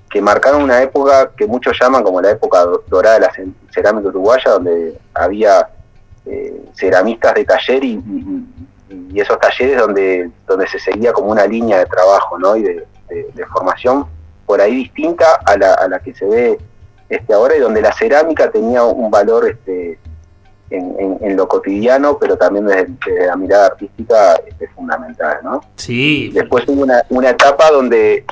que 0.10 0.22
marcaron 0.22 0.64
una 0.64 0.82
época 0.82 1.32
que 1.36 1.45
muchos 1.45 1.78
llaman 1.80 2.03
como 2.03 2.22
la 2.22 2.32
época 2.32 2.62
do- 2.62 2.84
dorada 2.88 3.16
de 3.16 3.22
la 3.28 3.34
ce- 3.34 3.47
cerámica 3.74 4.08
uruguaya, 4.10 4.51
donde 4.51 4.97
había 5.14 5.70
eh, 6.26 6.62
ceramistas 6.76 7.34
de 7.36 7.45
taller 7.45 7.84
y, 7.84 7.93
y- 7.93 8.45
y 9.14 9.20
esos 9.20 9.38
talleres 9.39 9.78
donde, 9.78 10.30
donde 10.47 10.68
se 10.68 10.80
seguía 10.80 11.12
como 11.14 11.32
una 11.32 11.45
línea 11.45 11.80
de 11.80 11.86
trabajo 11.86 12.38
¿no? 12.38 12.55
y 12.55 12.64
de, 12.64 12.88
de- 13.10 13.28
de 13.34 13.45
formación 13.47 14.05
por 14.45 14.62
ahí 14.62 14.76
distinta 14.76 15.26
a 15.45 15.58
la, 15.58 15.74
a 15.74 15.88
la 15.89 15.99
que 15.99 16.14
se 16.14 16.26
ve 16.26 16.58
este 17.10 17.34
ahora 17.34 17.55
y 17.55 17.60
donde 17.60 17.82
la 17.82 17.91
cerámica 17.93 18.49
tenía 18.49 18.84
un 18.84 19.10
valor 19.12 19.47
este 19.49 19.99
en, 20.70 20.95
en- 20.99 21.18
en 21.22 21.38
lo 21.38 21.47
cotidiano 21.47 22.18
pero 22.18 22.38
también 22.38 22.66
desde, 22.66 22.88
desde 23.05 23.28
la 23.28 23.36
mirada 23.38 23.68
artística 23.68 24.36
este, 24.47 24.68
fundamental 24.70 25.39
¿no? 25.43 25.62
sí, 25.76 26.30
Después 26.34 26.66
hubo 26.68 26.84
una, 26.84 27.03
una 27.10 27.30
etapa 27.30 27.70
donde 27.72 28.26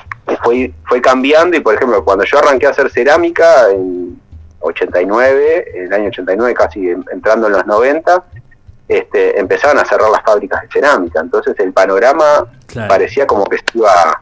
fue, 0.43 0.73
fue 0.87 1.01
cambiando 1.01 1.55
y, 1.55 1.59
por 1.59 1.75
ejemplo, 1.75 2.03
cuando 2.03 2.23
yo 2.25 2.39
arranqué 2.39 2.67
a 2.67 2.71
hacer 2.71 2.89
cerámica 2.89 3.69
en 3.71 4.19
89, 4.59 5.65
en 5.75 5.85
el 5.85 5.93
año 5.93 6.07
89, 6.09 6.53
casi 6.53 6.89
en- 6.89 7.05
entrando 7.11 7.47
en 7.47 7.53
los 7.53 7.65
90, 7.67 8.23
este, 8.87 9.39
empezaban 9.39 9.77
a 9.79 9.85
cerrar 9.85 10.09
las 10.09 10.21
fábricas 10.23 10.61
de 10.63 10.67
cerámica. 10.69 11.19
Entonces 11.19 11.55
el 11.59 11.73
panorama 11.73 12.47
Claro. 12.67 12.87
parecía 12.89 13.25
como 13.27 13.45
que 13.45 13.57
se 13.57 13.63
iba 13.77 14.21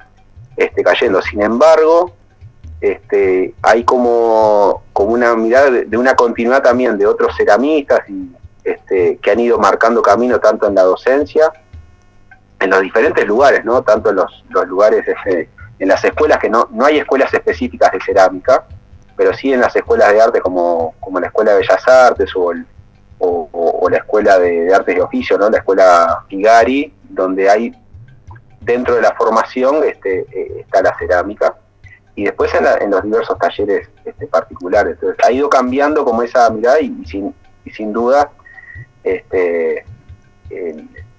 este, 0.58 0.84
cayendo. 0.84 1.22
Sin 1.22 1.42
embargo, 1.42 2.14
este, 2.82 3.54
hay 3.62 3.84
como, 3.86 4.84
como 4.94 5.12
una 5.14 5.36
mirada 5.36 5.72
de, 5.72 5.86
de 5.86 5.98
una 5.98 6.16
continuidad 6.16 6.62
también 6.62 6.98
de 6.98 7.06
otros 7.08 7.36
ceramistas 7.38 8.02
y, 8.10 8.30
este, 8.64 9.18
que 9.18 9.32
han 9.32 9.40
ido 9.40 9.58
marcando 9.58 10.02
camino 10.02 10.40
tanto 10.40 10.68
en 10.68 10.76
la 10.76 10.84
docencia 10.84 11.52
en 12.60 12.70
los 12.70 12.82
diferentes 12.82 13.26
lugares, 13.26 13.66
¿no? 13.66 13.82
Tanto 13.84 14.10
en 14.12 14.18
los, 14.18 14.44
los 14.50 14.66
lugares, 14.68 15.06
este, 15.08 15.50
en 15.84 15.90
las 15.90 16.02
escuelas, 16.06 16.38
que 16.40 16.50
no, 16.50 16.70
no 16.72 16.86
hay 16.86 16.98
escuelas 17.00 17.34
específicas 17.34 17.92
de 17.92 18.00
cerámica, 18.00 18.64
pero 19.18 19.34
sí 19.34 19.52
en 19.52 19.60
las 19.60 19.76
escuelas 19.76 20.14
de 20.14 20.22
arte 20.22 20.40
como, 20.40 20.96
como 21.02 21.20
la 21.20 21.28
Escuela 21.28 21.52
de 21.52 21.58
Bellas 21.58 21.86
Artes 21.88 22.34
o, 22.38 22.52
el- 22.54 22.66
o, 23.20 23.88
la 23.90 23.98
Escuela 23.98 24.40
de, 24.40 24.74
Artes 24.74 24.96
de 24.96 25.02
Oficio, 25.02 25.38
¿no? 25.38 25.50
La 25.50 25.58
Escuela 25.58 26.24
Figari, 26.30 26.94
donde 27.10 27.50
hay, 27.50 27.74
dentro 28.62 28.96
de 28.96 29.02
la 29.02 29.14
formación, 29.14 29.84
este, 29.84 30.22
eh, 30.32 30.62
está 30.62 30.82
la 30.82 30.98
cerámica. 30.98 31.54
Y 32.16 32.24
después 32.26 32.54
en, 32.56 32.64
la- 32.64 32.78
en 32.78 32.90
los 32.92 33.04
diversos 33.04 33.38
talleres 33.38 33.90
este, 34.06 34.26
particulares. 34.28 34.94
Entonces 34.94 35.26
ha 35.26 35.32
ido 35.32 35.50
cambiando 35.50 36.06
como 36.06 36.24
esa 36.24 36.50
mirada 36.50 36.80
y, 36.80 37.04
sin, 37.06 37.36
y 37.66 37.72
sin 37.72 37.92
duda 37.92 38.30
este, 39.04 39.86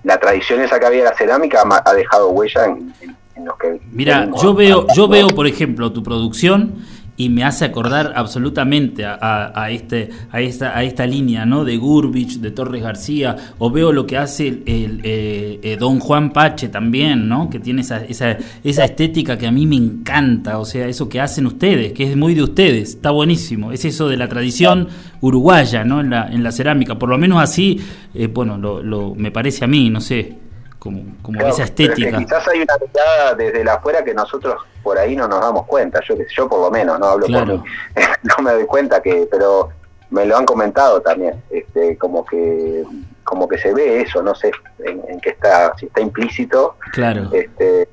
la 0.05 0.19
tradición 0.19 0.61
esa 0.63 0.79
que 0.81 0.87
había 0.87 1.05
de 1.05 1.11
la 1.11 1.17
cerámica 1.17 1.63
ha 1.85 1.93
dejado 1.95 2.31
huella 2.31 2.65
en, 2.67 2.95
en- 3.03 3.24
en 3.37 3.45
los 3.45 3.57
que... 3.59 3.81
Mira, 3.93 4.31
yo 4.43 4.55
veo, 4.55 4.87
yo 4.95 5.09
veo, 5.09 5.29
por 5.29 5.47
ejemplo, 5.47 5.93
tu 5.93 6.03
producción 6.03 6.75
y 7.17 7.29
me 7.29 7.45
hace 7.45 7.65
acordar 7.65 8.13
absolutamente 8.17 9.05
a, 9.05 9.15
a- 9.21 9.63
a 9.63 9.71
este, 9.71 10.11
a 10.33 10.41
esta, 10.41 10.77
a 10.77 10.83
esta 10.83 11.07
línea, 11.07 11.47
¿no? 11.47 11.65
De 11.65 11.77
Gurbich, 11.77 12.41
de 12.41 12.51
Torres 12.51 12.83
García, 12.83 13.37
o 13.59 13.71
veo 13.71 13.93
lo 13.93 14.05
que 14.05 14.17
hace 14.19 14.49
el, 14.49 14.63
el, 14.67 15.01
eh, 15.05 15.61
eh, 15.63 15.77
Don 15.79 16.01
Juan 16.01 16.33
Pache 16.33 16.69
también, 16.71 17.29
¿no? 17.29 17.49
Que 17.51 17.61
tiene 17.61 17.83
esa, 17.83 18.05
esa, 18.05 18.37
esa 18.65 18.85
estética 18.85 19.39
que 19.39 19.47
a 19.47 19.53
mí 19.53 19.65
me 19.65 19.77
encanta, 19.77 20.59
o 20.59 20.65
sea, 20.65 20.89
eso 20.89 21.09
que 21.09 21.21
hacen 21.21 21.47
ustedes, 21.47 21.93
que 21.93 22.11
es 22.11 22.17
muy 22.17 22.35
de 22.35 22.43
ustedes, 22.43 22.91
está 22.91 23.13
buenísimo. 23.13 23.71
Es 23.71 23.85
eso 23.85 24.09
de 24.09 24.17
la 24.17 24.27
tradición 24.29 24.89
uruguaya, 25.21 25.85
¿no? 25.85 26.01
En 26.01 26.11
la, 26.11 26.27
en 26.29 26.43
la 26.43 26.51
cerámica, 26.51 26.99
por 26.99 27.09
lo 27.11 27.17
menos 27.17 27.41
así, 27.41 27.79
eh, 28.13 28.27
bueno, 28.27 28.59
lo, 28.59 28.83
lo- 28.83 29.15
me 29.15 29.31
parece 29.31 29.65
a 29.65 29.69
mí, 29.69 29.89
no 29.89 30.01
sé, 30.01 30.37
como, 30.85 31.03
como 31.23 31.39
Claro, 31.39 31.55
esa 31.55 31.65
pero 31.65 31.65
es 31.65 31.71
que 31.75 32.03
estética. 32.05 32.19
quizás 32.19 32.47
hay 32.49 32.61
una 32.61 32.75
mirada 32.79 33.35
desde 33.35 33.65
la 33.65 33.75
afuera 33.75 34.05
que 34.05 34.13
nosotros 34.15 34.63
por 34.83 34.99
ahí 34.99 35.17
no 35.17 35.27
nos 35.27 35.41
damos 35.41 35.65
cuenta. 35.67 36.01
Yo, 36.07 36.15
que- 36.17 36.27
yo 36.37 36.47
por 36.49 36.61
lo 36.61 36.71
menos, 36.71 37.01
no 37.01 37.07
hablo 37.07 37.27
Claro. 37.27 37.57
por 37.57 37.65
no 38.23 38.45
me 38.45 38.53
doy 38.53 38.67
cuenta 38.67 39.01
que, 39.03 39.27
pero 39.31 39.71
me 40.11 40.27
lo 40.27 40.37
han 40.37 40.45
comentado 40.45 41.01
también, 41.01 41.43
este, 41.51 41.97
como 41.99 42.25
que 42.25 42.85
como 43.25 43.49
que 43.49 43.57
se 43.57 43.73
ve 43.73 44.03
eso, 44.03 44.23
no 44.23 44.35
sé 44.35 44.51
en, 44.81 45.01
en 45.09 45.19
qué 45.21 45.31
está, 45.31 45.73
si 45.79 45.87
está 45.87 46.03
implícito, 46.03 46.77
Claro. 46.93 47.31
este, 47.33 47.89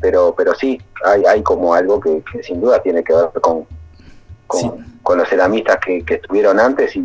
pero 0.00 0.34
pero 0.36 0.52
sí, 0.56 0.82
hay, 1.04 1.24
hay 1.24 1.42
como 1.44 1.72
algo 1.72 2.00
que, 2.00 2.20
que 2.32 2.42
sin 2.42 2.60
duda 2.60 2.82
tiene 2.82 3.04
que 3.04 3.14
ver 3.14 3.28
con, 3.40 3.64
con, 4.48 4.60
Sí. 4.60 4.70
con 5.04 5.16
los 5.18 5.28
ceramistas 5.28 5.78
que, 5.86 6.04
que 6.04 6.14
estuvieron 6.14 6.58
antes 6.58 6.96
y 6.96 7.00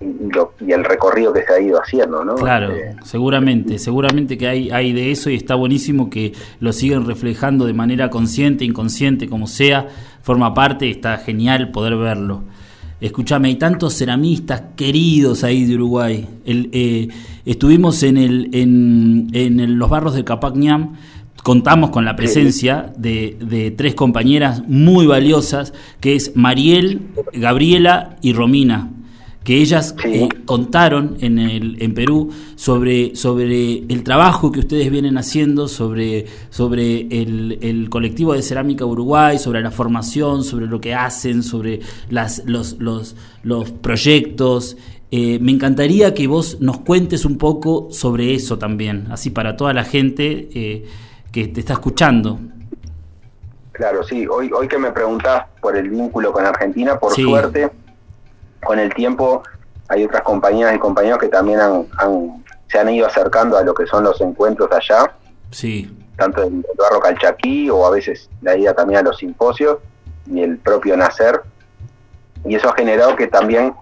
lo- 0.00 0.52
y 0.66 0.72
el 0.72 0.84
recorrido 0.84 1.32
que 1.32 1.42
se 1.42 1.52
ha 1.52 1.60
ido 1.60 1.80
haciendo, 1.80 2.24
¿no? 2.24 2.34
Claro, 2.34 2.72
Este, 2.72 2.96
seguramente, 3.04 3.78
seguramente 3.78 4.36
que 4.38 4.48
hay, 4.48 4.70
hay 4.70 4.92
de 4.92 5.10
eso 5.10 5.30
y 5.30 5.34
está 5.36 5.54
buenísimo 5.54 6.10
que 6.10 6.32
lo 6.60 6.72
siguen 6.72 7.04
reflejando 7.06 7.64
de 7.66 7.72
manera 7.74 8.10
consciente, 8.10 8.64
inconsciente, 8.64 9.28
como 9.28 9.46
sea, 9.46 9.86
forma 10.22 10.54
parte, 10.54 10.90
está 10.90 11.18
genial 11.18 11.70
poder 11.70 11.96
verlo. 11.96 12.42
Escúchame, 13.00 13.48
hay 13.48 13.54
tantos 13.56 13.94
ceramistas 13.94 14.62
queridos 14.74 15.44
ahí 15.44 15.64
de 15.64 15.76
Uruguay. 15.76 16.26
El, 16.44 16.68
eh, 16.72 17.08
estuvimos 17.46 18.02
en, 18.02 18.16
el, 18.16 18.48
en, 18.52 19.28
en 19.32 19.60
el- 19.60 19.74
los 19.74 19.88
barros 19.88 20.14
de 20.14 20.24
Capacñam, 20.24 20.94
contamos 21.44 21.90
con 21.90 22.04
la 22.04 22.16
presencia 22.16 22.92
de, 22.98 23.36
de 23.40 23.70
tres 23.70 23.94
compañeras 23.94 24.64
muy 24.66 25.06
valiosas, 25.06 25.72
que 26.00 26.16
es 26.16 26.32
Mariel, 26.34 27.02
Gabriela 27.32 28.16
y 28.20 28.32
Romina, 28.32 28.90
que 29.44 29.56
ellas 29.56 29.94
eh, 30.04 30.28
contaron 30.44 31.16
en, 31.20 31.38
el, 31.38 31.80
en 31.82 31.94
Perú 31.94 32.30
sobre, 32.54 33.16
sobre 33.16 33.78
el 33.78 34.02
trabajo 34.04 34.52
que 34.52 34.60
ustedes 34.60 34.90
vienen 34.90 35.16
haciendo, 35.16 35.68
sobre, 35.68 36.26
sobre 36.50 37.00
el, 37.10 37.58
el 37.62 37.88
colectivo 37.88 38.34
de 38.34 38.42
cerámica 38.42 38.84
Uruguay, 38.84 39.38
sobre 39.38 39.62
la 39.62 39.70
formación, 39.70 40.44
sobre 40.44 40.66
lo 40.66 40.80
que 40.80 40.94
hacen, 40.94 41.42
sobre 41.42 41.80
las, 42.10 42.42
los, 42.44 42.76
los, 42.78 43.16
los 43.42 43.70
proyectos. 43.70 44.76
Eh, 45.10 45.38
me 45.40 45.52
encantaría 45.52 46.12
que 46.12 46.26
vos 46.26 46.58
nos 46.60 46.80
cuentes 46.80 47.24
un 47.24 47.38
poco 47.38 47.88
sobre 47.90 48.34
eso 48.34 48.58
también, 48.58 49.06
así 49.10 49.30
para 49.30 49.56
toda 49.56 49.72
la 49.72 49.84
gente 49.84 50.50
eh, 50.52 50.84
que 51.32 51.48
te 51.48 51.60
está 51.60 51.72
escuchando. 51.74 52.38
Claro, 53.72 54.02
sí. 54.02 54.26
Hoy, 54.26 54.50
hoy 54.52 54.66
que 54.68 54.76
me 54.76 54.90
preguntás 54.90 55.44
por 55.62 55.76
el 55.76 55.88
vínculo 55.88 56.32
con 56.32 56.44
Argentina, 56.44 56.98
por 56.98 57.14
Sí. 57.14 57.22
suerte, 57.22 57.70
con 58.64 58.78
el 58.78 58.92
tiempo 58.94 59.42
hay 59.88 60.04
otras 60.04 60.22
compañías 60.22 60.74
y 60.74 60.78
compañeros 60.78 61.18
que 61.18 61.28
también 61.28 61.60
han, 61.60 61.86
han- 61.98 62.44
se 62.70 62.78
han 62.78 62.88
ido 62.90 63.06
acercando 63.06 63.56
a 63.56 63.62
lo 63.62 63.72
que 63.74 63.86
son 63.86 64.04
los 64.04 64.20
encuentros 64.20 64.68
allá, 64.72 65.10
Sí, 65.50 65.90
tanto 66.18 66.42
del 66.42 66.62
barro 66.76 67.00
calchaquí 67.00 67.70
o 67.70 67.86
a 67.86 67.90
veces 67.90 68.28
la 68.42 68.54
ida 68.56 68.74
también 68.74 69.00
a 69.00 69.02
los 69.02 69.16
simposios 69.18 69.78
y 70.26 70.42
el 70.42 70.58
propio 70.58 70.94
nacer. 70.96 71.40
Y 72.44 72.54
eso 72.54 72.68
ha 72.68 72.74
generado 72.74 73.16
que 73.16 73.26
también 73.28 73.72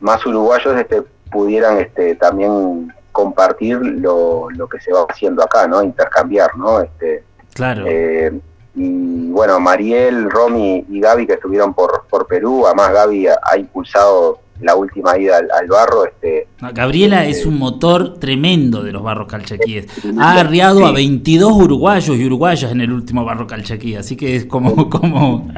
más 0.00 0.24
uruguayos 0.26 0.76
este, 0.76 1.02
pudieran 1.30 1.78
este, 1.78 2.16
también 2.16 2.92
compartir 3.12 3.78
lo, 3.78 4.50
lo 4.50 4.68
que 4.68 4.80
se 4.80 4.92
va 4.92 5.06
haciendo 5.08 5.42
acá, 5.44 5.68
¿no? 5.68 5.82
Intercambiar, 5.82 6.56
¿no? 6.56 6.80
Este, 6.80 7.22
claro. 7.54 7.84
eh, 7.86 8.32
y 8.78 9.30
bueno, 9.30 9.58
Mariel, 9.58 10.30
Romy 10.30 10.84
y 10.88 11.00
Gaby 11.00 11.26
que 11.26 11.34
estuvieron 11.34 11.74
por, 11.74 12.04
por 12.08 12.26
Perú, 12.26 12.64
además 12.66 12.92
Gaby 12.92 13.26
ha, 13.26 13.38
ha 13.42 13.58
impulsado 13.58 14.40
la 14.60 14.74
última 14.74 15.18
ida 15.18 15.38
al, 15.38 15.50
al 15.50 15.66
barro, 15.68 16.06
este, 16.06 16.48
No, 16.60 16.72
Gabriela 16.72 17.24
es 17.24 17.46
un 17.46 17.58
motor 17.58 18.18
tremendo 18.18 18.82
de 18.82 18.92
los 18.92 19.02
barros 19.02 19.28
calchaquíes. 19.28 19.86
Ha 20.18 20.40
arriado 20.40 20.84
a 20.86 20.92
22 20.92 21.52
uruguayos 21.52 22.16
y 22.16 22.24
uruguayas 22.24 22.72
en 22.72 22.80
el 22.80 22.92
último 22.92 23.24
barro 23.24 23.46
calchaquí, 23.46 23.94
así 23.94 24.16
que 24.16 24.36
es 24.36 24.46
como, 24.46 24.88
como 24.90 25.48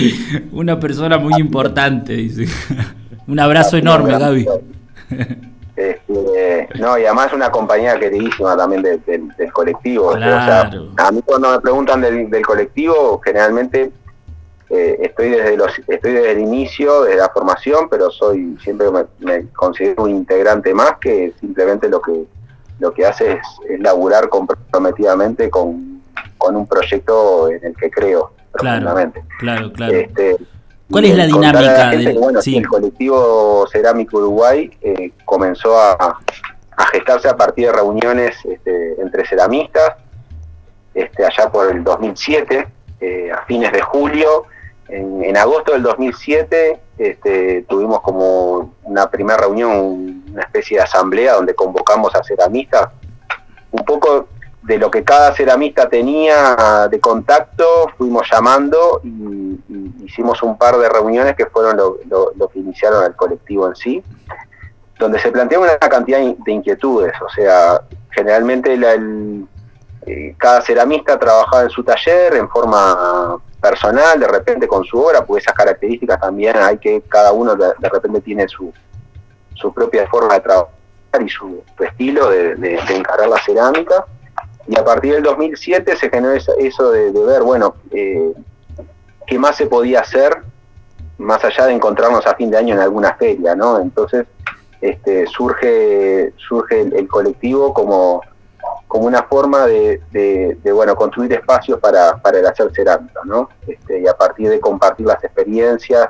una 0.52 0.78
persona 0.78 1.18
muy 1.18 1.40
importante. 1.40 2.14
Dice. 2.14 2.46
Un 3.26 3.40
abrazo 3.40 3.76
enorme, 3.76 4.18
Gaby. 4.18 4.46
Este, 5.76 6.68
no, 6.78 6.96
y 6.98 7.04
además 7.04 7.32
una 7.32 7.50
compañía 7.50 7.98
queridísima 7.98 8.56
también 8.56 8.82
de- 8.82 8.98
del- 8.98 9.28
del 9.36 9.52
colectivo. 9.52 10.08
o 10.08 10.18
sea, 10.18 10.70
a 10.98 11.10
mí 11.12 11.20
cuando 11.24 11.50
me 11.50 11.60
preguntan 11.60 12.00
del, 12.00 12.30
del 12.30 12.46
colectivo, 12.46 13.20
generalmente 13.24 13.90
eh, 14.70 14.96
estoy 15.02 15.30
desde 15.30 15.56
los 15.56 15.70
estoy 15.86 16.12
desde 16.12 16.32
el 16.32 16.38
inicio, 16.40 17.02
desde 17.02 17.18
la 17.18 17.28
formación, 17.28 17.88
pero 17.90 18.10
soy 18.10 18.56
siempre 18.62 18.88
me, 18.90 19.04
me 19.18 19.48
considero 19.50 20.04
un 20.04 20.10
integrante 20.10 20.72
más 20.72 20.96
que 21.00 21.32
simplemente 21.40 21.88
lo 21.88 22.00
que 22.00 22.24
lo 22.80 22.92
que 22.92 23.06
hace 23.06 23.32
es, 23.32 23.40
es 23.68 23.80
laburar 23.80 24.28
comprometidamente 24.28 25.48
con, 25.50 26.02
con 26.38 26.56
un 26.56 26.66
proyecto 26.66 27.48
en 27.48 27.64
el 27.64 27.76
que 27.76 27.90
creo 27.90 28.32
Claro, 28.52 28.80
profundamente. 28.84 29.22
claro, 29.38 29.72
claro. 29.72 29.92
Este, 29.92 30.36
¿Cuál 30.90 31.04
es 31.06 31.16
la 31.16 31.26
dinámica 31.26 31.90
gente 31.90 32.04
de- 32.08 32.12
que, 32.12 32.18
bueno, 32.18 32.42
sí. 32.42 32.56
el 32.58 32.68
colectivo 32.68 33.66
Cerámico 33.70 34.18
Uruguay 34.18 34.70
eh, 34.82 35.12
comenzó 35.24 35.78
a, 35.78 35.92
a 36.76 36.86
gestarse 36.86 37.28
a 37.28 37.36
partir 37.36 37.66
de 37.66 37.72
reuniones 37.72 38.36
este, 38.44 39.00
entre 39.00 39.26
ceramistas, 39.26 39.94
este, 40.94 41.24
allá 41.24 41.50
por 41.50 41.70
el 41.70 41.82
2007, 41.82 42.66
eh, 43.00 43.30
a 43.32 43.44
fines 43.46 43.72
de 43.72 43.80
julio. 43.80 44.44
En, 44.88 45.24
en 45.24 45.36
agosto 45.38 45.72
del 45.72 45.82
2007 45.82 46.78
este, 46.98 47.62
tuvimos 47.68 48.02
como 48.02 48.74
una 48.82 49.10
primera 49.10 49.38
reunión, 49.38 50.22
una 50.30 50.42
especie 50.42 50.76
de 50.76 50.82
asamblea 50.84 51.32
donde 51.34 51.54
convocamos 51.54 52.14
a 52.14 52.22
ceramistas, 52.22 52.88
un 53.70 53.84
poco 53.84 54.28
de 54.66 54.78
lo 54.78 54.90
que 54.90 55.04
cada 55.04 55.34
ceramista 55.34 55.88
tenía 55.88 56.88
de 56.90 56.98
contacto, 57.00 57.64
fuimos 57.98 58.26
llamando 58.30 59.00
y, 59.04 59.58
hicimos 60.04 60.42
un 60.42 60.56
par 60.56 60.76
de 60.78 60.88
reuniones 60.88 61.34
que 61.36 61.46
fueron 61.46 61.76
lo, 61.76 62.48
que 62.48 62.58
iniciaron 62.58 63.04
el 63.04 63.14
colectivo 63.16 63.66
en 63.68 63.74
sí, 63.76 64.02
donde 64.98 65.18
se 65.18 65.30
planteaba 65.32 65.64
una 65.64 65.76
cantidad 65.78 66.18
de 66.20 66.52
inquietudes, 66.52 67.12
o 67.20 67.28
sea, 67.30 67.82
generalmente 68.10 68.76
la- 68.76 68.92
el- 68.92 69.46
eh, 70.06 70.34
cada 70.38 70.60
ceramista 70.62 71.18
trabajaba 71.18 71.62
en 71.64 71.70
su 71.70 71.82
taller 71.82 72.34
en 72.34 72.48
forma 72.48 73.38
personal, 73.60 74.20
de 74.20 74.28
repente 74.28 74.68
con 74.68 74.84
su 74.84 74.98
obra, 75.02 75.24
porque 75.24 75.40
esas 75.42 75.54
características 75.54 76.20
también 76.20 76.56
hay 76.58 76.76
que 76.78 77.02
cada 77.08 77.32
uno 77.32 77.54
de, 77.56 77.72
repente 77.88 78.20
tiene 78.20 78.46
su, 78.46 78.72
su 79.54 79.72
propia 79.72 80.06
forma 80.08 80.34
de 80.34 80.40
trabajar 80.40 80.70
y 81.24 81.28
su, 81.28 81.62
su 81.76 81.84
estilo 81.84 82.28
de, 82.30 82.54
de- 82.56 82.80
de 82.86 82.96
encarar 82.96 83.28
la 83.28 83.38
cerámica. 83.42 84.04
Y 84.66 84.78
a 84.78 84.84
partir 84.84 85.14
del 85.14 85.22
2007 85.22 85.96
se 85.96 86.08
generó 86.10 86.32
eso 86.32 86.90
de, 86.90 87.12
de 87.12 87.24
ver, 87.24 87.42
bueno, 87.42 87.74
eh, 87.90 88.32
qué 89.26 89.38
más 89.38 89.56
se 89.56 89.66
podía 89.66 90.00
hacer 90.00 90.38
más 91.18 91.44
allá 91.44 91.66
de 91.66 91.74
encontrarnos 91.74 92.26
a 92.26 92.34
fin 92.34 92.50
de 92.50 92.56
año 92.58 92.74
en 92.74 92.80
alguna 92.80 93.14
feria, 93.14 93.54
¿no? 93.54 93.78
Entonces 93.78 94.26
este, 94.80 95.26
surge, 95.26 96.32
surge 96.36 96.80
el, 96.80 96.94
el 96.94 97.08
colectivo 97.08 97.72
como, 97.72 98.20
como 98.88 99.06
una 99.06 99.22
forma 99.22 99.66
de, 99.66 100.00
de- 100.12 100.58
de, 100.62 100.72
bueno, 100.72 100.94
construir 100.96 101.32
espacios 101.32 101.78
para, 101.80 102.16
para 102.16 102.38
el 102.38 102.46
hacer 102.46 102.70
cerámica, 102.74 103.20
¿no? 103.24 103.48
Este, 103.66 104.00
y 104.00 104.06
a 104.06 104.14
partir 104.14 104.48
de 104.50 104.60
compartir 104.60 105.06
las 105.06 105.22
experiencias, 105.22 106.08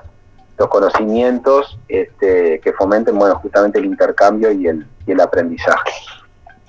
los 0.56 0.68
conocimientos 0.68 1.78
este, 1.88 2.60
que 2.60 2.72
fomenten, 2.72 3.18
bueno, 3.18 3.36
justamente 3.36 3.78
el 3.78 3.86
intercambio 3.86 4.50
y 4.52 4.66
el, 4.68 4.86
y 5.06 5.12
el 5.12 5.20
aprendizaje. 5.20 5.90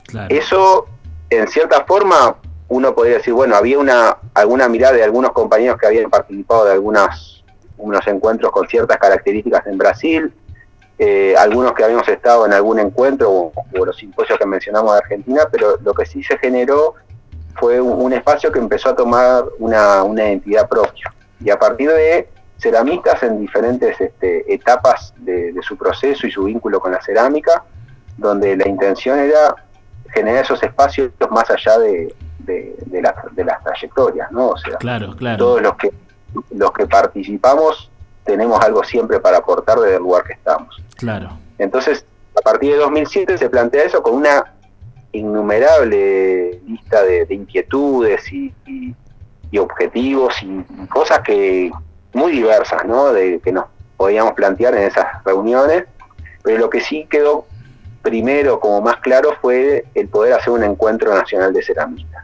Claro. 0.07 0.27
Eso, 0.35 0.87
en 1.29 1.47
cierta 1.47 1.83
forma, 1.85 2.37
uno 2.67 2.95
podría 2.95 3.17
decir, 3.17 3.33
bueno, 3.33 3.55
había 3.55 3.79
una 3.79 4.17
alguna 4.33 4.67
mirada 4.67 4.93
de 4.93 5.03
algunos 5.03 5.31
compañeros 5.31 5.77
que 5.77 5.87
habían 5.87 6.09
participado 6.09 6.65
de 6.65 6.73
algunos 6.73 7.43
unos 7.77 8.07
encuentros 8.07 8.51
con 8.51 8.67
ciertas 8.67 8.97
características 8.97 9.67
en 9.67 9.77
Brasil, 9.77 10.33
eh, 10.97 11.35
algunos 11.37 11.73
que 11.73 11.83
habíamos 11.83 12.07
estado 12.07 12.45
en 12.45 12.53
algún 12.53 12.79
encuentro 12.79 13.29
o, 13.29 13.53
los 13.85 13.97
simposios 13.97 14.39
que 14.39 14.45
mencionamos 14.45 14.93
de 14.93 14.99
Argentina, 14.99 15.41
pero 15.51 15.77
lo 15.83 15.93
que 15.93 16.05
sí 16.05 16.23
se 16.23 16.37
generó 16.37 16.95
fue 17.59 17.81
un, 17.81 18.13
espacio 18.13 18.51
que 18.51 18.59
empezó 18.59 18.89
a 18.89 18.95
tomar 18.95 19.43
una, 19.59 20.03
una 20.03 20.23
identidad 20.23 20.69
propia. 20.69 21.13
Y 21.41 21.49
a 21.49 21.59
partir 21.59 21.89
de 21.89 22.29
ceramistas 22.57 23.23
en 23.23 23.39
diferentes 23.41 23.99
este, 23.99 24.53
etapas 24.53 25.13
de 25.17 25.53
su 25.61 25.77
proceso 25.77 26.27
y 26.27 26.31
su 26.31 26.45
vínculo 26.45 26.79
con 26.79 26.93
la 26.93 27.01
cerámica, 27.01 27.63
donde 28.17 28.55
la 28.55 28.67
intención 28.67 29.19
era 29.19 29.55
generar 30.15 30.43
esos 30.45 30.63
espacios 30.63 31.11
más 31.29 31.47
allá 31.51 31.77
de, 31.77 32.15
de, 32.39 32.75
de 32.85 33.01
la- 33.01 33.23
de 33.31 33.43
las 33.43 33.61
trayectorias, 33.63 34.31
¿no? 34.31 34.47
O 34.49 34.57
sea, 34.57 34.77
Claro, 34.77 35.15
claro. 35.15 35.37
todos 35.37 35.61
los 35.61 35.75
que 35.75 35.91
los 36.51 36.71
que 36.71 36.85
participamos 36.87 37.89
tenemos 38.23 38.59
algo 38.63 38.83
siempre 38.83 39.19
para 39.19 39.37
aportar 39.37 39.77
desde 39.79 39.97
el 39.97 40.01
lugar 40.01 40.23
que 40.23 40.33
estamos. 40.33 40.75
Claro. 40.95 41.29
Entonces, 41.59 42.05
a 42.37 42.41
partir 42.41 42.71
de 42.73 42.77
2007 42.79 43.37
se 43.37 43.49
plantea 43.49 43.83
eso 43.83 44.01
con 44.01 44.15
una 44.15 44.53
innumerable 45.13 46.59
lista 46.67 47.03
de, 47.03 47.25
de 47.25 47.35
inquietudes 47.35 48.31
y, 48.31 48.53
y- 48.65 48.95
y 49.51 49.57
objetivos 49.59 50.33
y, 50.41 50.47
y 50.83 50.87
cosas 50.87 51.19
que 51.21 51.71
muy 52.13 52.31
diversas, 52.31 52.83
¿no? 52.85 53.13
De 53.13 53.39
que 53.43 53.51
nos 53.51 53.65
podíamos 53.95 54.33
plantear 54.33 54.75
en 54.75 54.83
esas 54.83 55.05
reuniones, 55.23 55.85
pero 56.43 56.57
lo 56.57 56.69
que 56.69 56.81
sí 56.81 57.05
quedó 57.09 57.45
primero 58.05 58.59
como 58.59 58.81
más 58.81 58.97
claro 58.97 59.31
fue 59.41 59.83
el 59.95 60.07
poder 60.07 60.33
hacer 60.33 60.53
un 60.53 60.63
encuentro 60.63 61.13
nacional 61.13 61.51
de 61.51 61.63
ceramistas 61.63 62.23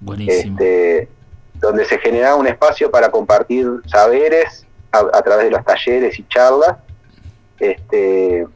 Buenísimo. 0.00 0.58
este, 0.58 1.08
donde 1.54 1.84
se 1.84 1.98
generaba 1.98 2.34
un 2.36 2.46
espacio 2.46 2.90
para 2.90 3.10
compartir 3.10 3.68
saberes 3.84 4.66
a, 4.90 5.00
a 5.00 5.22
través 5.22 5.44
de 5.44 5.50
los 5.50 5.62
talleres 5.66 6.18
y 6.18 6.26
charlas, 6.28 6.76
este, 7.60 8.46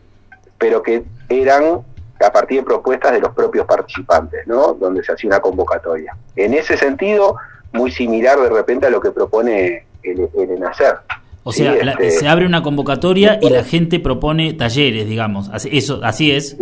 pero 0.57 0.83
que 0.83 1.05
eran 1.29 1.83
a 2.25 2.33
partir 2.33 2.61
de 2.61 2.64
propuestas 2.64 3.12
de 3.12 3.20
los 3.20 3.35
propios 3.35 3.66
participantes, 3.66 4.47
¿no? 4.47 4.73
donde 4.73 5.05
se 5.05 5.12
hacía 5.12 5.29
una 5.29 5.41
convocatoria. 5.41 6.16
En 6.37 6.55
ese 6.55 6.79
sentido, 6.79 7.37
muy 7.73 7.91
similar 7.91 8.41
de 8.41 8.49
repente 8.49 8.87
a 8.87 8.91
lo 8.91 9.01
que 9.01 9.11
propone 9.11 9.85
el, 10.03 10.31
el 10.35 10.51
ENACER. 10.53 11.01
O 11.45 11.53
sea, 11.53 11.72
Sí, 11.72 11.84
la- 11.84 11.93
este- 11.93 12.11
se 12.12 12.28
abre 12.28 12.47
una 12.47 12.62
convocatoria 12.62 13.38
y 13.43 13.49
la 13.51 13.64
gente 13.64 13.99
propone 14.01 14.53
talleres, 14.53 15.07
digamos. 15.09 15.49
Así, 15.53 15.68
eso, 15.72 16.01
así 16.03 16.30
es. 16.30 16.57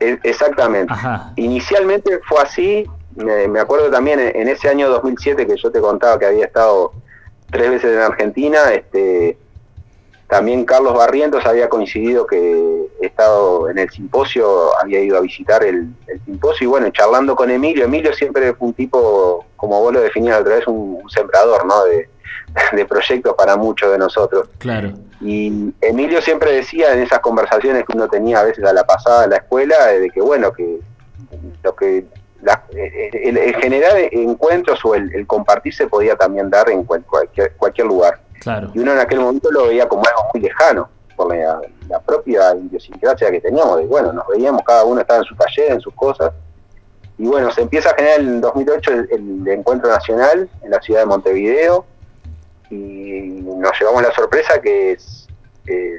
Exactamente. 0.00 0.92
Ajá. 0.92 1.32
Inicialmente 1.36 2.18
fue 2.28 2.40
así, 2.42 2.84
me, 3.14 3.48
me 3.48 3.60
acuerdo 3.60 3.90
también 3.90 4.20
en, 4.20 4.36
en 4.36 4.48
ese 4.48 4.68
año 4.68 4.88
2007 4.90 5.46
que 5.46 5.56
yo 5.56 5.70
te 5.70 5.80
contaba 5.80 6.18
que 6.18 6.26
había 6.26 6.44
estado 6.44 6.92
tres 7.50 7.70
veces 7.70 7.92
en 7.94 8.00
Argentina, 8.00 8.58
este, 8.74 9.38
también 10.28 10.64
Carlos 10.64 10.94
Barrientos 10.94 11.46
había 11.46 11.68
coincidido 11.68 12.26
que 12.26 12.86
he 13.00 13.06
estado 13.06 13.70
en 13.70 13.78
el 13.78 13.88
simposio, 13.88 14.76
había 14.78 15.00
ido 15.00 15.16
a 15.16 15.20
visitar 15.20 15.62
el, 15.64 15.86
el 16.08 16.20
simposio 16.24 16.64
y 16.64 16.68
bueno, 16.68 16.90
charlando 16.90 17.34
con 17.36 17.50
Emilio, 17.50 17.84
Emilio 17.84 18.12
siempre 18.12 18.52
fue 18.54 18.68
un 18.68 18.74
tipo, 18.74 19.46
como 19.56 19.80
vos 19.80 19.94
lo 19.94 20.00
definías 20.00 20.40
otra 20.40 20.56
vez, 20.56 20.66
un, 20.66 20.98
un 21.02 21.08
sembrador, 21.08 21.64
¿no? 21.64 21.84
De, 21.84 22.08
de 22.72 22.84
proyectos 22.86 23.34
para 23.34 23.56
muchos 23.56 23.90
de 23.92 23.98
nosotros. 23.98 24.48
Claro. 24.58 24.92
Y 25.20 25.72
Emilio 25.80 26.20
siempre 26.20 26.52
decía 26.52 26.92
en 26.92 27.00
esas 27.00 27.20
conversaciones 27.20 27.84
que 27.84 27.96
uno 27.96 28.08
tenía 28.08 28.40
a 28.40 28.44
veces 28.44 28.64
a 28.64 28.72
la 28.72 28.84
pasada 28.84 29.24
en 29.24 29.30
la 29.30 29.36
escuela, 29.36 29.86
de 29.86 30.10
que 30.10 30.20
bueno, 30.20 30.52
que 30.52 30.80
lo 31.62 31.74
que 31.74 32.04
la- 32.42 32.62
el, 33.12 33.36
el 33.38 33.56
generar 33.56 33.96
encuentros 34.12 34.84
o 34.84 34.94
el, 34.94 35.12
el 35.14 35.26
compartir 35.26 35.74
se 35.74 35.86
podía 35.86 36.16
también 36.16 36.50
dar 36.50 36.68
en 36.70 36.84
cual- 36.84 37.04
cualquier, 37.04 37.52
cualquier 37.56 37.86
lugar. 37.86 38.20
Claro. 38.40 38.70
Y 38.74 38.78
uno 38.78 38.92
en 38.92 38.98
aquel 38.98 39.20
momento 39.20 39.50
lo 39.50 39.66
veía 39.68 39.88
como 39.88 40.02
algo 40.06 40.28
muy 40.34 40.42
lejano, 40.42 40.88
por 41.16 41.34
la, 41.34 41.60
la 41.88 41.98
propia 42.00 42.54
idiosincrasia 42.54 43.30
que 43.30 43.40
teníamos, 43.40 43.78
de 43.78 43.86
bueno, 43.86 44.12
nos 44.12 44.26
veíamos, 44.28 44.62
cada 44.64 44.84
uno 44.84 45.00
estaba 45.00 45.20
en 45.20 45.24
su 45.24 45.34
taller, 45.34 45.72
en 45.72 45.80
sus 45.80 45.94
cosas. 45.94 46.30
Y 47.18 47.26
bueno, 47.26 47.50
se 47.50 47.62
empieza 47.62 47.90
a 47.90 47.94
generar 47.94 48.20
en 48.20 48.40
2008 48.42 48.90
el, 48.92 49.08
el 49.10 49.48
encuentro 49.48 49.88
nacional 49.88 50.50
en 50.62 50.70
la 50.70 50.80
ciudad 50.82 51.00
de 51.00 51.06
Montevideo 51.06 51.86
y 52.70 53.40
nos 53.44 53.72
llevamos 53.80 54.02
la 54.02 54.12
sorpresa 54.12 54.60
que 54.60 54.92
es, 54.92 55.28
eh, 55.66 55.98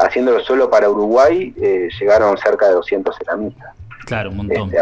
haciéndolo 0.00 0.40
solo 0.40 0.68
para 0.70 0.88
Uruguay 0.90 1.54
eh, 1.60 1.88
llegaron 2.00 2.36
cerca 2.38 2.66
de 2.68 2.74
200 2.74 3.16
ceramistas 3.16 3.74
Claro, 4.06 4.30
un 4.30 4.38
montón. 4.38 4.70
este. 4.74 4.78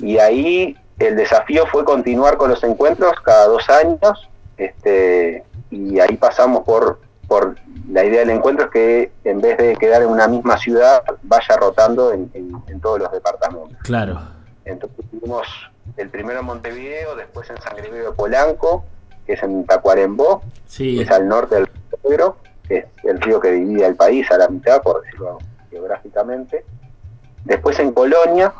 Y 0.00 0.18
ahí 0.18 0.76
el 0.98 1.16
desafío 1.16 1.66
fue 1.66 1.84
continuar 1.84 2.36
con 2.36 2.50
los 2.50 2.62
encuentros 2.64 3.12
cada 3.24 3.46
dos 3.46 3.68
años, 3.70 4.28
este, 4.58 5.44
y 5.70 5.98
ahí 6.00 6.16
pasamos 6.16 6.64
por, 6.64 7.00
por 7.28 7.56
la 7.90 8.04
idea 8.04 8.20
del 8.20 8.30
encuentro 8.30 8.66
es 8.66 8.70
que 8.70 9.12
en 9.24 9.40
vez 9.40 9.56
de 9.58 9.76
quedar 9.76 10.02
en 10.02 10.08
una 10.08 10.28
misma 10.28 10.58
ciudad, 10.58 11.02
vaya 11.22 11.56
rotando 11.56 12.12
en, 12.12 12.30
en- 12.34 12.62
en 12.68 12.80
todos 12.80 12.98
los 12.98 13.10
departamentos. 13.12 13.76
Claro. 13.82 14.20
Entonces 14.64 14.98
tuvimos 15.10 15.46
el 15.96 16.10
primero 16.10 16.40
en 16.40 16.46
Montevideo, 16.46 17.14
después 17.16 17.48
en 17.50 17.60
San 17.62 17.76
Gregorio 17.76 18.10
de 18.10 18.16
Polanco, 18.16 18.84
que 19.26 19.34
es 19.34 19.42
en 19.42 19.64
Tacuarembó, 19.66 20.42
Sí. 20.66 20.96
que 20.96 21.02
es 21.02 21.10
al 21.10 21.26
norte 21.28 21.56
del 21.56 21.66
Río 21.66 21.98
Negro, 22.08 22.36
que 22.68 22.76
es 22.78 22.84
el 23.04 23.20
río 23.20 23.40
que 23.40 23.50
divide 23.52 23.86
el 23.86 23.96
país 23.96 24.30
a 24.30 24.38
la 24.38 24.48
mitad, 24.48 24.82
por 24.82 25.02
decirlo 25.02 25.38
geográficamente. 25.70 26.64
Después 27.44 27.78
en 27.78 27.92
Colonia, 27.92 28.52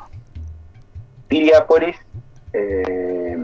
Piriápolis, 1.28 1.96
eh, 2.52 3.36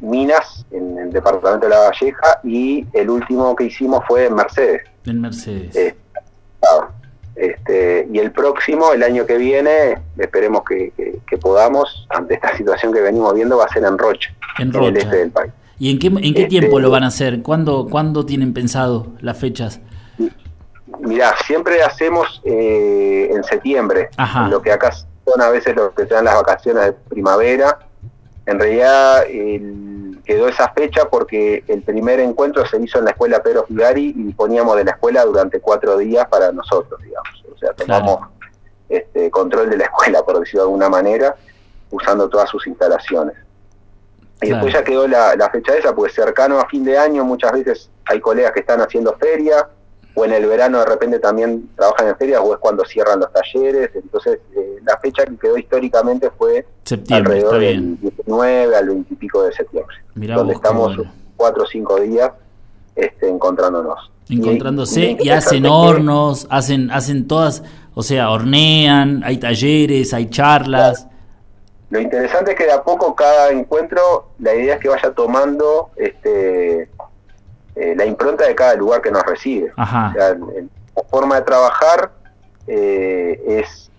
Minas, 0.00 0.64
en 0.70 0.98
el 0.98 1.12
departamento 1.12 1.66
de 1.66 1.70
La 1.70 1.80
Valleja, 1.80 2.40
y 2.44 2.86
el 2.92 3.10
último 3.10 3.54
que 3.56 3.64
hicimos 3.64 4.04
fue 4.06 4.26
en 4.26 4.34
Mercedes. 4.34 4.82
En 5.04 5.20
Mercedes. 5.20 5.74
Eh, 5.76 5.94
claro. 6.60 6.90
Este, 7.36 8.08
y 8.12 8.18
el 8.18 8.32
próximo, 8.32 8.92
el 8.92 9.02
año 9.04 9.24
que 9.24 9.36
viene, 9.36 9.98
esperemos 10.16 10.62
que, 10.68 10.90
que- 10.96 11.20
que 11.24 11.38
podamos, 11.38 12.06
ante 12.10 12.34
esta 12.34 12.56
situación 12.56 12.92
que 12.92 13.00
venimos 13.00 13.32
viendo, 13.34 13.56
va 13.58 13.66
a 13.66 13.68
ser 13.68 13.84
en 13.84 13.96
Rocha, 13.96 14.30
En 14.58 14.68
en, 14.68 14.74
el 14.74 14.80
Rocha. 14.80 14.98
este 14.98 15.16
del 15.18 15.30
país. 15.30 15.52
¿Y 15.78 15.90
en 15.90 15.98
qué, 15.98 16.08
en 16.08 16.16
qué 16.20 16.28
Este- 16.28 16.46
tiempo 16.46 16.80
lo 16.80 16.90
van 16.90 17.04
a 17.04 17.08
hacer? 17.08 17.42
¿Cuándo, 17.42 17.86
¿Cuándo 17.90 18.26
tienen 18.26 18.52
pensado 18.52 19.08
las 19.20 19.38
fechas? 19.38 19.80
Mirá, 21.00 21.34
siempre 21.46 21.82
hacemos 21.82 22.40
eh, 22.44 23.28
en 23.30 23.44
septiembre, 23.44 24.08
Ajá. 24.16 24.48
lo 24.48 24.60
que 24.62 24.72
acá 24.72 24.90
son 24.92 25.40
a 25.40 25.48
veces 25.50 25.76
lo 25.76 25.94
que 25.94 26.06
se 26.06 26.14
dan 26.14 26.24
las 26.24 26.34
vacaciones 26.34 26.84
de 26.86 26.92
primavera. 26.92 27.78
En 28.46 28.58
realidad 28.58 29.24
el- 29.28 30.18
quedó 30.24 30.48
esa 30.48 30.70
fecha 30.72 31.08
porque 31.08 31.62
el 31.68 31.82
primer 31.82 32.20
encuentro 32.20 32.66
se 32.66 32.78
hizo 32.82 32.98
en 32.98 33.04
la 33.06 33.12
escuela 33.12 33.42
Pedro 33.42 33.64
Figari 33.66 34.06
y 34.16 34.22
disponíamos 34.24 34.76
de 34.76 34.84
la 34.84 34.90
escuela 34.92 35.24
durante 35.24 35.60
cuatro 35.60 35.96
días 35.96 36.26
para 36.28 36.50
nosotros, 36.52 37.00
digamos. 37.02 37.44
O 37.54 37.58
sea, 37.58 37.72
tomamos 37.72 38.28
este, 38.88 39.30
control 39.30 39.70
de 39.70 39.76
la 39.78 39.84
escuela, 39.84 40.22
por 40.22 40.40
decirlo 40.40 40.62
de 40.62 40.66
alguna 40.68 40.88
manera, 40.88 41.36
usando 41.90 42.28
todas 42.28 42.48
sus 42.50 42.66
instalaciones. 42.66 43.36
Y 44.40 44.46
Claro. 44.46 44.64
después 44.64 44.72
ya 44.74 44.84
quedó 44.84 45.08
la, 45.08 45.34
la 45.36 45.50
fecha 45.50 45.74
esa, 45.76 45.94
pues 45.94 46.14
cercano 46.14 46.60
a 46.60 46.68
fin 46.68 46.84
de 46.84 46.96
año 46.96 47.24
muchas 47.24 47.52
veces 47.52 47.90
hay 48.06 48.20
colegas 48.20 48.52
que 48.52 48.60
están 48.60 48.80
haciendo 48.80 49.14
feria, 49.18 49.68
o 50.14 50.24
en 50.24 50.32
el 50.32 50.46
verano 50.46 50.78
de 50.80 50.84
repente 50.86 51.18
también 51.20 51.68
trabajan 51.76 52.08
en 52.08 52.16
ferias, 52.16 52.40
o 52.42 52.52
es 52.52 52.58
cuando 52.58 52.84
cierran 52.84 53.20
los 53.20 53.32
talleres. 53.32 53.90
Entonces, 53.94 54.38
eh, 54.56 54.78
la 54.84 54.96
fecha 54.98 55.24
que 55.24 55.36
quedó 55.36 55.56
históricamente 55.58 56.30
fue 56.36 56.66
Septiembre, 56.84 57.34
alrededor 57.34 57.60
del 57.60 57.80
bien. 57.80 57.98
19 58.00 58.76
al 58.76 58.86
20 58.88 59.12
y 59.14 59.16
pico 59.16 59.42
de 59.44 59.52
septiembre, 59.52 59.96
Mirá 60.14 60.36
donde 60.36 60.54
vos, 60.54 60.62
estamos 60.62 60.96
bueno. 60.96 61.12
cuatro 61.36 61.62
o 61.64 61.66
cinco 61.66 62.00
días 62.00 62.30
este, 62.96 63.28
encontrándonos. 63.28 64.10
Encontrándose 64.28 65.00
Y- 65.12 65.16
y, 65.20 65.26
y 65.26 65.30
hacen 65.30 65.66
hornos, 65.66 66.46
hacen, 66.50 66.90
hacen 66.90 67.26
todas, 67.28 67.62
o 67.94 68.02
sea, 68.02 68.30
hornean, 68.30 69.22
hay 69.24 69.38
talleres, 69.38 70.12
hay 70.14 70.26
charlas. 70.30 71.06
Lo 71.90 71.98
interesante 72.00 72.50
es 72.52 72.56
que 72.56 72.64
de 72.64 72.72
a 72.72 72.82
poco 72.82 73.14
cada 73.14 73.50
encuentro, 73.50 74.28
la 74.38 74.54
idea 74.54 74.74
es 74.74 74.80
que 74.80 74.88
vaya 74.88 75.10
tomando 75.12 75.90
este, 75.96 76.82
eh, 77.74 77.94
la 77.96 78.04
impronta 78.04 78.46
de 78.46 78.54
cada 78.54 78.74
lugar 78.74 79.00
que 79.00 79.10
nos 79.10 79.22
recibe. 79.24 79.72
Ajá. 79.76 80.10
O 80.10 80.12
sea, 80.12 80.34
la 80.34 81.02
forma 81.10 81.36
de 81.36 81.42
trabajar 81.42 82.10
eh, 82.66 83.40
es 83.46 83.90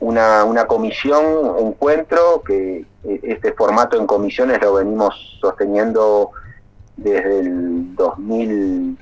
una, 0.00 0.44
una 0.44 0.66
comisión, 0.66 1.56
encuentro, 1.58 2.42
que 2.46 2.84
eh, 3.04 3.20
este 3.22 3.52
formato 3.52 3.96
en 3.98 4.06
comisiones 4.06 4.60
lo 4.60 4.74
venimos 4.74 5.38
sosteniendo 5.40 6.32
desde 6.96 7.40
el 7.40 7.94
2000, 7.96 8.98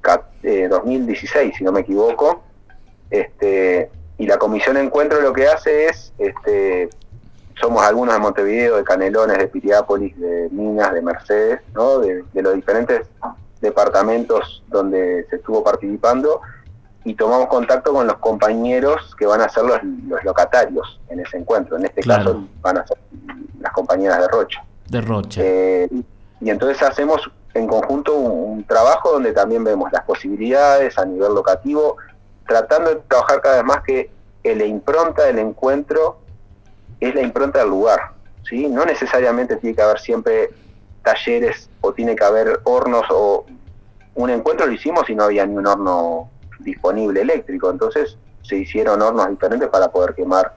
ca- 0.00 0.28
eh, 0.42 0.66
2016, 0.68 1.54
si 1.58 1.64
no 1.64 1.72
me 1.72 1.80
equivoco. 1.80 2.42
Este, 3.10 3.90
y 4.18 4.26
la 4.26 4.38
comisión 4.38 4.76
encuentro 4.76 5.20
lo 5.20 5.32
que 5.32 5.46
hace 5.46 5.86
es, 5.88 6.12
este, 6.18 6.88
somos 7.60 7.82
algunos 7.84 8.14
de 8.14 8.20
Montevideo, 8.20 8.76
de 8.76 8.84
Canelones, 8.84 9.38
de 9.38 9.46
Piriápolis, 9.48 10.18
de 10.18 10.48
Minas, 10.50 10.92
de 10.92 11.02
Mercedes, 11.02 11.60
¿no? 11.74 11.98
de, 12.00 12.24
de 12.32 12.42
los 12.42 12.54
diferentes 12.54 13.06
departamentos 13.60 14.62
donde 14.68 15.26
se 15.30 15.36
estuvo 15.36 15.62
participando 15.64 16.40
y 17.04 17.14
tomamos 17.14 17.48
contacto 17.48 17.92
con 17.92 18.06
los 18.06 18.16
compañeros 18.18 19.14
que 19.18 19.26
van 19.26 19.40
a 19.40 19.48
ser 19.48 19.64
los, 19.64 19.78
los 20.08 20.22
locatarios 20.24 21.00
en 21.08 21.20
ese 21.20 21.36
encuentro. 21.38 21.76
En 21.76 21.84
este 21.84 22.00
Claro. 22.02 22.24
caso 22.24 22.44
van 22.62 22.78
a 22.78 22.86
ser 22.86 22.96
las 23.60 23.72
compañeras 23.72 24.20
de 24.20 24.28
Rocha. 24.28 24.64
De 24.88 25.00
Rocha. 25.00 25.40
Eh, 25.42 25.88
y 26.40 26.50
entonces 26.50 26.82
hacemos 26.82 27.30
en 27.54 27.66
conjunto 27.66 28.14
un, 28.16 28.52
un 28.58 28.64
trabajo 28.64 29.12
donde 29.12 29.32
también 29.32 29.64
vemos 29.64 29.92
las 29.92 30.02
posibilidades 30.04 30.98
a 30.98 31.04
nivel 31.04 31.34
locativo, 31.34 31.96
tratando 32.46 32.90
de 32.90 32.96
trabajar 33.08 33.40
cada 33.40 33.56
vez 33.56 33.64
más 33.64 33.82
que 33.82 34.10
la 34.42 34.64
impronta 34.64 35.24
del 35.24 35.38
encuentro 35.38 36.18
es 37.00 37.14
la 37.14 37.22
impronta 37.22 37.60
del 37.60 37.70
lugar. 37.70 38.12
¿sí? 38.48 38.68
No 38.68 38.84
necesariamente 38.84 39.56
tiene 39.56 39.76
que 39.76 39.82
haber 39.82 39.98
siempre 39.98 40.50
talleres 41.02 41.68
o 41.80 41.92
tiene 41.92 42.16
que 42.16 42.24
haber 42.24 42.60
hornos 42.64 43.06
o 43.10 43.46
un 44.14 44.30
encuentro 44.30 44.66
lo 44.66 44.72
hicimos 44.72 45.08
y 45.10 45.14
no 45.14 45.24
había 45.24 45.44
ni 45.44 45.56
un 45.56 45.66
horno 45.66 46.30
disponible 46.60 47.20
eléctrico, 47.20 47.70
entonces 47.70 48.16
se 48.42 48.56
hicieron 48.56 49.02
hornos 49.02 49.28
diferentes 49.28 49.68
para 49.68 49.88
poder 49.88 50.14
quemar 50.14 50.54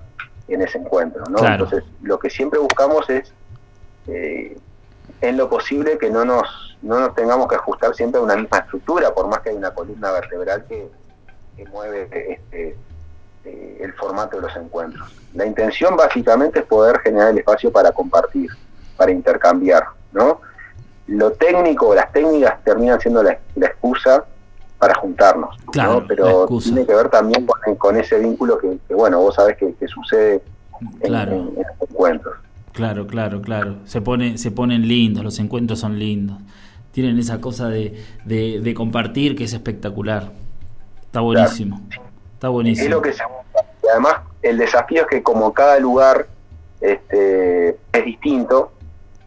en 0.47 0.61
ese 0.61 0.77
encuentro. 0.77 1.23
¿no? 1.29 1.37
Claro. 1.37 1.65
Entonces 1.65 1.83
lo 2.01 2.19
que 2.19 2.29
siempre 2.29 2.59
buscamos 2.59 3.09
es 3.09 3.33
eh, 4.07 4.57
en 5.21 5.37
lo 5.37 5.49
posible 5.49 5.97
que 5.97 6.09
no 6.09 6.23
nos, 6.23 6.77
no 6.81 6.99
nos 6.99 7.15
tengamos 7.15 7.47
que 7.47 7.55
ajustar 7.55 7.95
siempre 7.95 8.19
a 8.19 8.23
una 8.23 8.35
misma 8.35 8.59
estructura, 8.59 9.13
por 9.13 9.27
más 9.27 9.39
que 9.39 9.49
hay 9.49 9.55
una 9.55 9.73
columna 9.73 10.11
vertebral 10.11 10.65
que, 10.67 10.89
que 11.55 11.65
mueve 11.65 12.07
este, 12.11 12.77
eh, 13.47 13.77
el 13.81 13.93
formato 13.93 14.37
de 14.37 14.43
los 14.43 14.55
encuentros. 14.55 15.09
La 15.33 15.45
intención 15.45 15.95
básicamente 15.95 16.59
es 16.59 16.65
poder 16.65 16.99
generar 16.99 17.29
el 17.29 17.37
espacio 17.39 17.71
para 17.71 17.91
compartir, 17.91 18.49
para 18.97 19.11
intercambiar, 19.11 19.83
¿no? 20.11 20.41
Lo 21.07 21.31
técnico, 21.31 21.95
las 21.95 22.11
técnicas 22.11 22.61
terminan 22.63 22.99
siendo 22.99 23.23
la, 23.23 23.37
la 23.55 23.67
excusa 23.67 24.25
para 24.77 24.93
juntarnos, 24.95 25.57
¿no? 25.65 25.71
Claro, 25.71 26.01
la 26.01 26.07
Pero 26.07 26.47
tiene 26.61 26.85
que 26.85 26.93
ver 26.93 27.09
también 27.09 27.45
con, 27.45 27.75
con 27.75 27.97
ese 27.97 28.19
vínculo 28.19 28.57
que, 28.57 28.77
que, 28.87 28.93
bueno, 28.93 29.19
vos 29.21 29.35
sabés 29.35 29.57
que, 29.57 29.73
que 29.75 29.87
sucede 29.87 30.41
en, 31.01 31.07
Claro. 31.07 31.31
en- 31.31 31.39
en 31.47 31.55
los 31.79 31.89
encuentros. 31.89 32.35
Claro, 32.73 33.07
claro, 33.07 33.41
claro. 33.41 33.77
Se, 33.85 34.01
pone, 34.01 34.37
se 34.37 34.51
ponen 34.51 34.87
lindos, 34.87 35.23
los 35.23 35.39
encuentros 35.39 35.79
son 35.79 35.97
lindos. 35.97 36.37
Tienen 36.91 37.17
esa 37.17 37.39
cosa 37.41 37.69
de, 37.69 38.03
de, 38.25 38.59
de 38.59 38.73
compartir 38.75 39.35
que 39.35 39.45
es 39.45 39.53
espectacular. 39.53 40.31
Está 41.05 41.21
buenísimo. 41.21 41.81
Está 42.33 42.47
Es 42.47 42.53
buenísimo. 42.53 42.89
lo 42.89 43.01
que 43.01 43.13
se 43.13 43.23
además, 43.97 44.21
el 44.41 44.57
desafío 44.57 45.01
es 45.01 45.07
que 45.07 45.23
como 45.23 45.53
cada 45.53 45.79
lugar 45.79 46.27
este, 46.81 47.69
es 47.91 48.05
distinto, 48.05 48.71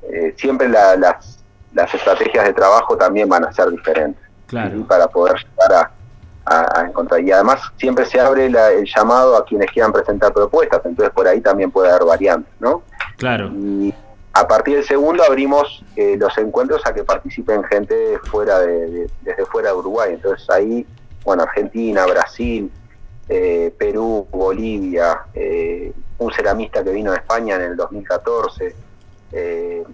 eh, 0.03 0.35
siempre 0.39 0.69
la- 0.69 0.97
las, 0.97 1.39
las 1.75 1.93
estrategias 1.95 2.45
de 2.45 2.53
trabajo 2.53 2.97
también 2.97 3.29
van 3.29 3.45
a 3.45 3.53
ser 3.53 3.71
diferentes. 3.71 4.23
Claro. 4.47 4.77
¿sí? 4.77 4.85
Para 4.85 5.07
poder 5.09 5.37
llegar 5.37 5.91
a, 6.45 6.55
a- 6.57 6.81
a 6.81 6.87
encontrar. 6.87 7.21
Y 7.21 7.31
además 7.33 7.61
siempre 7.77 8.05
se 8.07 8.21
abre 8.21 8.49
la- 8.51 8.71
el 8.71 8.87
llamado 8.87 9.37
a 9.37 9.45
quienes 9.45 9.71
quieran 9.71 9.93
presentar 9.93 10.33
propuestas, 10.33 10.81
entonces 10.85 11.13
por 11.15 11.27
ahí 11.27 11.41
también 11.41 11.71
puede 11.71 11.91
haber 11.91 12.05
variantes, 12.05 12.53
¿no? 12.61 12.83
Claro. 13.17 13.49
Y, 13.53 13.95
a 14.33 14.47
partir 14.47 14.77
del 14.77 14.85
segundo 14.85 15.25
abrimos 15.25 15.85
eh, 15.97 16.17
los 16.17 16.39
encuentros 16.39 16.87
a 16.87 16.95
que 16.95 17.03
participen 17.03 17.65
gente 17.65 18.17
fuera 18.31 18.61
de, 18.61 18.89
de- 18.89 19.11
desde 19.23 19.45
fuera 19.47 19.71
de 19.71 19.75
Uruguay. 19.77 20.13
Entonces 20.15 20.49
ahí, 20.51 20.87
bueno, 21.25 21.43
Argentina, 21.43 22.07
Brasil, 22.07 22.71
eh, 23.31 23.73
Perú, 23.79 24.27
Bolivia, 24.31 25.21
eh, 25.35 25.93
un 26.19 26.33
ceramista 26.33 26.83
que 26.85 26.91
vino 26.91 27.13
de 27.13 27.19
España 27.19 27.55
en 27.57 27.63
el 27.63 27.77
2014. 27.77 28.75
eh, 29.33 29.85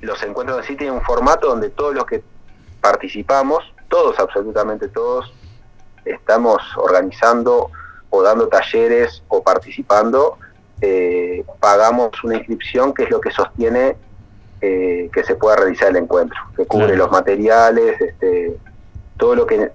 los 0.00 0.22
encuentros 0.22 0.58
en 0.58 0.64
sí 0.64 0.76
tienen 0.76 0.96
un 0.96 1.02
formato 1.02 1.46
donde 1.48 1.70
todos 1.70 1.94
los 1.94 2.04
que 2.04 2.22
participamos, 2.82 3.64
todos, 3.88 4.18
absolutamente 4.18 4.88
todos, 4.88 5.32
estamos 6.04 6.60
organizando 6.76 7.70
o 8.10 8.22
dando 8.22 8.48
talleres 8.48 9.22
o 9.28 9.42
participando, 9.42 10.36
eh, 10.82 11.42
pagamos 11.60 12.10
una 12.24 12.36
inscripción 12.36 12.92
que 12.92 13.04
es 13.04 13.10
lo 13.10 13.20
que 13.20 13.30
sostiene 13.30 13.96
eh, 14.60 15.08
que 15.12 15.24
se 15.24 15.34
pueda 15.36 15.56
realizar 15.56 15.88
el 15.90 15.96
encuentro, 15.96 16.38
que 16.56 16.66
cubre 16.66 16.86
Claro. 16.88 17.04
los 17.04 17.10
materiales, 17.12 18.00
este, 18.00 18.56
todo 19.16 19.34
lo 19.36 19.46
que 19.46 19.70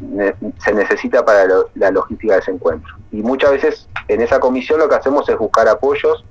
se 0.64 0.74
necesita 0.74 1.24
para 1.24 1.46
lo- 1.46 1.70
la 1.76 1.92
logística 1.92 2.34
de 2.34 2.40
ese 2.40 2.52
encuentro. 2.52 2.94
Y 3.12 3.22
muchas 3.24 3.52
veces 3.52 3.88
en 4.08 4.22
esa 4.22 4.40
comisión 4.40 4.80
lo 4.80 4.90
que 4.90 4.96
hacemos 4.96 5.28
es 5.30 5.38
buscar 5.38 5.68
apoyos 5.68 6.26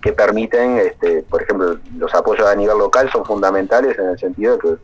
que 0.00 0.12
permiten, 0.12 0.78
este, 0.78 1.22
por 1.22 1.42
ejemplo, 1.42 1.78
los 1.96 2.12
apoyos 2.14 2.46
a 2.48 2.54
nivel 2.56 2.78
local 2.78 3.10
son 3.12 3.24
fundamentales 3.24 3.98
en 3.98 4.08
el 4.08 4.18
sentido 4.18 4.56
de 4.56 4.58
que 4.58 4.76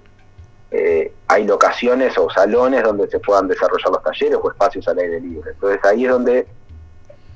eh, 0.71 1.13
hay 1.27 1.45
locaciones 1.45 2.17
o 2.19 2.29
salones 2.29 2.83
donde 2.85 3.09
se 3.09 3.19
puedan 3.19 3.49
desarrollar 3.49 3.91
los 3.91 4.03
talleres 4.03 4.39
o 4.41 4.51
espacios 4.51 4.87
al 4.87 4.99
aire 4.99 5.19
libre. 5.21 5.53
Entonces 5.53 5.83
ahí 5.85 6.05
es 6.05 6.11
donde 6.11 6.47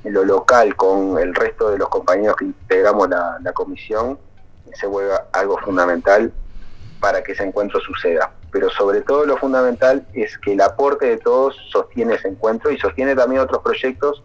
lo 0.05 0.25
local 0.25 0.77
con 0.77 1.19
el 1.19 1.35
resto 1.35 1.71
de 1.71 1.79
los 1.79 1.89
compañeros 1.89 2.37
que 2.37 2.45
integramos 2.45 3.09
la 3.09 3.53
comisión 3.55 4.19
se 4.75 4.87
vuelve 4.87 5.15
algo 5.33 5.59
fundamental 5.59 6.33
para 7.01 7.23
que 7.23 7.33
ese 7.33 7.43
encuentro 7.45 7.81
suceda. 7.81 8.33
Pero 8.53 8.71
sobre 8.71 9.01
todo 9.01 9.27
lo 9.27 9.37
fundamental 9.39 10.07
es 10.13 10.39
que 10.39 10.53
el 10.53 10.61
aporte 10.61 11.07
de 11.07 11.17
todos 11.17 11.57
sostiene 11.71 12.15
ese 12.15 12.29
encuentro 12.29 12.71
y 12.71 12.79
sostiene 12.79 13.17
también 13.17 13.41
otros 13.41 13.63
proyectos 13.63 14.23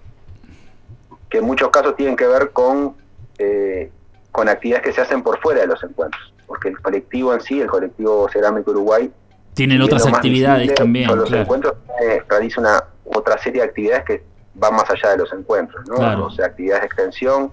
que 1.29 1.39
en 1.39 1.45
muchos 1.45 1.69
casos 1.69 1.95
tienen 1.95 2.15
que 2.15 2.27
ver 2.27 2.51
con, 2.51 2.95
eh, 3.39 3.89
con 4.31 4.49
actividades 4.49 4.85
que 4.85 4.93
se 4.93 5.01
hacen 5.01 5.23
por 5.23 5.39
fuera 5.39 5.61
de 5.61 5.67
los 5.67 5.81
encuentros. 5.83 6.33
Porque 6.45 6.69
el 6.69 6.79
colectivo 6.79 7.33
en 7.33 7.41
sí, 7.41 7.59
el 7.59 7.67
colectivo 7.67 8.29
Cerámico 8.31 8.71
Uruguay, 8.71 9.11
Tienen 9.53 9.81
otras 9.81 10.05
actividades 10.05 10.59
visible 10.59 10.75
también, 10.75 11.09
son 11.09 11.19
los 11.19 11.29
claro. 11.29 11.43
encuentros 11.43 11.73
eh, 12.01 12.21
realiza 12.29 12.61
una 12.61 12.83
otra 13.05 13.37
serie 13.37 13.61
de 13.61 13.67
actividades 13.67 14.05
que 14.05 14.23
van 14.53 14.75
más 14.75 14.89
allá 14.89 15.11
de 15.11 15.17
los 15.17 15.33
encuentros, 15.33 15.87
¿no? 15.87 15.95
Claro. 15.95 16.25
O 16.25 16.31
sea, 16.31 16.47
actividades 16.47 16.81
de 16.81 16.87
extensión 16.87 17.51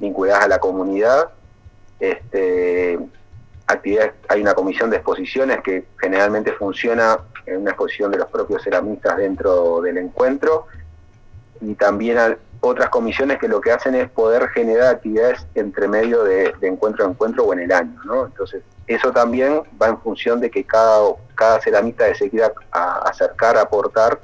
vinculadas 0.00 0.44
a 0.44 0.48
la 0.48 0.58
comunidad, 0.58 1.28
este, 2.00 2.98
actividades, 3.66 4.12
hay 4.28 4.42
una 4.42 4.54
comisión 4.54 4.90
de 4.90 4.96
exposiciones 4.96 5.60
que 5.62 5.86
generalmente 5.98 6.52
funciona 6.52 7.18
en 7.46 7.58
una 7.58 7.70
exposición 7.70 8.10
de 8.10 8.18
los 8.18 8.28
propios 8.28 8.62
ceramistas 8.62 9.16
dentro 9.16 9.80
del 9.80 9.98
encuentro 9.98 10.66
y 11.60 11.74
también 11.74 12.18
hay 12.18 12.34
otras 12.60 12.88
comisiones 12.88 13.38
que 13.38 13.48
lo 13.48 13.60
que 13.60 13.72
hacen 13.72 13.94
es 13.94 14.08
poder 14.10 14.48
generar 14.48 14.94
actividades 14.94 15.46
entre 15.54 15.86
medio 15.86 16.24
de, 16.24 16.54
encuentro 16.62 17.06
a 17.06 17.10
encuentro 17.10 17.44
o 17.44 17.52
en 17.52 17.60
el 17.60 17.72
año, 17.72 18.00
¿no? 18.04 18.26
Entonces, 18.26 18.62
eso 18.86 19.12
también 19.12 19.62
va 19.80 19.88
en 19.88 19.98
función 19.98 20.40
de 20.40 20.50
que 20.50 20.64
cada, 20.64 21.00
cada 21.34 21.60
ceramista 21.60 22.08
que 22.08 22.14
se 22.14 22.30
quiera 22.30 22.52
acercar, 22.72 23.56
aportar, 23.56 24.18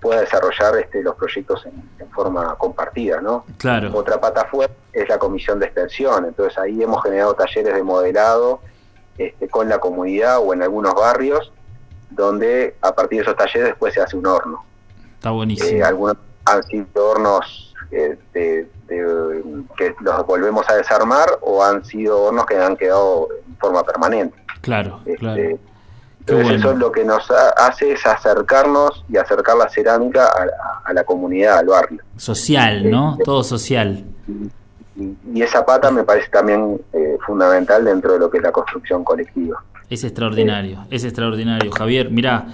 pueda 0.00 0.20
desarrollar 0.20 0.76
este, 0.78 1.02
los 1.02 1.14
proyectos 1.16 1.64
en, 1.66 1.72
en 1.98 2.10
forma 2.10 2.54
compartida, 2.56 3.20
¿no? 3.20 3.44
Claro. 3.58 3.90
Otra 3.94 4.20
pata 4.20 4.46
fuerte 4.46 4.74
es 4.92 5.08
la 5.08 5.18
comisión 5.18 5.58
de 5.58 5.66
extensión, 5.66 6.24
entonces 6.24 6.56
ahí 6.58 6.82
hemos 6.82 7.02
generado 7.02 7.34
talleres 7.34 7.74
de 7.74 7.82
modelado 7.82 8.60
este, 9.18 9.48
con 9.48 9.68
la 9.68 9.78
comunidad 9.78 10.38
o 10.40 10.54
en 10.54 10.62
algunos 10.62 10.94
barrios, 10.94 11.52
donde 12.10 12.76
a 12.80 12.92
partir 12.94 13.18
de 13.18 13.22
esos 13.24 13.36
talleres 13.36 13.64
después 13.68 13.94
se 13.94 14.00
hace 14.00 14.16
un 14.16 14.26
horno. 14.26 14.64
Está 15.16 15.28
Eh, 15.28 15.32
buenísimo. 15.32 15.84
algunos 15.84 16.16
han 16.46 16.62
sido 16.64 16.86
hornos 17.10 17.66
eh, 17.92 18.16
de- 18.32 18.68
de- 18.86 19.42
que 19.76 19.94
los 20.00 20.24
volvemos 20.26 20.68
a 20.70 20.76
desarmar 20.76 21.28
o 21.42 21.62
han 21.62 21.84
sido 21.84 22.22
hornos 22.22 22.46
que 22.46 22.56
han 22.56 22.76
quedado 22.76 23.28
en 23.48 23.56
forma 23.58 23.82
permanente. 23.82 24.36
Claro, 24.60 25.00
Este, 25.04 25.16
claro. 25.18 25.58
Qué 26.30 26.36
Entonces 26.36 26.62
bueno. 26.62 26.70
eso 26.70 26.78
lo 26.86 26.92
que 26.92 27.04
nos 27.04 27.30
ha- 27.30 27.50
hace 27.66 27.92
es 27.92 28.06
acercarnos 28.06 29.04
y 29.08 29.16
acercar 29.16 29.56
la 29.56 29.68
cerámica 29.68 30.24
a, 30.26 30.42
a- 30.42 30.82
a 30.84 30.92
la 30.92 31.04
comunidad, 31.04 31.58
al 31.58 31.66
barrio. 31.66 32.00
Social, 32.16 32.90
¿no? 32.90 33.18
Todo 33.24 33.42
social. 33.42 34.04
Y, 34.96 35.14
y 35.34 35.42
esa 35.42 35.64
pata 35.64 35.90
me 35.90 36.04
parece 36.04 36.28
también 36.30 36.80
eh, 36.92 37.16
fundamental 37.26 37.84
dentro 37.84 38.12
de 38.14 38.18
lo 38.20 38.30
que 38.30 38.38
es 38.38 38.42
la 38.42 38.52
construcción 38.52 39.02
colectiva. 39.04 39.62
Es 39.88 40.04
extraordinario, 40.04 40.84
es 40.90 41.04
extraordinario. 41.04 41.70
Javier, 41.72 42.10
mirá, 42.10 42.46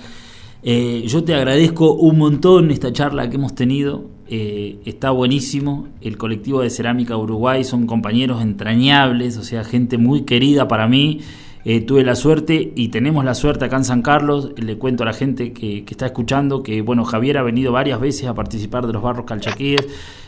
eh, 0.62 1.03
yo 1.07 1.22
te 1.22 1.35
agradezco 1.35 1.93
un 1.93 2.18
montón 2.18 2.70
esta 2.70 2.93
charla 2.93 3.29
que 3.29 3.37
hemos 3.37 3.55
tenido. 3.55 4.05
eh, 4.29 4.81
está 4.87 5.11
buenísimo. 5.11 5.87
El 6.01 6.16
colectivo 6.18 6.61
de 6.61 6.70
Cerámica 6.70 7.16
Uruguay 7.16 7.62
son 7.62 7.87
compañeros 7.87 8.43
entrañables, 8.43 9.37
o 9.37 9.45
sea, 9.45 9.62
gente 9.62 9.99
muy 9.99 10.22
querida 10.22 10.66
para 10.66 10.89
mí. 10.89 11.20
Eh, 11.69 11.81
tuve 11.81 12.05
la 12.05 12.14
suerte 12.14 12.73
y 12.77 12.91
tenemos 12.91 13.25
la 13.25 13.35
suerte 13.35 13.64
acá 13.64 13.77
en 13.77 13.83
San 13.83 14.01
Carlos. 14.01 14.53
Le 14.57 14.79
cuento 14.79 15.03
a 15.03 15.07
la 15.07 15.12
gente 15.12 15.53
que, 15.53 15.85
está 15.89 16.07
escuchando 16.07 16.62
que, 16.62 16.81
bueno, 16.81 17.05
Javier 17.05 17.39
ha 17.39 17.43
venido 17.43 17.73
varias 17.73 17.99
veces 17.99 18.29
a 18.29 18.35
participar 18.35 18.87
de 18.87 18.93
los 18.93 19.03
barros 19.03 19.27
calchaquíes. 19.27 19.85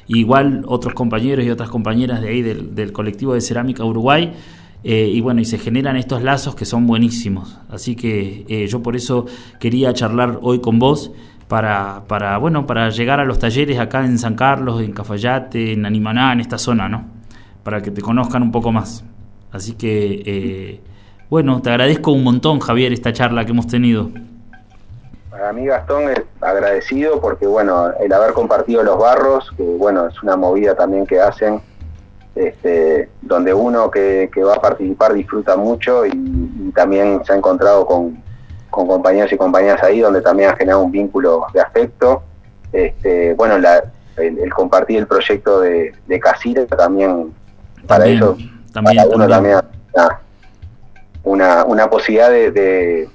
Igual 0.09 0.64
otros 0.66 0.95
compañeros 0.95 1.47
y 1.47 1.51
otras 1.51 1.68
compañeras 1.68 2.22
de 2.22 2.30
ahí 2.30 2.43
del, 2.43 2.93
colectivo 2.93 3.34
de 3.34 3.41
Cerámica 3.41 3.84
Uruguay. 3.84 4.32
Eh, 4.82 5.12
y 5.14 5.20
bueno, 5.20 5.41
y 5.41 5.45
se 5.45 5.59
generan 5.59 5.97
estos 5.97 6.24
lazos 6.24 6.57
que 6.57 6.64
son 6.64 6.89
buenísimos. 6.89 7.57
Así 7.70 7.95
que 7.95 8.45
eh, 8.49 8.66
yo 8.66 8.82
por 8.82 8.97
eso 8.97 9.26
quería 9.61 9.95
charlar 9.95 10.41
hoy 10.43 10.59
con 10.59 10.80
vos 10.80 11.12
para, 11.47 12.03
para, 12.09 12.36
bueno, 12.39 12.66
para 12.66 12.91
llegar 12.91 13.20
a 13.20 13.24
los 13.24 13.39
talleres 13.39 13.78
acá 13.78 14.05
en 14.05 14.18
San 14.18 14.34
Carlos, 14.34 14.82
en 14.82 14.91
Cafayate, 14.91 15.72
en 15.72 15.86
Animaná, 15.86 16.32
en 16.32 16.41
esta 16.41 16.59
zona, 16.59 16.89
¿no? 16.89 17.05
Para 17.62 17.80
que 17.80 17.93
te 17.93 18.01
conozcan 18.01 18.43
un 18.43 18.51
poco 18.51 18.72
más. 18.72 19.05
Así 19.53 19.74
que, 19.74 20.80
bueno, 21.31 21.61
te 21.62 21.70
agradezco 21.70 22.12
un 22.12 22.24
montón, 22.24 22.61
Javier, 22.61 22.93
esta 22.93 23.12
charla 23.12 23.45
que 23.45 23.53
hemos 23.53 23.66
tenido. 23.66 24.11
Para 25.31 25.53
mí 25.53 25.66
Gastón 25.66 26.11
es 26.11 26.22
agradecido 26.41 27.20
porque 27.20 27.47
bueno, 27.47 27.91
el 28.01 28.12
haber 28.12 28.33
compartido 28.33 28.83
los 28.83 28.99
barros, 28.99 29.51
que 29.57 29.62
bueno, 29.62 30.07
es 30.09 30.20
una 30.22 30.37
movida 30.37 30.74
también 30.74 31.07
que 31.07 31.20
hacen, 31.20 31.61
este, 32.35 33.09
donde 33.22 33.53
uno 33.55 33.91
que, 33.91 34.31
que 34.33 34.43
va 34.43 34.55
a 34.55 34.61
participar 34.61 35.12
disfruta 35.14 35.57
mucho 35.57 36.07
y, 36.07 36.11
y 36.12 36.72
también 36.74 37.20
se 37.24 37.33
ha 37.33 37.37
encontrado 37.37 37.87
con, 37.87 38.22
con 38.70 38.89
compañeros 38.89 39.33
y 39.33 39.37
compañeras 39.37 39.83
ahí 39.83 40.01
donde 40.01 40.22
también 40.22 40.51
ha 40.51 40.57
generado 40.57 40.83
un 40.83 40.91
vínculo 40.91 41.47
de 41.53 41.61
afecto. 41.61 42.22
Este, 42.72 43.35
bueno, 43.35 43.59
la- 43.59 43.85
el, 44.16 44.39
el 44.41 44.53
compartir 44.53 44.99
el 44.99 45.07
proyecto 45.07 45.61
de, 45.61 45.93
de 46.09 46.20
también, 46.76 47.33
para 47.87 48.07
ellos, 48.07 48.37
también, 48.72 48.97
para 48.97 49.09
uno 49.14 49.29
también. 49.29 49.55
también 49.55 49.61
una, 49.95 50.20
una, 51.29 51.64
una 51.64 51.89
posibilidad 51.91 52.31
de, 52.31 52.51
de, 52.51 53.09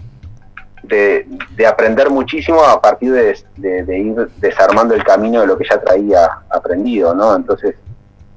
de- 0.84 1.26
de 1.56 1.68
aprender 1.68 2.10
muchísimo 2.10 2.62
a 2.64 2.82
partir 2.82 3.12
de, 3.12 3.98
ir 3.98 4.30
desarmando 4.38 4.94
el 4.94 5.04
camino 5.04 5.42
de 5.42 5.48
lo 5.48 5.58
que 5.58 5.66
ya 5.70 5.80
traía 5.82 6.30
aprendido, 6.50 7.14
¿no? 7.16 7.36
Entonces, 7.36 7.76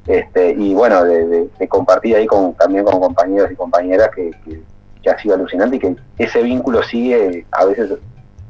este, 0.07 0.51
y 0.53 0.73
bueno, 0.75 1.03
de, 1.05 1.49
compartir 1.69 2.17
ahí 2.17 2.27
con, 2.27 2.55
también 2.55 2.85
con 2.85 3.01
compañeros 3.01 3.51
y 3.51 3.57
compañeras 3.57 4.11
que, 4.15 4.31
que- 4.45 4.63
que 5.03 5.11
ha 5.11 5.19
sido 5.21 5.35
alucinante 5.37 5.77
y 5.77 5.79
que 5.79 5.97
ese 6.19 6.43
vínculo 6.43 6.83
sigue 6.83 7.47
a 7.53 7.65
veces 7.65 7.91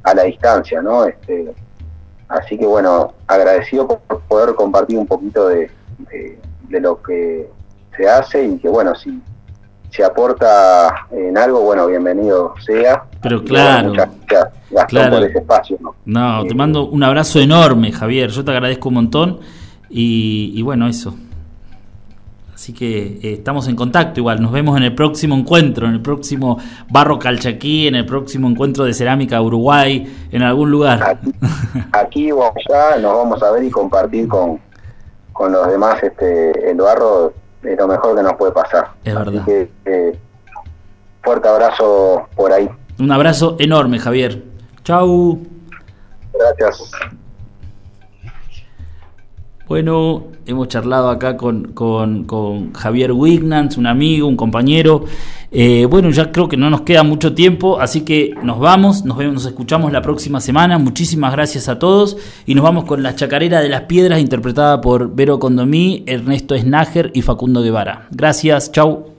a 0.02 0.14
la 0.14 0.22
distancia, 0.22 0.80
¿no? 0.80 1.04
Este, 1.04 1.52
así 2.28 2.56
que 2.58 2.64
bueno, 2.66 3.12
agradecido 3.26 3.86
por 3.88 4.20
poder 4.22 4.54
compartir 4.54 4.98
un 4.98 5.06
poquito 5.06 5.48
de- 5.48 5.70
de 6.68 6.80
lo 6.80 7.00
que 7.02 7.48
se 7.96 8.08
hace 8.08 8.42
y 8.44 8.58
que 8.58 8.68
bueno, 8.68 8.94
si 8.94 9.22
si 9.90 10.02
aporta 10.02 11.06
en 11.10 11.36
algo, 11.38 11.60
bueno, 11.60 11.86
bienvenido 11.86 12.54
sea. 12.64 13.04
Pero 13.22 13.42
claro, 13.42 13.90
muchas 13.90 14.08
gracias, 14.26 14.54
Gastón, 14.70 14.86
claro. 14.88 15.16
por 15.16 15.24
ese 15.28 15.38
espacio. 15.38 15.78
¿no? 15.80 15.94
No, 16.04 16.42
Eh, 16.42 16.48
te 16.48 16.54
mando 16.54 16.88
un 16.88 17.02
abrazo 17.02 17.40
enorme, 17.40 17.92
Javier. 17.92 18.30
Yo 18.30 18.44
te 18.44 18.50
agradezco 18.50 18.88
un 18.88 18.94
montón. 18.96 19.40
Y, 19.88 20.52
y 20.54 20.62
bueno, 20.62 20.86
eso. 20.88 21.14
Así 22.54 22.72
que 22.72 23.18
eh, 23.22 23.32
estamos 23.34 23.68
en 23.68 23.76
contacto 23.76 24.18
igual. 24.20 24.40
Nos 24.40 24.50
vemos 24.50 24.76
en 24.78 24.82
el 24.82 24.94
próximo 24.94 25.34
encuentro, 25.36 25.86
en 25.86 25.92
el 25.92 26.00
próximo 26.00 26.58
Barro 26.90 27.18
Calchaquí, 27.18 27.86
en 27.86 27.94
el 27.94 28.06
próximo 28.06 28.48
encuentro 28.48 28.84
de 28.84 28.94
Cerámica 28.94 29.40
Uruguay, 29.42 30.26
en 30.32 30.42
algún 30.42 30.70
lugar. 30.70 31.02
Aquí, 31.02 31.32
aquí 31.92 32.32
o 32.32 32.42
allá 32.42 32.96
nos 32.98 33.14
vamos 33.14 33.42
a 33.42 33.50
ver 33.52 33.62
y 33.62 33.70
compartir 33.70 34.26
con, 34.26 34.58
con 35.32 35.52
los 35.52 35.68
demás 35.68 36.02
este, 36.02 36.70
el 36.70 36.78
barro 36.78 37.34
es 37.68 37.78
lo 37.78 37.86
mejor 37.88 38.16
que 38.16 38.22
nos 38.22 38.32
puede 38.34 38.52
pasar. 38.52 38.88
Es 39.04 39.14
Así 39.14 39.24
verdad. 39.30 39.44
que 39.44 39.70
eh, 39.84 40.18
fuerte 41.22 41.48
abrazo 41.48 42.28
por 42.34 42.52
ahí. 42.52 42.68
Un 42.98 43.12
abrazo 43.12 43.56
enorme, 43.58 43.98
Javier. 43.98 44.42
Chau. 44.84 45.38
Gracias. 46.32 46.90
Bueno, 49.68 50.28
hemos 50.46 50.68
charlado 50.68 51.10
acá 51.10 51.36
con, 51.36 51.72
con- 51.72 52.22
con 52.24 52.72
Javier 52.72 53.10
Wignans, 53.12 53.76
un 53.76 53.86
amigo, 53.88 54.28
un 54.28 54.36
compañero. 54.36 55.04
Eh, 55.50 55.86
bueno, 55.90 56.10
ya 56.10 56.30
creo 56.30 56.48
que 56.48 56.56
no 56.56 56.70
nos 56.70 56.82
queda 56.82 57.02
mucho 57.02 57.34
tiempo, 57.34 57.80
así 57.80 58.02
que 58.02 58.32
nos 58.44 58.60
vamos, 58.60 59.04
nos 59.04 59.16
vemos, 59.16 59.34
nos 59.34 59.46
escuchamos 59.46 59.90
la 59.90 60.02
próxima 60.02 60.40
semana. 60.40 60.78
Muchísimas 60.78 61.32
gracias 61.32 61.68
a 61.68 61.78
todos 61.80 62.16
y 62.46 62.54
nos 62.54 62.62
vamos 62.62 62.84
con 62.84 63.02
la 63.02 63.16
chacarera 63.16 63.60
de 63.60 63.68
las 63.68 63.82
piedras 63.82 64.20
interpretada 64.20 64.80
por 64.80 65.14
Vero 65.16 65.40
Condomí, 65.40 66.04
Ernesto 66.06 66.56
Snager 66.56 67.10
y 67.14 67.22
Facundo 67.22 67.60
Guevara. 67.62 68.06
Gracias, 68.12 68.70
chau. 68.70 69.15